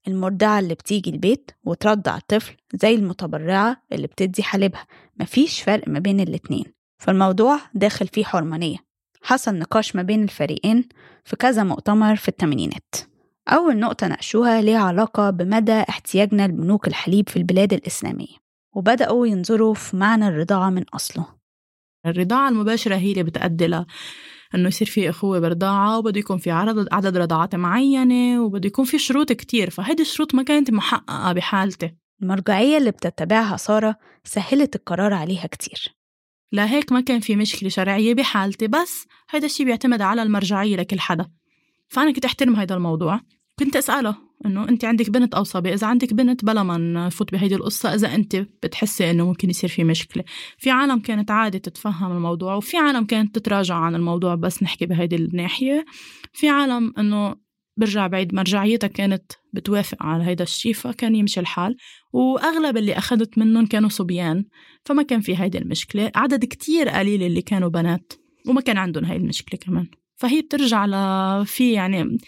المرضعة 0.08 0.58
اللي 0.58 0.74
بتيجي 0.74 1.10
البيت 1.10 1.50
وترضع 1.64 2.16
الطفل 2.16 2.56
زي 2.74 2.94
المتبرعة 2.94 3.82
اللي 3.92 4.06
بتدي 4.06 4.42
حليبها 4.42 4.86
مفيش 5.20 5.62
فرق 5.62 5.88
ما 5.88 5.98
بين 5.98 6.20
الاتنين. 6.20 6.64
فالموضوع 6.98 7.60
داخل 7.74 8.08
فيه 8.08 8.24
حرمانية 8.24 8.76
حصل 9.22 9.54
نقاش 9.54 9.96
ما 9.96 10.02
بين 10.02 10.22
الفريقين 10.22 10.88
في 11.24 11.36
كذا 11.36 11.62
مؤتمر 11.64 12.16
في 12.16 12.28
الثمانينات 12.28 12.94
أول 13.48 13.78
نقطة 13.78 14.06
ناقشوها 14.06 14.60
ليها 14.60 14.78
علاقة 14.78 15.30
بمدى 15.30 15.72
احتياجنا 15.72 16.46
لبنوك 16.46 16.88
الحليب 16.88 17.28
في 17.28 17.36
البلاد 17.36 17.72
الإسلامية. 17.72 18.36
وبدأوا 18.74 19.26
ينظروا 19.26 19.74
في 19.74 19.96
معنى 19.96 20.28
الرضاعة 20.28 20.70
من 20.70 20.84
أصله. 20.94 21.26
الرضاعة 22.06 22.48
المباشرة 22.48 22.96
هي 22.96 23.10
اللي 23.10 23.22
بتأدي 23.22 23.66
إنه 24.54 24.68
يصير 24.68 24.88
في 24.88 25.10
أخوة 25.10 25.38
برضاعه 25.38 25.98
وبده 25.98 26.18
يكون 26.20 26.38
في 26.38 26.50
عدد 26.50 26.88
عدد 26.92 27.16
رضاعات 27.16 27.54
معينة 27.54 28.42
وبده 28.42 28.66
يكون 28.66 28.84
في 28.84 28.98
شروط 28.98 29.32
كتير. 29.32 29.70
فهيدي 29.70 30.02
الشروط 30.02 30.34
ما 30.34 30.42
كانت 30.42 30.70
محققة 30.70 31.32
بحالتي. 31.32 31.94
المرجعية 32.22 32.78
اللي 32.78 32.90
بتتبعها 32.90 33.56
سارة 33.56 33.96
سهلت 34.24 34.76
القرار 34.76 35.14
عليها 35.14 35.46
كتير. 35.46 35.94
لا 36.52 36.70
هيك 36.70 36.92
ما 36.92 37.00
كان 37.00 37.20
في 37.20 37.36
مشكلة 37.36 37.68
شرعية 37.68 38.14
بحالتي 38.14 38.66
بس 38.66 39.06
هيدا 39.30 39.46
الشيء 39.46 39.66
بيعتمد 39.66 40.00
على 40.00 40.22
المرجعية 40.22 40.76
لكل 40.76 41.00
حدا. 41.00 41.30
فأنا 41.88 42.12
كنت 42.12 42.24
أحترم 42.24 42.56
هيدا 42.56 42.74
الموضوع. 42.74 43.20
كنت 43.58 43.76
أسأله 43.76 44.16
إنه 44.46 44.68
أنت 44.68 44.84
عندك 44.84 45.10
بنت 45.10 45.34
أو 45.34 45.44
صبي 45.44 45.74
إذا 45.74 45.86
عندك 45.86 46.14
بنت 46.14 46.44
بلا 46.44 46.62
ما 46.62 46.78
نفوت 46.78 47.32
بهيدي 47.32 47.54
القصة 47.54 47.94
إذا 47.94 48.14
أنت 48.14 48.36
بتحسي 48.36 49.10
إنه 49.10 49.26
ممكن 49.26 49.50
يصير 49.50 49.70
في 49.70 49.84
مشكلة. 49.84 50.24
في 50.58 50.70
عالم 50.70 50.98
كانت 50.98 51.30
عادي 51.30 51.58
تتفهم 51.58 52.12
الموضوع 52.12 52.54
وفي 52.54 52.76
عالم 52.76 53.04
كانت 53.04 53.34
تتراجع 53.34 53.74
عن 53.74 53.94
الموضوع 53.94 54.34
بس 54.34 54.62
نحكي 54.62 54.86
بهيدي 54.86 55.16
الناحية. 55.16 55.84
في 56.32 56.48
عالم 56.48 56.92
إنه 56.98 57.36
برجع 57.76 58.06
بعيد 58.06 58.34
مرجعيتها 58.34 58.86
كانت 58.86 59.32
بتوافق 59.52 60.02
على 60.02 60.24
هيدا 60.24 60.44
الشيء 60.44 60.72
فكان 60.72 61.14
يمشي 61.14 61.40
الحال. 61.40 61.76
وأغلب 62.12 62.76
اللي 62.76 62.98
أخذت 62.98 63.38
منهم 63.38 63.66
كانوا 63.66 63.88
صبيان 63.88 64.44
فما 64.84 65.02
كان 65.02 65.20
في 65.20 65.36
هيدي 65.36 65.58
المشكلة. 65.58 66.12
عدد 66.14 66.44
كتير 66.44 66.88
قليل 66.88 67.22
اللي 67.22 67.42
كانوا 67.42 67.68
بنات 67.68 68.12
وما 68.48 68.60
كان 68.60 68.78
عندهم 68.78 69.04
هاي 69.04 69.16
المشكلة 69.16 69.60
كمان. 69.60 69.86
فهي 70.16 70.42
بترجع 70.42 70.86
ل 70.86 71.46
في 71.46 71.72
يعني 71.72 72.18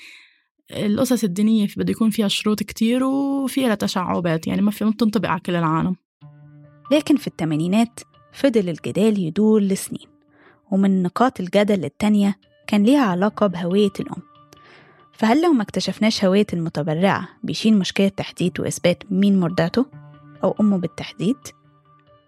القصص 0.71 1.25
الدينية 1.25 1.69
بده 1.77 1.91
يكون 1.91 2.11
فيها 2.11 2.29
شروط 2.29 2.63
كتير 2.63 3.05
وفيها 3.05 3.75
تشعبات 3.75 4.47
يعني 4.47 4.63
ما 4.63 4.71
في 4.71 4.85
ما 4.85 4.91
بتنطبق 4.91 5.29
على 5.29 5.41
كل 5.41 5.57
العالم 5.57 5.97
لكن 6.93 7.17
في 7.17 7.27
الثمانينات 7.27 8.01
فضل 8.33 8.69
الجدال 8.69 9.19
يدور 9.19 9.61
لسنين 9.61 10.09
ومن 10.71 11.03
نقاط 11.03 11.41
الجدل 11.41 11.85
التانية 11.85 12.39
كان 12.67 12.83
ليها 12.83 13.05
علاقة 13.05 13.47
بهوية 13.47 13.93
الأم 14.01 14.23
فهل 15.13 15.43
لو 15.43 15.53
ما 15.53 15.63
اكتشفناش 15.63 16.25
هوية 16.25 16.47
المتبرعة 16.53 17.29
بيشيل 17.43 17.79
مشكلة 17.79 18.09
تحديد 18.09 18.61
وإثبات 18.61 19.03
مين 19.11 19.41
مرضعته 19.41 19.87
أو 20.45 20.55
أمه 20.61 20.79
بالتحديد؟ 20.79 21.37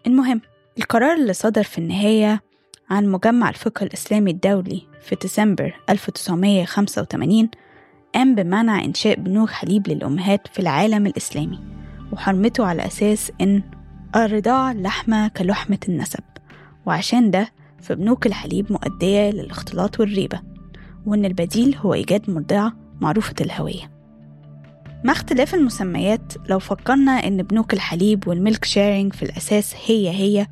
المهم 0.07 0.41
القرار 0.79 1.17
اللي 1.17 1.33
صدر 1.33 1.63
في 1.63 1.79
النهاية 1.79 2.43
عن 2.91 3.07
مجمع 3.07 3.49
الفقه 3.49 3.85
الإسلامي 3.85 4.31
الدولي 4.31 4.83
في 5.01 5.17
ديسمبر 5.17 5.81
1985 5.91 7.51
قام 8.15 8.35
بمنع 8.35 8.85
إنشاء 8.85 9.21
بنوك 9.21 9.51
حليب 9.51 9.89
للأمهات 9.89 10.49
في 10.53 10.59
العالم 10.59 11.07
الإسلامي 11.07 11.59
وحرمته 12.13 12.67
على 12.67 12.87
أساس 12.87 13.33
إن 13.41 13.63
الرضاعة 14.17 14.73
لحمة 14.73 15.29
كلحمة 15.29 15.79
النسب. 15.89 16.25
وعشان 16.87 17.31
ده 17.31 17.49
فبنوك 17.81 18.27
الحليب 18.27 18.73
مؤدية 18.73 19.31
للاختلاط 19.31 20.01
والريبة 20.01 20.41
وإن 21.07 21.25
البديل 21.25 21.77
هو 21.77 21.95
إيجاد 21.95 22.31
مرضعة 22.31 22.73
معروفة 23.01 23.35
الهوية. 23.41 23.91
مع 25.05 25.13
اختلاف 25.13 25.55
المسميات 25.55 26.33
لو 26.49 26.59
فكرنا 26.59 27.13
إن 27.13 27.43
بنوك 27.43 27.75
الحليب 27.75 28.29
والميلك 28.29 28.65
شيرينج 28.65 29.13
في 29.13 29.23
الأساس 29.23 29.75
هي 29.87 30.11
هي 30.11 30.47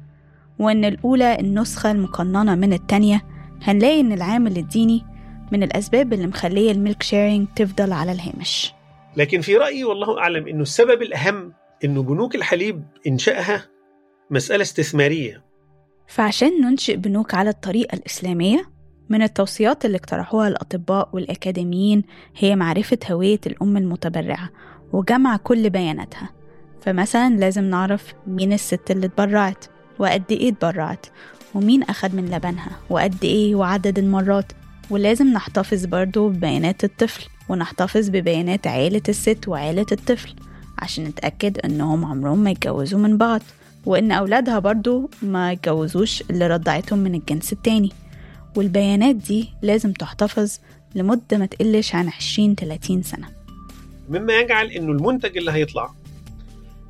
وإن 0.58 0.84
الأولى 0.84 1.40
النسخة 1.40 1.90
المقننة 1.90 2.54
من 2.54 2.72
التانية 2.72 3.22
هنلاقي 3.62 4.00
إن 4.00 4.12
العامل 4.12 4.56
الديني 4.58 5.04
من 5.52 5.62
الأسباب 5.62 6.12
اللي 6.12 6.26
مخلية 6.26 6.72
الميلك 6.72 7.02
شيرينج 7.02 7.48
تفضل 7.56 7.92
على 7.92 8.12
الهامش. 8.12 8.72
لكن 9.16 9.40
في 9.40 9.56
رأيي 9.56 9.84
والله 9.84 10.18
أعلم 10.18 10.48
أنه 10.48 10.62
السبب 10.62 11.02
الأهم 11.02 11.52
أنه 11.84 12.02
بنوك 12.02 12.34
الحليب 12.34 12.84
إنشائها 13.06 13.64
مسألة 14.30 14.62
استثمارية. 14.62 15.44
فعشان 16.08 16.60
ننشئ 16.60 16.96
بنوك 16.96 17.34
على 17.34 17.50
الطريقة 17.50 17.94
الإسلامية 17.94 18.70
من 19.08 19.22
التوصيات 19.22 19.84
اللي 19.84 19.96
اقترحوها 19.96 20.48
الأطباء 20.48 21.08
والأكاديميين 21.12 22.02
هي 22.36 22.56
معرفة 22.56 22.98
هوية 23.10 23.40
الأم 23.46 23.76
المتبرعة 23.76 24.50
وجمع 24.92 25.36
كل 25.36 25.70
بياناتها. 25.70 26.30
فمثلا 26.80 27.36
لازم 27.36 27.64
نعرف 27.64 28.14
مين 28.26 28.52
الست 28.52 28.90
اللي 28.90 29.06
اتبرعت 29.06 29.64
وقد 29.98 30.22
إيه 30.30 30.48
اتبرعت 30.52 31.06
ومين 31.54 31.82
أخد 31.82 32.14
من 32.14 32.24
لبنها 32.24 32.70
وقد 32.90 33.24
إيه 33.24 33.54
وعدد 33.54 33.98
المرات 33.98 34.52
ولازم 34.90 35.32
نحتفظ 35.32 35.84
برضو 35.84 36.28
ببيانات 36.28 36.84
الطفل 36.84 37.26
ونحتفظ 37.48 38.08
ببيانات 38.08 38.66
عيلة 38.66 39.02
الست 39.08 39.48
وعيلة 39.48 39.86
الطفل 39.92 40.34
عشان 40.78 41.04
نتأكد 41.04 41.58
إنهم 41.58 42.04
عمرهم 42.04 42.38
ما 42.38 42.50
يتجوزوا 42.50 42.98
من 42.98 43.16
بعض 43.16 43.42
وإن 43.86 44.12
أولادها 44.12 44.58
برضو 44.58 45.10
ما 45.22 45.52
يتجوزوش 45.52 46.22
اللي 46.30 46.46
رضعتهم 46.46 46.98
من 46.98 47.14
الجنس 47.14 47.52
التاني. 47.52 47.92
والبيانات 48.56 49.16
دي 49.16 49.48
لازم 49.62 49.92
تحتفظ 49.92 50.58
لمدة 50.94 51.38
ما 51.38 51.46
تقلش 51.46 51.94
عن 51.94 52.10
20-30 52.10 52.12
سنة. 53.02 53.28
مما 54.08 54.38
يجعل 54.38 54.70
إنه 54.70 54.92
المنتج 54.92 55.36
اللي 55.36 55.52
هيطلع 55.52 55.90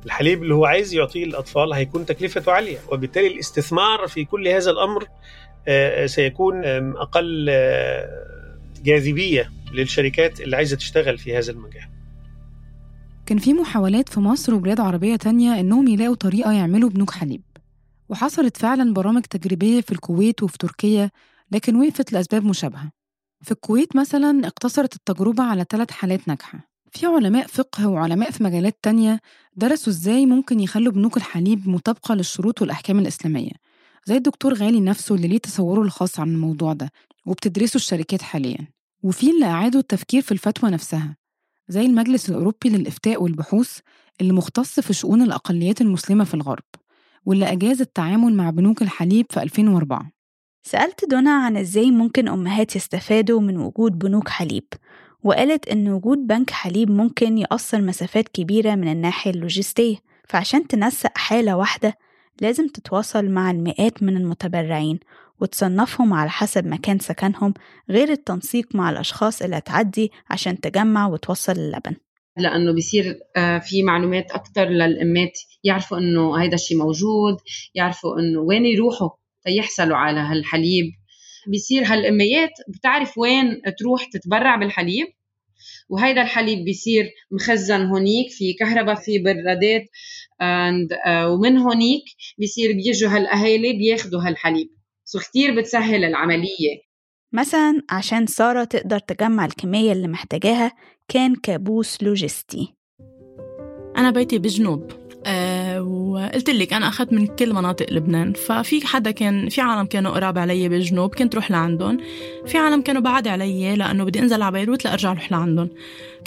الحليب 0.05 0.43
اللي 0.43 0.53
هو 0.53 0.65
عايز 0.65 0.93
يعطيه 0.93 1.25
للاطفال 1.25 1.73
هيكون 1.73 2.05
تكلفته 2.05 2.51
عالية 2.51 2.77
وبالتالي 2.91 3.27
الاستثمار 3.27 4.07
في 4.07 4.25
كل 4.25 4.47
هذا 4.47 4.71
الأمر 4.71 5.03
آه، 5.03 5.07
سيكون 6.05 6.65
آم، 6.65 6.97
أقل 6.97 7.47
آه، 7.49 8.57
جاذبية 8.83 9.51
للشركات 9.73 10.41
اللي 10.41 10.55
عايزة 10.55 10.75
تشتغل 10.75 11.17
في 11.17 11.37
هذا 11.37 11.51
المجال. 11.51 11.87
كان 13.25 13.37
في 13.37 13.53
محاولات 13.53 14.09
في 14.09 14.19
مصر 14.19 14.53
وبلاد 14.53 14.79
عربية 14.79 15.15
تانية 15.15 15.59
إنهم 15.59 15.87
يلاقوا 15.87 16.15
طريقة 16.15 16.51
يعملوا 16.51 16.89
بنوك 16.89 17.11
حليب 17.11 17.41
وحصلت 18.09 18.57
فعلا 18.57 18.93
برامج 18.93 19.21
تجريبية 19.21 19.81
في 19.81 19.91
الكويت 19.91 20.43
وفي 20.43 20.57
تركيا 20.57 21.11
لكن 21.51 21.75
وقفت 21.75 22.13
لأسباب 22.13 22.45
مشابهة. 22.45 22.91
في 23.41 23.51
الكويت 23.51 23.95
مثلا 23.95 24.47
اقتصرت 24.47 24.95
التجربة 24.95 25.43
على 25.43 25.65
ثلاث 25.69 25.91
حالات 25.91 26.27
ناجحة. 26.27 26.59
في 26.91 27.05
علماء 27.05 27.47
فقه 27.47 27.87
وعلماء 27.87 28.31
في 28.31 28.43
مجالات 28.43 28.77
تانية 28.83 29.19
درسوا 29.55 29.93
إزاي 29.93 30.25
ممكن 30.25 30.59
يخلوا 30.59 30.93
بنوك 30.93 31.17
الحليب 31.17 31.69
مطابقة 31.69 32.15
للشروط 32.15 32.61
والأحكام 32.61 32.99
الإسلامية. 32.99 33.51
زي 34.07 34.15
الدكتور 34.17 34.53
غالي 34.53 34.79
نفسه 34.79 35.15
اللي 35.15 35.27
ليه 35.27 35.37
تصوره 35.37 35.81
الخاص 35.81 36.19
عن 36.19 36.27
الموضوع 36.27 36.73
ده 36.73 36.91
وبتدرسه 37.25 37.75
الشركات 37.75 38.21
حاليا. 38.21 38.67
وفي 39.03 39.31
اللي 39.31 39.45
أعادوا 39.45 39.79
التفكير 39.81 40.21
في 40.21 40.31
الفتوى 40.31 40.69
نفسها 40.69 41.17
زي 41.67 41.81
المجلس 41.85 42.29
الأوروبي 42.29 42.69
للإفتاء 42.69 43.23
والبحوث 43.23 43.79
اللي 44.21 44.33
مختص 44.33 44.79
في 44.79 44.93
شؤون 44.93 45.21
الأقليات 45.21 45.81
المسلمة 45.81 46.23
في 46.23 46.33
الغرب 46.33 46.63
واللي 47.25 47.51
أجاز 47.51 47.81
التعامل 47.81 48.33
مع 48.33 48.49
بنوك 48.49 48.81
الحليب 48.81 49.25
في 49.29 49.43
2004 49.43 50.11
سألت 50.63 51.05
دونا 51.09 51.31
عن 51.31 51.57
إزاي 51.57 51.91
ممكن 51.91 52.27
أمهات 52.27 52.75
يستفادوا 52.75 53.41
من 53.41 53.57
وجود 53.57 53.99
بنوك 53.99 54.29
حليب 54.29 54.65
وقالت 55.23 55.67
إن 55.67 55.89
وجود 55.89 56.17
بنك 56.17 56.49
حليب 56.49 56.91
ممكن 56.91 57.37
يقصر 57.37 57.81
مسافات 57.81 58.27
كبيرة 58.27 58.75
من 58.75 58.91
الناحية 58.91 59.31
اللوجستية 59.31 59.95
فعشان 60.27 60.67
تنسق 60.67 61.17
حالة 61.17 61.57
واحدة 61.57 61.97
لازم 62.41 62.67
تتواصل 62.67 63.29
مع 63.29 63.51
المئات 63.51 64.03
من 64.03 64.17
المتبرعين 64.17 64.99
وتصنفهم 65.41 66.13
على 66.13 66.29
حسب 66.29 66.67
مكان 66.67 66.99
سكنهم 66.99 67.53
غير 67.89 68.09
التنسيق 68.09 68.75
مع 68.75 68.89
الأشخاص 68.89 69.41
اللي 69.41 69.57
هتعدي 69.57 70.11
عشان 70.29 70.59
تجمع 70.59 71.07
وتوصل 71.07 71.51
اللبن 71.51 71.95
لأنه 72.37 72.73
بيصير 72.73 73.19
آه، 73.37 73.59
في 73.59 73.83
معلومات 73.83 74.31
أكثر 74.31 74.65
للإمات 74.65 75.39
يعرفوا 75.63 75.97
إنه 75.97 76.41
هيدا 76.41 76.55
الشيء 76.55 76.77
موجود 76.77 77.37
يعرفوا 77.75 78.19
إنه 78.19 78.39
وين 78.39 78.65
يروحوا 78.65 79.09
تيحصلوا 79.43 79.97
على 79.97 80.19
هالحليب. 80.19 80.85
بيصير 81.47 81.83
هالإميات 81.85 82.51
بتعرف 82.67 83.17
وين 83.17 83.61
تروح 83.77 84.05
تتبرع 84.13 84.55
بالحليب 84.55 85.07
وهيدا 85.89 86.21
الحليب 86.21 86.65
بيصير 86.65 87.09
مخزن 87.31 87.81
هونيك 87.85 88.29
في 88.29 88.53
كهرباء 88.53 88.95
في 88.95 89.19
برادات 89.19 89.85
and, 90.41 90.89
uh, 90.89 91.25
ومن 91.27 91.57
هونيك 91.57 92.03
بيصير 92.37 92.73
بيجوا 92.73 93.09
هالأهالي 93.09 93.73
بياخذوا 93.73 94.21
هالحليب. 94.21 94.67
so 95.05 95.19
كتير 95.19 95.59
بتسهل 95.59 96.03
العملية. 96.03 96.87
مثلا 97.33 97.81
عشان 97.89 98.25
سارة 98.25 98.63
تقدر 98.63 98.99
تجمع 98.99 99.45
الكمية 99.45 99.91
اللي 99.91 100.07
محتاجاها 100.07 100.71
كان 101.07 101.35
كابوس 101.35 102.03
لوجستي. 102.03 102.73
أنا 103.97 104.11
بيتي 104.11 104.39
بجنوب. 104.39 105.06
وقلت 106.07 106.49
لك 106.49 106.73
أنا 106.73 106.87
أخذت 106.87 107.13
من 107.13 107.27
كل 107.27 107.53
مناطق 107.53 107.85
لبنان 107.91 108.33
ففي 108.33 108.87
حدا 108.87 109.11
كان 109.11 109.49
في 109.49 109.61
عالم 109.61 109.85
كانوا 109.85 110.11
قراب 110.11 110.37
علي 110.37 110.69
بالجنوب 110.69 111.15
كنت 111.15 111.35
روح 111.35 111.51
لعندهم. 111.51 111.97
في 112.45 112.57
عالم 112.57 112.81
كانوا 112.81 113.01
بعاد 113.01 113.27
علي 113.27 113.75
لأنه 113.75 114.03
بدي 114.03 114.19
أنزل 114.19 114.41
على 114.41 114.51
بيروت 114.51 114.85
لأرجع 114.85 115.13
روح 115.13 115.31
لعندهم. 115.31 115.69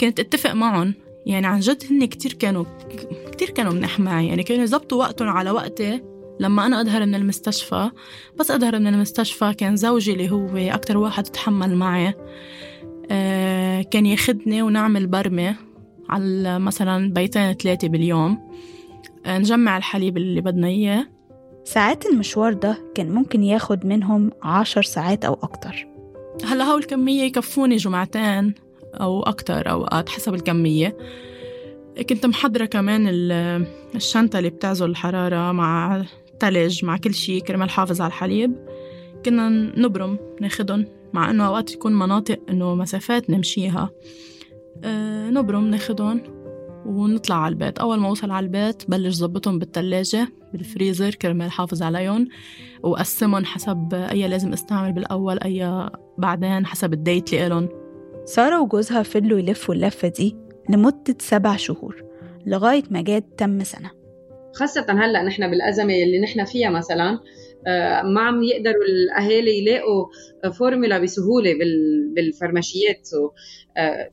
كنت 0.01 0.19
أتفق 0.19 0.53
معهم 0.53 0.93
يعني 1.25 1.47
عن 1.47 1.59
جد 1.59 1.83
هن 1.91 2.05
كتير 2.05 2.33
كانوا 2.33 2.65
كتير 3.31 3.49
كانوا 3.49 3.73
منيح 3.73 3.99
معي 3.99 4.27
يعني 4.27 4.43
كانوا 4.43 4.63
يزبطوا 4.63 4.99
وقتهم 4.99 5.29
على 5.29 5.51
وقتي 5.51 6.01
لما 6.39 6.65
أنا 6.65 6.81
أظهر 6.81 7.05
من 7.05 7.15
المستشفى. 7.15 7.91
بس 8.39 8.51
أظهر 8.51 8.79
من 8.79 8.87
المستشفى 8.87 9.53
كان 9.53 9.75
زوجي 9.75 10.13
اللي 10.13 10.31
هو 10.31 10.57
أكتر 10.57 10.97
واحد 10.97 11.23
تحمل 11.23 11.75
معي 11.75 12.13
آه 13.11 13.81
كان 13.81 14.05
ياخدني 14.05 14.61
ونعمل 14.61 15.07
برمة 15.07 15.55
على 16.09 16.59
مثلا 16.59 17.13
بيتين 17.13 17.53
ثلاثة 17.53 17.87
باليوم. 17.87 18.51
نجمع 19.27 19.77
الحليب 19.77 20.17
اللي 20.17 20.41
بدنا 20.41 20.67
إياه. 20.67 21.07
ساعات 21.63 22.05
المشوار 22.05 22.53
ده 22.53 22.77
كان 22.95 23.11
ممكن 23.11 23.43
ياخد 23.43 23.85
منهم 23.85 24.31
عشر 24.43 24.81
ساعات 24.81 25.25
أو 25.25 25.33
أكتر. 25.33 25.87
هلا 26.45 26.63
هول 26.63 26.79
الكمية 26.79 27.23
يكفوني 27.23 27.75
جمعتين 27.75 28.53
أو 28.93 29.23
أكتر 29.23 29.69
أوقات 29.71 30.09
حسب 30.09 30.33
الكمية. 30.33 30.97
كنت 32.09 32.25
محضرة 32.25 32.65
كمان 32.65 33.07
الشنطة 33.95 34.39
اللي 34.39 34.49
بتعزل 34.49 34.89
الحرارة 34.89 35.51
مع 35.51 36.03
تلج 36.39 36.85
مع 36.85 36.97
كل 36.97 37.13
شيء 37.13 37.41
كرمال 37.41 37.69
حافظ 37.69 38.01
على 38.01 38.07
الحليب. 38.07 38.55
كنا 39.25 39.49
نبرم 39.79 40.17
ناخدهم 40.41 40.85
مع 41.13 41.31
إنه 41.31 41.47
أوقات 41.47 41.73
يكون 41.73 41.99
مناطق 41.99 42.39
إنه 42.49 42.75
مسافات 42.75 43.29
نمشيها. 43.29 43.89
أه 44.83 45.29
نبرم 45.29 45.67
ناخدهم. 45.67 46.40
ونطلع 46.85 47.35
على 47.35 47.53
البيت. 47.53 47.79
أول 47.79 47.99
ما 47.99 48.07
أوصل 48.07 48.31
على 48.31 48.43
البيت 48.45 48.89
بلش 48.89 49.15
ظبطهم 49.15 49.59
بالثلاجة 49.59 50.27
بالفريزر 50.53 51.15
كرمال 51.15 51.51
حافظ 51.51 51.81
عليهم 51.83 52.27
وقسمهم 52.83 53.45
حسب 53.45 53.93
أي 53.93 54.27
لازم 54.27 54.53
أستعمل 54.53 54.93
بالأول 54.93 55.39
أي 55.39 55.89
بعدين 56.17 56.65
حسب 56.65 56.93
ال 56.93 57.01
date 57.01 57.33
اللي 57.33 57.47
إلهم. 57.47 57.69
سارة 58.25 58.61
وجوزها 58.61 59.03
فضلوا 59.03 59.39
يلفوا 59.39 59.75
اللفة 59.75 60.07
دي 60.07 60.37
لمدة 60.69 61.15
سبع 61.19 61.55
شهور 61.55 62.03
لغاية 62.45 62.83
ما 62.89 63.01
جات 63.01 63.25
تم 63.37 63.63
سنة. 63.63 63.91
خاصة 64.53 64.85
هلأ 64.89 65.23
نحن 65.23 65.49
بالأزمة 65.49 65.93
اللي 65.93 66.21
نحن 66.21 66.45
فيها 66.45 66.69
مثلا 66.69 67.19
ما 68.03 68.21
عم 68.21 68.43
يقدروا 68.43 68.83
الأهالي 68.83 69.59
يلاقوا 69.59 70.05
فورمولا 70.53 70.99
بسهولة 70.99 71.53
بالفرماشيات. 72.15 73.09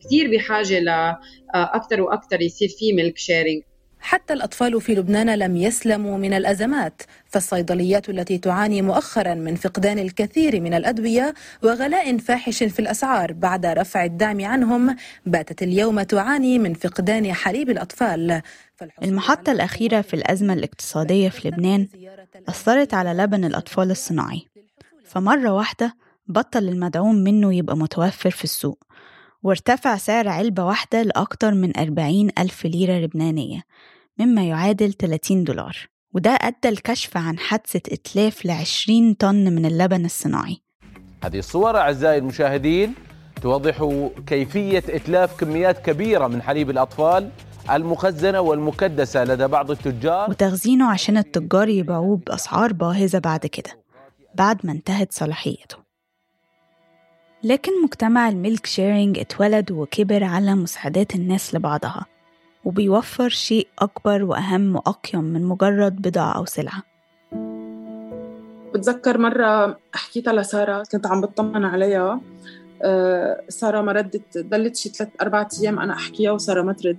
كثير 0.04 0.30
بحاجة 0.30 0.78
لأكثر 0.80 2.02
وأكثر 2.02 2.42
يصير 2.42 2.68
في 2.68 2.92
ميلك 2.92 3.18
شيرينج 3.18 3.62
حتى 4.00 4.32
الأطفال 4.32 4.80
في 4.80 4.94
لبنان 4.94 5.30
لم 5.38 5.56
يسلموا 5.56 6.18
من 6.18 6.34
الأزمات 6.34 7.02
فالصيدليات 7.26 8.08
التي 8.08 8.38
تعاني 8.38 8.82
مؤخرا 8.82 9.34
من 9.34 9.54
فقدان 9.54 9.98
الكثير 9.98 10.60
من 10.60 10.74
الأدوية 10.74 11.34
وغلاء 11.62 12.18
فاحش 12.18 12.62
في 12.62 12.78
الأسعار 12.78 13.32
بعد 13.32 13.66
رفع 13.66 14.04
الدعم 14.04 14.44
عنهم 14.44 14.96
باتت 15.26 15.62
اليوم 15.62 16.02
تعاني 16.02 16.58
من 16.58 16.74
فقدان 16.74 17.32
حليب 17.32 17.70
الأطفال. 17.70 18.42
المحطة 19.02 19.52
الأخيرة 19.52 20.00
في 20.00 20.14
الأزمة 20.14 20.52
الاقتصادية 20.52 21.28
في 21.28 21.48
لبنان 21.48 21.88
أثرت 22.48 22.94
على 22.94 23.22
لبن 23.22 23.44
الأطفال 23.44 23.90
الصناعي. 23.90 24.46
فمرة 25.04 25.52
واحدة 25.52 25.94
بطل 26.26 26.68
المدعوم 26.68 27.14
منه 27.14 27.54
يبقى 27.54 27.76
متوفر 27.76 28.30
في 28.30 28.44
السوق. 28.44 28.78
وارتفع 29.42 29.96
سعر 29.96 30.28
علبة 30.28 30.64
واحدة 30.64 31.02
لأكتر 31.02 31.54
من 31.54 31.76
40 31.78 32.28
ألف 32.38 32.64
ليرة 32.64 32.98
لبنانية 32.98 33.62
مما 34.18 34.48
يعادل 34.48 34.92
30 34.92 35.44
دولار 35.44 35.76
وده 36.14 36.30
أدى 36.30 36.68
الكشف 36.68 37.16
عن 37.16 37.38
حادثة 37.38 37.80
إتلاف 37.92 38.46
ل 38.46 38.50
20 38.50 39.14
طن 39.14 39.52
من 39.52 39.66
اللبن 39.66 40.04
الصناعي. 40.04 40.60
هذه 41.24 41.38
الصور 41.38 41.76
أعزائي 41.76 42.18
المشاهدين 42.18 42.94
توضح 43.42 43.88
كيفية 44.26 44.84
إتلاف 44.88 45.40
كميات 45.40 45.78
كبيرة 45.86 46.26
من 46.26 46.42
حليب 46.42 46.70
الأطفال 46.70 47.30
المخزنة 47.70 48.40
والمكدسة 48.40 49.24
لدى 49.24 49.46
بعض 49.46 49.70
التجار. 49.70 50.30
وتخزينه 50.30 50.90
عشان 50.90 51.16
التجار 51.16 51.68
يبيعوه 51.68 52.16
بأسعار 52.16 52.72
باهظة 52.72 53.18
بعد 53.18 53.46
كده 53.46 53.70
بعد 54.34 54.66
ما 54.66 54.72
انتهت 54.72 55.12
صلاحيته. 55.12 55.87
لكن 57.44 57.82
مجتمع 57.82 58.28
الميلك 58.28 58.66
شيرينج 58.66 59.18
اتولد 59.18 59.70
وكبر 59.70 60.24
على 60.24 60.54
مساعدات 60.54 61.14
الناس 61.14 61.54
لبعضها 61.54 62.06
وبيوفر 62.64 63.28
شيء 63.28 63.68
أكبر 63.78 64.24
وأهم 64.24 64.76
وأقيم 64.76 65.24
من 65.24 65.44
مجرد 65.44 66.02
بضاعة 66.02 66.36
أو 66.36 66.44
سلعة. 66.44 66.82
بتذكر 68.74 69.18
مرة 69.18 69.78
حكيتها 69.92 70.32
لسارة 70.32 70.82
كنت 70.92 71.06
عم 71.06 71.20
بطمن 71.20 71.64
عليها. 71.64 72.20
أه 72.82 73.40
سارة 73.48 73.80
ما 73.80 73.92
ردت 73.92 74.38
ضلت 74.38 74.76
شي 74.76 74.88
ثلاث 74.88 75.10
أربع 75.22 75.48
أيام 75.60 75.78
أنا 75.78 75.92
أحكيها 75.92 76.30
وسارة 76.30 76.62
ما 76.62 76.72
ترد. 76.72 76.98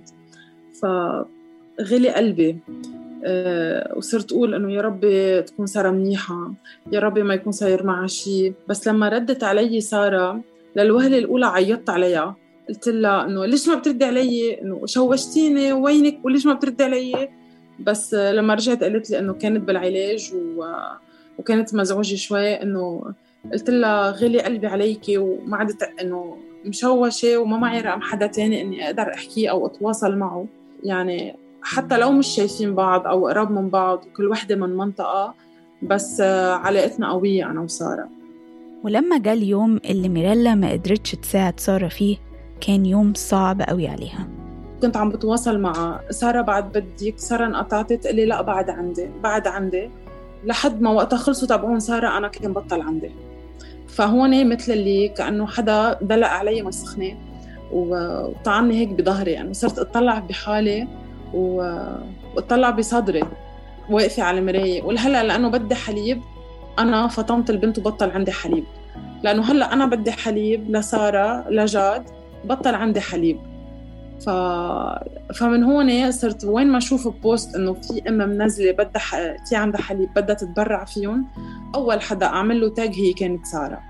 فغلي 0.82 2.08
قلبي. 2.08 2.58
وصرت 3.96 4.32
أقول 4.32 4.54
إنه 4.54 4.72
يا 4.72 4.80
ربي 4.80 5.42
تكون 5.42 5.66
سارة 5.66 5.90
منيحة 5.90 6.52
يا 6.92 7.00
ربي 7.00 7.22
ما 7.22 7.34
يكون 7.34 7.52
صاير 7.52 7.86
معها 7.86 8.06
شيء 8.06 8.52
بس 8.68 8.88
لما 8.88 9.08
ردت 9.08 9.44
علي 9.44 9.80
سارة 9.80 10.40
للوهلة 10.76 11.18
الأولى 11.18 11.46
عيطت 11.46 11.90
عليها. 11.90 12.36
قلت 12.68 12.88
لها 12.88 13.24
إنه 13.24 13.46
ليش 13.46 13.68
ما 13.68 13.74
بتردي 13.74 14.04
علي؟ 14.04 14.60
إنه 14.62 14.82
شوشتيني 14.86 15.72
وينك؟ 15.72 16.18
وليش 16.24 16.46
ما 16.46 16.52
بتردي 16.52 16.84
علي؟ 16.84 17.28
بس 17.80 18.14
لما 18.14 18.54
رجعت 18.54 18.82
قالت 18.82 19.10
لي 19.10 19.18
إنه 19.18 19.32
كانت 19.32 19.62
بالعلاج 19.64 20.32
و... 20.34 20.64
وكانت 21.38 21.74
مزعوجة 21.74 22.14
شوي. 22.14 22.54
إنه 22.54 23.14
قلت 23.52 23.70
لها 23.70 24.10
غلي 24.10 24.38
قلبي 24.42 24.66
عليكي 24.66 25.18
وما 25.18 25.56
عدت 25.56 25.82
إنه 25.82 26.36
مشوشة 26.64 27.38
وما 27.38 27.56
معي 27.56 27.80
رقم 27.80 28.00
حدا 28.00 28.26
تاني 28.26 28.60
إني 28.60 28.86
أقدر 28.86 29.02
أحكيه 29.14 29.50
أو 29.50 29.66
أتواصل 29.66 30.16
معه. 30.16 30.46
يعني 30.84 31.36
حتى 31.62 31.98
لو 31.98 32.12
مش 32.12 32.26
شايفين 32.26 32.74
بعض 32.74 33.06
أو 33.06 33.26
قراب 33.26 33.50
من 33.50 33.68
بعض 33.68 34.04
وكل 34.06 34.28
وحدة 34.28 34.56
من 34.56 34.76
منطقة 34.76 35.34
بس 35.82 36.20
علاقتنا 36.50 37.12
قوية 37.12 37.50
أنا 37.50 37.60
وسارة. 37.60 38.08
ولما 38.84 39.18
جه 39.18 39.32
اليوم 39.32 39.76
اللي 39.76 40.08
ميريلا 40.08 40.54
ما 40.54 40.72
قدرتش 40.72 41.10
تساعد 41.10 41.60
سارة 41.60 41.88
فيه 41.88 42.16
كان 42.60 42.86
يوم 42.86 43.12
صعب 43.14 43.62
قوي 43.62 43.88
عليها. 43.88 44.28
كنت 44.82 44.96
عم 44.96 45.08
بتواصل 45.08 45.58
مع 45.58 46.00
سارة 46.10 46.40
بعد 46.40 46.78
بديك 46.78 47.18
سارة 47.18 47.46
انقطعت 47.46 47.92
تقول 47.92 48.16
لي 48.16 48.26
لا 48.26 48.42
بعد 48.42 48.70
عندي 48.70 49.08
بعد 49.22 49.46
عندي. 49.46 49.90
لحد 50.44 50.80
ما 50.80 50.90
وقتها 50.90 51.16
خلصوا 51.16 51.48
تبعون 51.48 51.80
سارة 51.80 52.18
أنا 52.18 52.28
كان 52.28 52.52
بطل 52.52 52.80
عندي. 52.80 53.10
فهون 53.88 54.48
مثل 54.48 54.72
اللي 54.72 55.08
كأنه 55.08 55.46
حدا 55.46 55.98
دلق 56.02 56.28
علي 56.28 56.62
مسخنة 56.62 57.16
وطعني 57.72 58.78
هيك 58.78 58.88
بظهري. 58.88 59.32
يعني 59.32 59.54
صرت 59.54 59.78
أطلع 59.78 60.18
بحالي 60.18 60.88
واطلع 61.34 62.70
بصدري 62.70 63.22
واقفة 63.90 64.22
على 64.22 64.38
المراية 64.38 64.82
ولهلا 64.82 65.22
لأنه 65.22 65.48
بدي 65.48 65.74
حليب 65.74 66.20
أنا 66.78 67.08
فطمت 67.08 67.50
البنت 67.50 67.78
وبطل 67.78 68.10
عندي 68.10 68.32
حليب. 68.32 68.64
لأنه 69.22 69.42
هلأ 69.42 69.72
أنا 69.72 69.86
بدي 69.86 70.12
حليب 70.12 70.70
لسارة 70.70 71.50
لجاد 71.50 72.04
بطل 72.44 72.74
عندي 72.74 73.00
حليب. 73.00 73.38
ف... 74.20 74.30
فمن 75.38 75.64
هون 75.64 76.10
صرت 76.12 76.44
وين 76.44 76.66
ما 76.66 76.78
أشوف 76.78 77.08
بوست 77.08 77.56
إنه 77.56 77.72
في 77.72 78.08
أم 78.08 78.14
منزلة 78.14 78.72
بدها 78.72 78.98
ح... 78.98 79.16
في 79.48 79.56
عندها 79.56 79.80
حليب 79.80 80.08
بدها 80.16 80.34
تتبرع 80.34 80.84
فيهم 80.84 81.26
أول 81.74 82.00
حدا 82.00 82.26
أعمل 82.26 82.60
له 82.60 82.68
تاج 82.68 82.94
هي 82.94 83.12
كانت 83.12 83.46
سارة. 83.46 83.80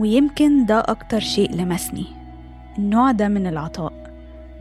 ويمكن 0.00 0.66
ده 0.66 0.80
أكتر 0.80 1.20
شيء 1.20 1.54
لمسني 1.54 2.06
النوع 2.78 3.10
ده 3.10 3.28
من 3.28 3.46
العطاء. 3.46 4.01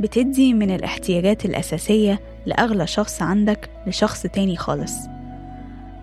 بتدي 0.01 0.53
من 0.53 0.75
الاحتياجات 0.75 1.45
الأساسية 1.45 2.19
لأغلى 2.45 2.87
شخص 2.87 3.21
عندك 3.21 3.69
لشخص 3.87 4.21
تاني 4.23 4.57
خالص 4.57 5.07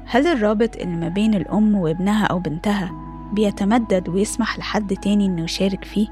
هل 0.07 0.27
الرابط 0.27 0.77
اللي 0.77 0.97
ما 0.97 1.09
بين 1.09 1.35
الأم 1.35 1.75
وابنها 1.75 2.27
أو 2.27 2.39
بنتها 2.39 2.91
بيتمدد 3.33 4.09
ويسمح 4.09 4.59
لحد 4.59 4.95
تاني 4.97 5.27
إنه 5.27 5.45
يشارك 5.45 5.85
فيه؟ 5.85 6.09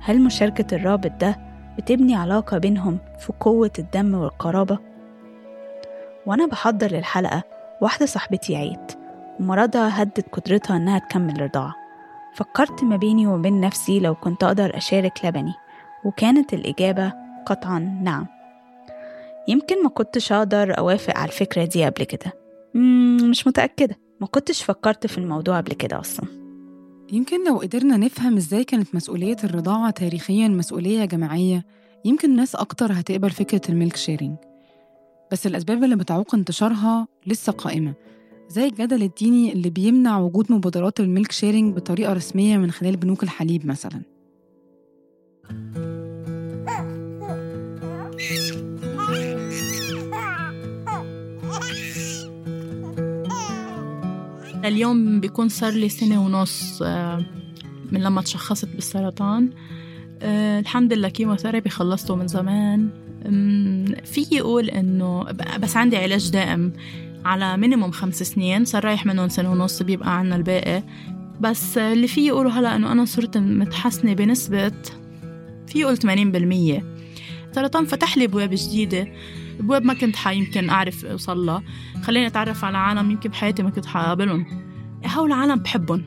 هل 0.00 0.20
مشاركة 0.20 0.74
الرابط 0.74 1.10
ده 1.20 1.36
بتبني 1.78 2.14
علاقة 2.14 2.58
بينهم 2.58 2.98
في 3.18 3.32
قوة 3.40 3.72
الدم 3.78 4.14
والقرابة؟ 4.14 4.78
وأنا 6.26 6.46
بحضر 6.46 6.92
للحلقة 6.92 7.42
واحدة 7.80 8.06
صاحبتي 8.06 8.56
عيت 8.56 8.92
ومرضها 9.40 10.02
هدد 10.02 10.24
قدرتها 10.32 10.76
إنها 10.76 10.98
تكمل 10.98 11.40
رضاعة 11.42 11.74
فكرت 12.34 12.84
ما 12.84 12.96
بيني 12.96 13.26
وبين 13.26 13.60
نفسي 13.60 14.00
لو 14.00 14.14
كنت 14.14 14.44
أقدر 14.44 14.76
أشارك 14.76 15.24
لبني 15.24 15.54
وكانت 16.04 16.54
الإجابة 16.54 17.12
قطعا 17.46 17.78
نعم. 18.02 18.26
يمكن 19.48 19.82
ما 19.82 19.88
كنتش 19.88 20.32
أقدر 20.32 20.78
أوافق 20.78 21.16
على 21.16 21.28
الفكرة 21.28 21.64
دي 21.64 21.84
قبل 21.84 22.04
كده. 22.04 22.32
مش 23.30 23.46
متأكدة. 23.46 23.96
ما 24.20 24.26
كنتش 24.26 24.62
فكرت 24.62 25.06
في 25.06 25.18
الموضوع 25.18 25.56
قبل 25.56 25.72
كده 25.72 26.00
أصلا. 26.00 26.26
يمكن 27.12 27.48
لو 27.48 27.56
قدرنا 27.56 27.96
نفهم 27.96 28.36
إزاي 28.36 28.64
كانت 28.64 28.94
مسؤولية 28.94 29.36
الرضاعة 29.44 29.90
تاريخيا 29.90 30.48
مسؤولية 30.48 31.04
جماعية 31.04 31.64
يمكن 32.04 32.36
ناس 32.36 32.54
أكتر 32.54 32.92
هتقبل 32.92 33.30
فكرة 33.30 33.60
ال 33.68 33.74
milk 33.74 33.96
sharing. 33.96 34.36
بس 35.32 35.46
الأسباب 35.46 35.84
اللي 35.84 35.96
بتعوق 35.96 36.34
انتشارها 36.34 37.06
لسه 37.26 37.52
قائمة 37.52 37.94
زي 38.48 38.66
الجدل 38.66 39.02
الديني 39.02 39.52
اللي 39.52 39.70
بيمنع 39.70 40.18
وجود 40.18 40.52
مبادرات 40.52 41.00
الميلك 41.00 41.32
شيرينج 41.32 41.76
بطريقة 41.76 42.12
رسمية 42.12 42.56
من 42.58 42.70
خلال 42.70 42.96
بنوك 42.96 43.22
الحليب 43.22 43.66
مثلا. 43.66 44.02
اليوم 54.64 55.20
بيكون 55.20 55.48
صار 55.48 55.72
لي 55.72 55.88
سنة 55.88 56.24
ونص 56.24 56.82
آه، 56.82 57.24
من 57.92 58.02
لما 58.02 58.22
تشخصت 58.22 58.68
بالسرطان. 58.68 59.50
آه، 60.22 60.60
الحمد 60.60 60.92
لله 60.92 61.08
chemotherapy 61.08 61.70
خلصته 61.70 62.16
من 62.16 62.28
زمان. 62.28 62.88
في 64.04 64.26
يقول 64.32 64.70
إنه 64.70 65.22
بس 65.58 65.76
عندي 65.76 65.96
علاج 65.96 66.30
دائم 66.30 66.72
على 67.24 67.56
minimum 67.56 67.90
خمس 67.90 68.22
سنين. 68.22 68.64
صار 68.64 68.84
رايح 68.84 69.06
منهم 69.06 69.28
سنة 69.28 69.52
ونص 69.52 69.82
بيبقى 69.82 70.18
عنا 70.18 70.36
الباقي. 70.36 70.82
بس 71.40 71.78
اللي 71.78 72.08
في 72.08 72.26
يقولوا 72.26 72.50
هلأ 72.50 72.76
إنه 72.76 72.92
أنا 72.92 73.04
صرت 73.04 73.38
متحسنة 73.38 74.12
بنسبة 74.12 74.72
في 75.66 75.78
يقول 75.78 75.96
80% 75.96 76.82
سرطان 77.54 77.84
فتح 77.84 78.18
لي 78.18 78.24
أبواب 78.24 78.50
جديدة. 78.52 79.08
ابواب 79.60 79.82
ما 79.82 79.94
كنت 79.94 80.16
يمكن 80.26 80.70
أعرف 80.70 81.04
أوصل 81.04 81.46
لها 81.46 81.62
خليني 82.02 82.26
أتعرف 82.26 82.64
على 82.64 82.78
عالم 82.78 83.10
يمكن 83.10 83.30
بحياتي 83.30 83.62
ما 83.62 83.70
كنت 83.70 83.86
حقابلهم. 83.86 84.46
هول 85.06 85.32
العالم 85.32 85.56
بحبهم. 85.56 86.02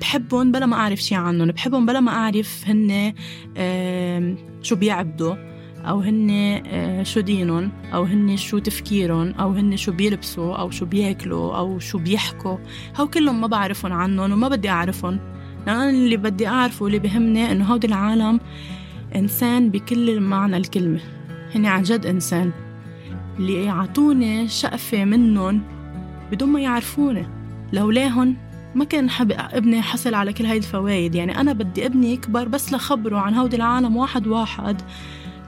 بحبهم 0.00 0.52
بلا 0.52 0.66
ما 0.66 0.76
أعرف 0.76 0.98
شي 0.98 1.14
عنهم. 1.14 1.48
بحبهم 1.48 1.86
بلا 1.86 2.00
ما 2.00 2.12
أعرف 2.12 2.64
هن 2.66 3.14
شو 4.62 4.76
بيعبدوا 4.76 5.34
أو 5.84 6.00
هن 6.00 6.30
آه، 6.66 7.02
شو 7.02 7.20
دينهم 7.20 7.72
أو 7.94 8.02
هن 8.02 8.36
شو 8.36 8.58
تفكيرهم 8.58 9.32
أو 9.32 9.52
هن 9.52 9.76
شو 9.76 9.92
بيلبسوا 9.92 10.56
أو 10.56 10.70
شو 10.70 10.86
بياكلوا 10.86 11.56
أو 11.56 11.78
شو 11.78 11.98
بيحكوا. 11.98 12.56
هو 12.96 13.06
كلهم 13.08 13.40
ما 13.40 13.46
بعرفهم 13.46 13.92
عنهم 13.92 14.32
وما 14.32 14.48
بدي 14.48 14.68
أعرفهم. 14.68 15.20
لأن 15.66 15.88
اللي 15.88 16.16
بدي 16.16 16.46
أعرفه 16.46 16.84
واللي 16.84 16.98
بهمني 16.98 17.52
إنه 17.52 17.64
هودي 17.64 17.86
العالم 17.86 18.40
إنسان 19.16 19.70
بكل 19.70 20.20
معنى 20.20 20.56
الكلمة. 20.56 21.00
هن 21.54 21.66
عن 21.66 21.82
جد 21.82 22.06
إنسان. 22.06 22.52
اللي 23.38 23.64
يعطوني 23.64 24.48
شقفة 24.48 25.04
منهم 25.04 25.62
بدون 26.32 26.48
ما 26.48 26.60
يعرفوني. 26.60 27.26
لولاهن 27.72 28.36
ما 28.74 28.84
كان 28.84 29.10
حب 29.10 29.32
ابني 29.32 29.82
حصل 29.82 30.14
على 30.14 30.32
كل 30.32 30.46
هاي 30.46 30.56
الفوائد 30.56 31.14
يعني 31.14 31.40
أنا 31.40 31.52
بدي 31.52 31.86
ابني 31.86 32.12
يكبر 32.12 32.48
بس 32.48 32.72
لخبره 32.72 33.18
عن 33.18 33.34
هودي 33.34 33.56
العالم 33.56 33.96
واحد 33.96 34.26
واحد 34.26 34.82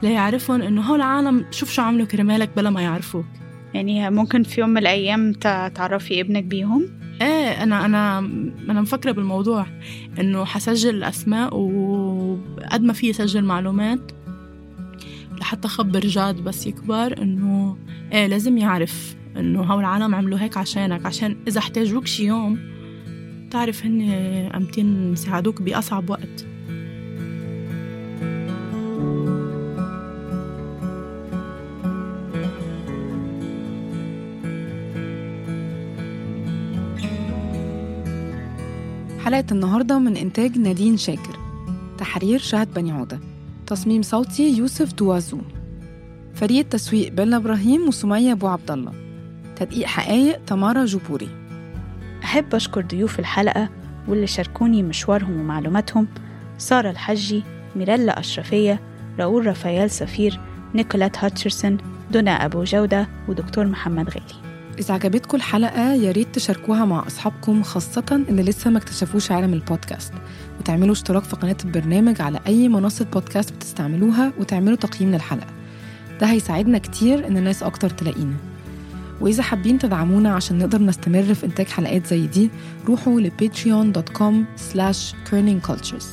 ليعرفهم 0.03 0.61
إنه 0.61 0.81
هول 0.81 0.95
العالم 0.95 1.45
شوف 1.51 1.71
شو 1.71 1.81
عملوا 1.81 2.05
كرمالك 2.05 2.49
بلا 2.55 2.69
ما 2.69 2.81
يعرفوك. 2.81 3.25
يعني 3.73 4.09
ممكن 4.09 4.43
في 4.43 4.61
يوم 4.61 4.69
من 4.69 4.77
الأيام 4.77 5.33
تعرفي 5.75 6.21
ابنك 6.21 6.43
بيهم؟ 6.43 6.85
إيه 7.21 7.63
أنا 7.63 7.85
أنا 7.85 8.19
أنا 8.69 8.81
مفكرة 8.81 9.11
بالموضوع 9.11 9.65
إنه 10.19 10.45
حسجل 10.45 10.95
الأسماء 10.95 11.55
وقد 11.55 12.83
ما 12.83 12.93
في 12.93 13.13
سجل 13.13 13.43
معلومات. 13.43 14.11
لحتى 15.53 15.67
خبر 15.67 15.99
جاد 15.99 16.35
بس 16.35 16.67
يكبر 16.67 17.21
إنه 17.21 17.77
إيه 18.11 18.27
لازم 18.27 18.57
يعرف 18.57 19.15
إنه 19.37 19.61
هول 19.61 19.79
العالم 19.79 20.15
عملوا 20.15 20.39
هيك 20.39 20.57
عشانك 20.57 21.05
عشان 21.05 21.35
إذا 21.47 21.59
احتاجوك 21.59 22.07
شي 22.07 22.25
يوم 22.25 22.59
تعرف 23.51 23.85
هن 23.85 24.01
امتين 24.55 25.13
يساعدوك 25.13 25.61
بأصعب 25.61 26.09
وقت. 26.09 26.45
حلقة 39.19 39.45
النهاردة 39.51 39.99
من 39.99 40.17
إنتاج 40.17 40.57
نادين 40.57 40.97
شاكر 40.97 41.39
تحرير 41.97 42.39
شهد 42.39 42.73
بني 42.73 42.91
عودة. 42.91 43.32
تصميم 43.73 44.01
صوتي 44.01 44.57
يوسف 44.57 44.93
دوازو. 44.93 45.41
فريق 46.33 46.69
تسويق 46.69 47.11
بيلا 47.11 47.37
إبراهيم 47.37 47.87
وسمية 47.87 48.31
أبو 48.31 48.47
عبد 48.47 48.71
الله. 48.71 48.93
تدقيق 49.55 49.85
حقايق 49.85 50.45
تمارا 50.45 50.85
جبوري. 50.85 51.29
أحب 52.23 52.55
أشكر 52.55 52.81
ضيوف 52.81 53.19
الحلقة 53.19 53.69
واللي 54.07 54.27
شاركوني 54.27 54.83
مشوارهم 54.83 55.39
ومعلوماتهم 55.39 56.07
سارة 56.57 56.89
الحجي 56.89 57.43
ميريلا 57.75 58.19
أشرفية 58.19 58.79
راؤول 59.19 59.47
رافائيل 59.47 59.89
سفير 59.89 60.39
نيكولات 60.75 61.17
هاتشرسون 61.17 61.77
دنا 62.11 62.45
أبو 62.45 62.63
جودة 62.63 63.07
ودكتور 63.27 63.65
محمد 63.65 64.09
غالي. 64.09 64.42
إذا 64.79 64.93
عجبتكم 64.93 65.37
الحلقة 65.37 65.93
يا 65.93 66.11
ريت 66.11 66.35
تشاركوها 66.35 66.85
مع 66.85 67.07
أصحابكم 67.07 67.63
خاصة 67.63 68.25
اللي 68.29 68.43
لسه 68.43 68.69
ما 68.69 68.77
اكتشفوش 68.77 69.31
عالم 69.31 69.53
البودكاست. 69.53 70.13
وتعملوا 70.59 70.91
اشتراك 70.93 71.23
في 71.23 71.35
قناة 71.35 71.57
البرنامج 71.65 72.21
على 72.21 72.39
أي 72.47 72.69
منصة 72.69 73.05
بودكاست 73.05 73.53
بتستعملوها 73.53 74.33
وتعملوا 74.39 74.77
تقييم 74.77 75.11
للحلقة. 75.11 75.47
ده 76.21 76.27
هيساعدنا 76.27 76.77
كتير 76.77 77.27
إن 77.27 77.37
الناس 77.37 77.63
أكتر 77.63 77.89
تلاقينا. 77.89 78.35
وإذا 79.21 79.43
حابين 79.43 79.79
تدعمونا 79.79 80.33
عشان 80.33 80.57
نقدر 80.57 80.81
نستمر 80.81 81.33
في 81.33 81.45
إنتاج 81.45 81.67
حلقات 81.67 82.07
زي 82.07 82.27
دي 82.27 82.49
روحوا 82.87 83.21
ل 83.21 83.31
patreon.com 83.41 84.33
slash 84.73 85.15
cultures 85.69 86.05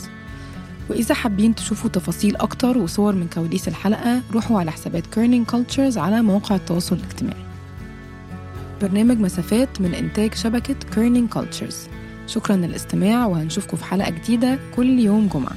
وإذا 0.90 1.14
حابين 1.14 1.54
تشوفوا 1.54 1.90
تفاصيل 1.90 2.36
أكتر 2.36 2.78
وصور 2.78 3.14
من 3.14 3.28
كواليس 3.28 3.68
الحلقة 3.68 4.22
روحوا 4.32 4.60
على 4.60 4.70
حسابات 4.70 5.04
Kerning 5.14 5.52
Cultures 5.52 5.96
على 5.96 6.22
مواقع 6.22 6.56
التواصل 6.56 6.96
الاجتماعي. 6.96 7.49
برنامج 8.80 9.18
مسافات 9.20 9.80
من 9.80 9.94
إنتاج 9.94 10.34
شبكة 10.34 10.74
Kerning 10.94 11.28
Cultures 11.28 11.88
شكرا 12.26 12.56
للاستماع 12.56 13.26
وهنشوفكم 13.26 13.76
في 13.76 13.84
حلقة 13.84 14.10
جديدة 14.10 14.58
كل 14.76 14.98
يوم 14.98 15.28
جمعة. 15.34 15.56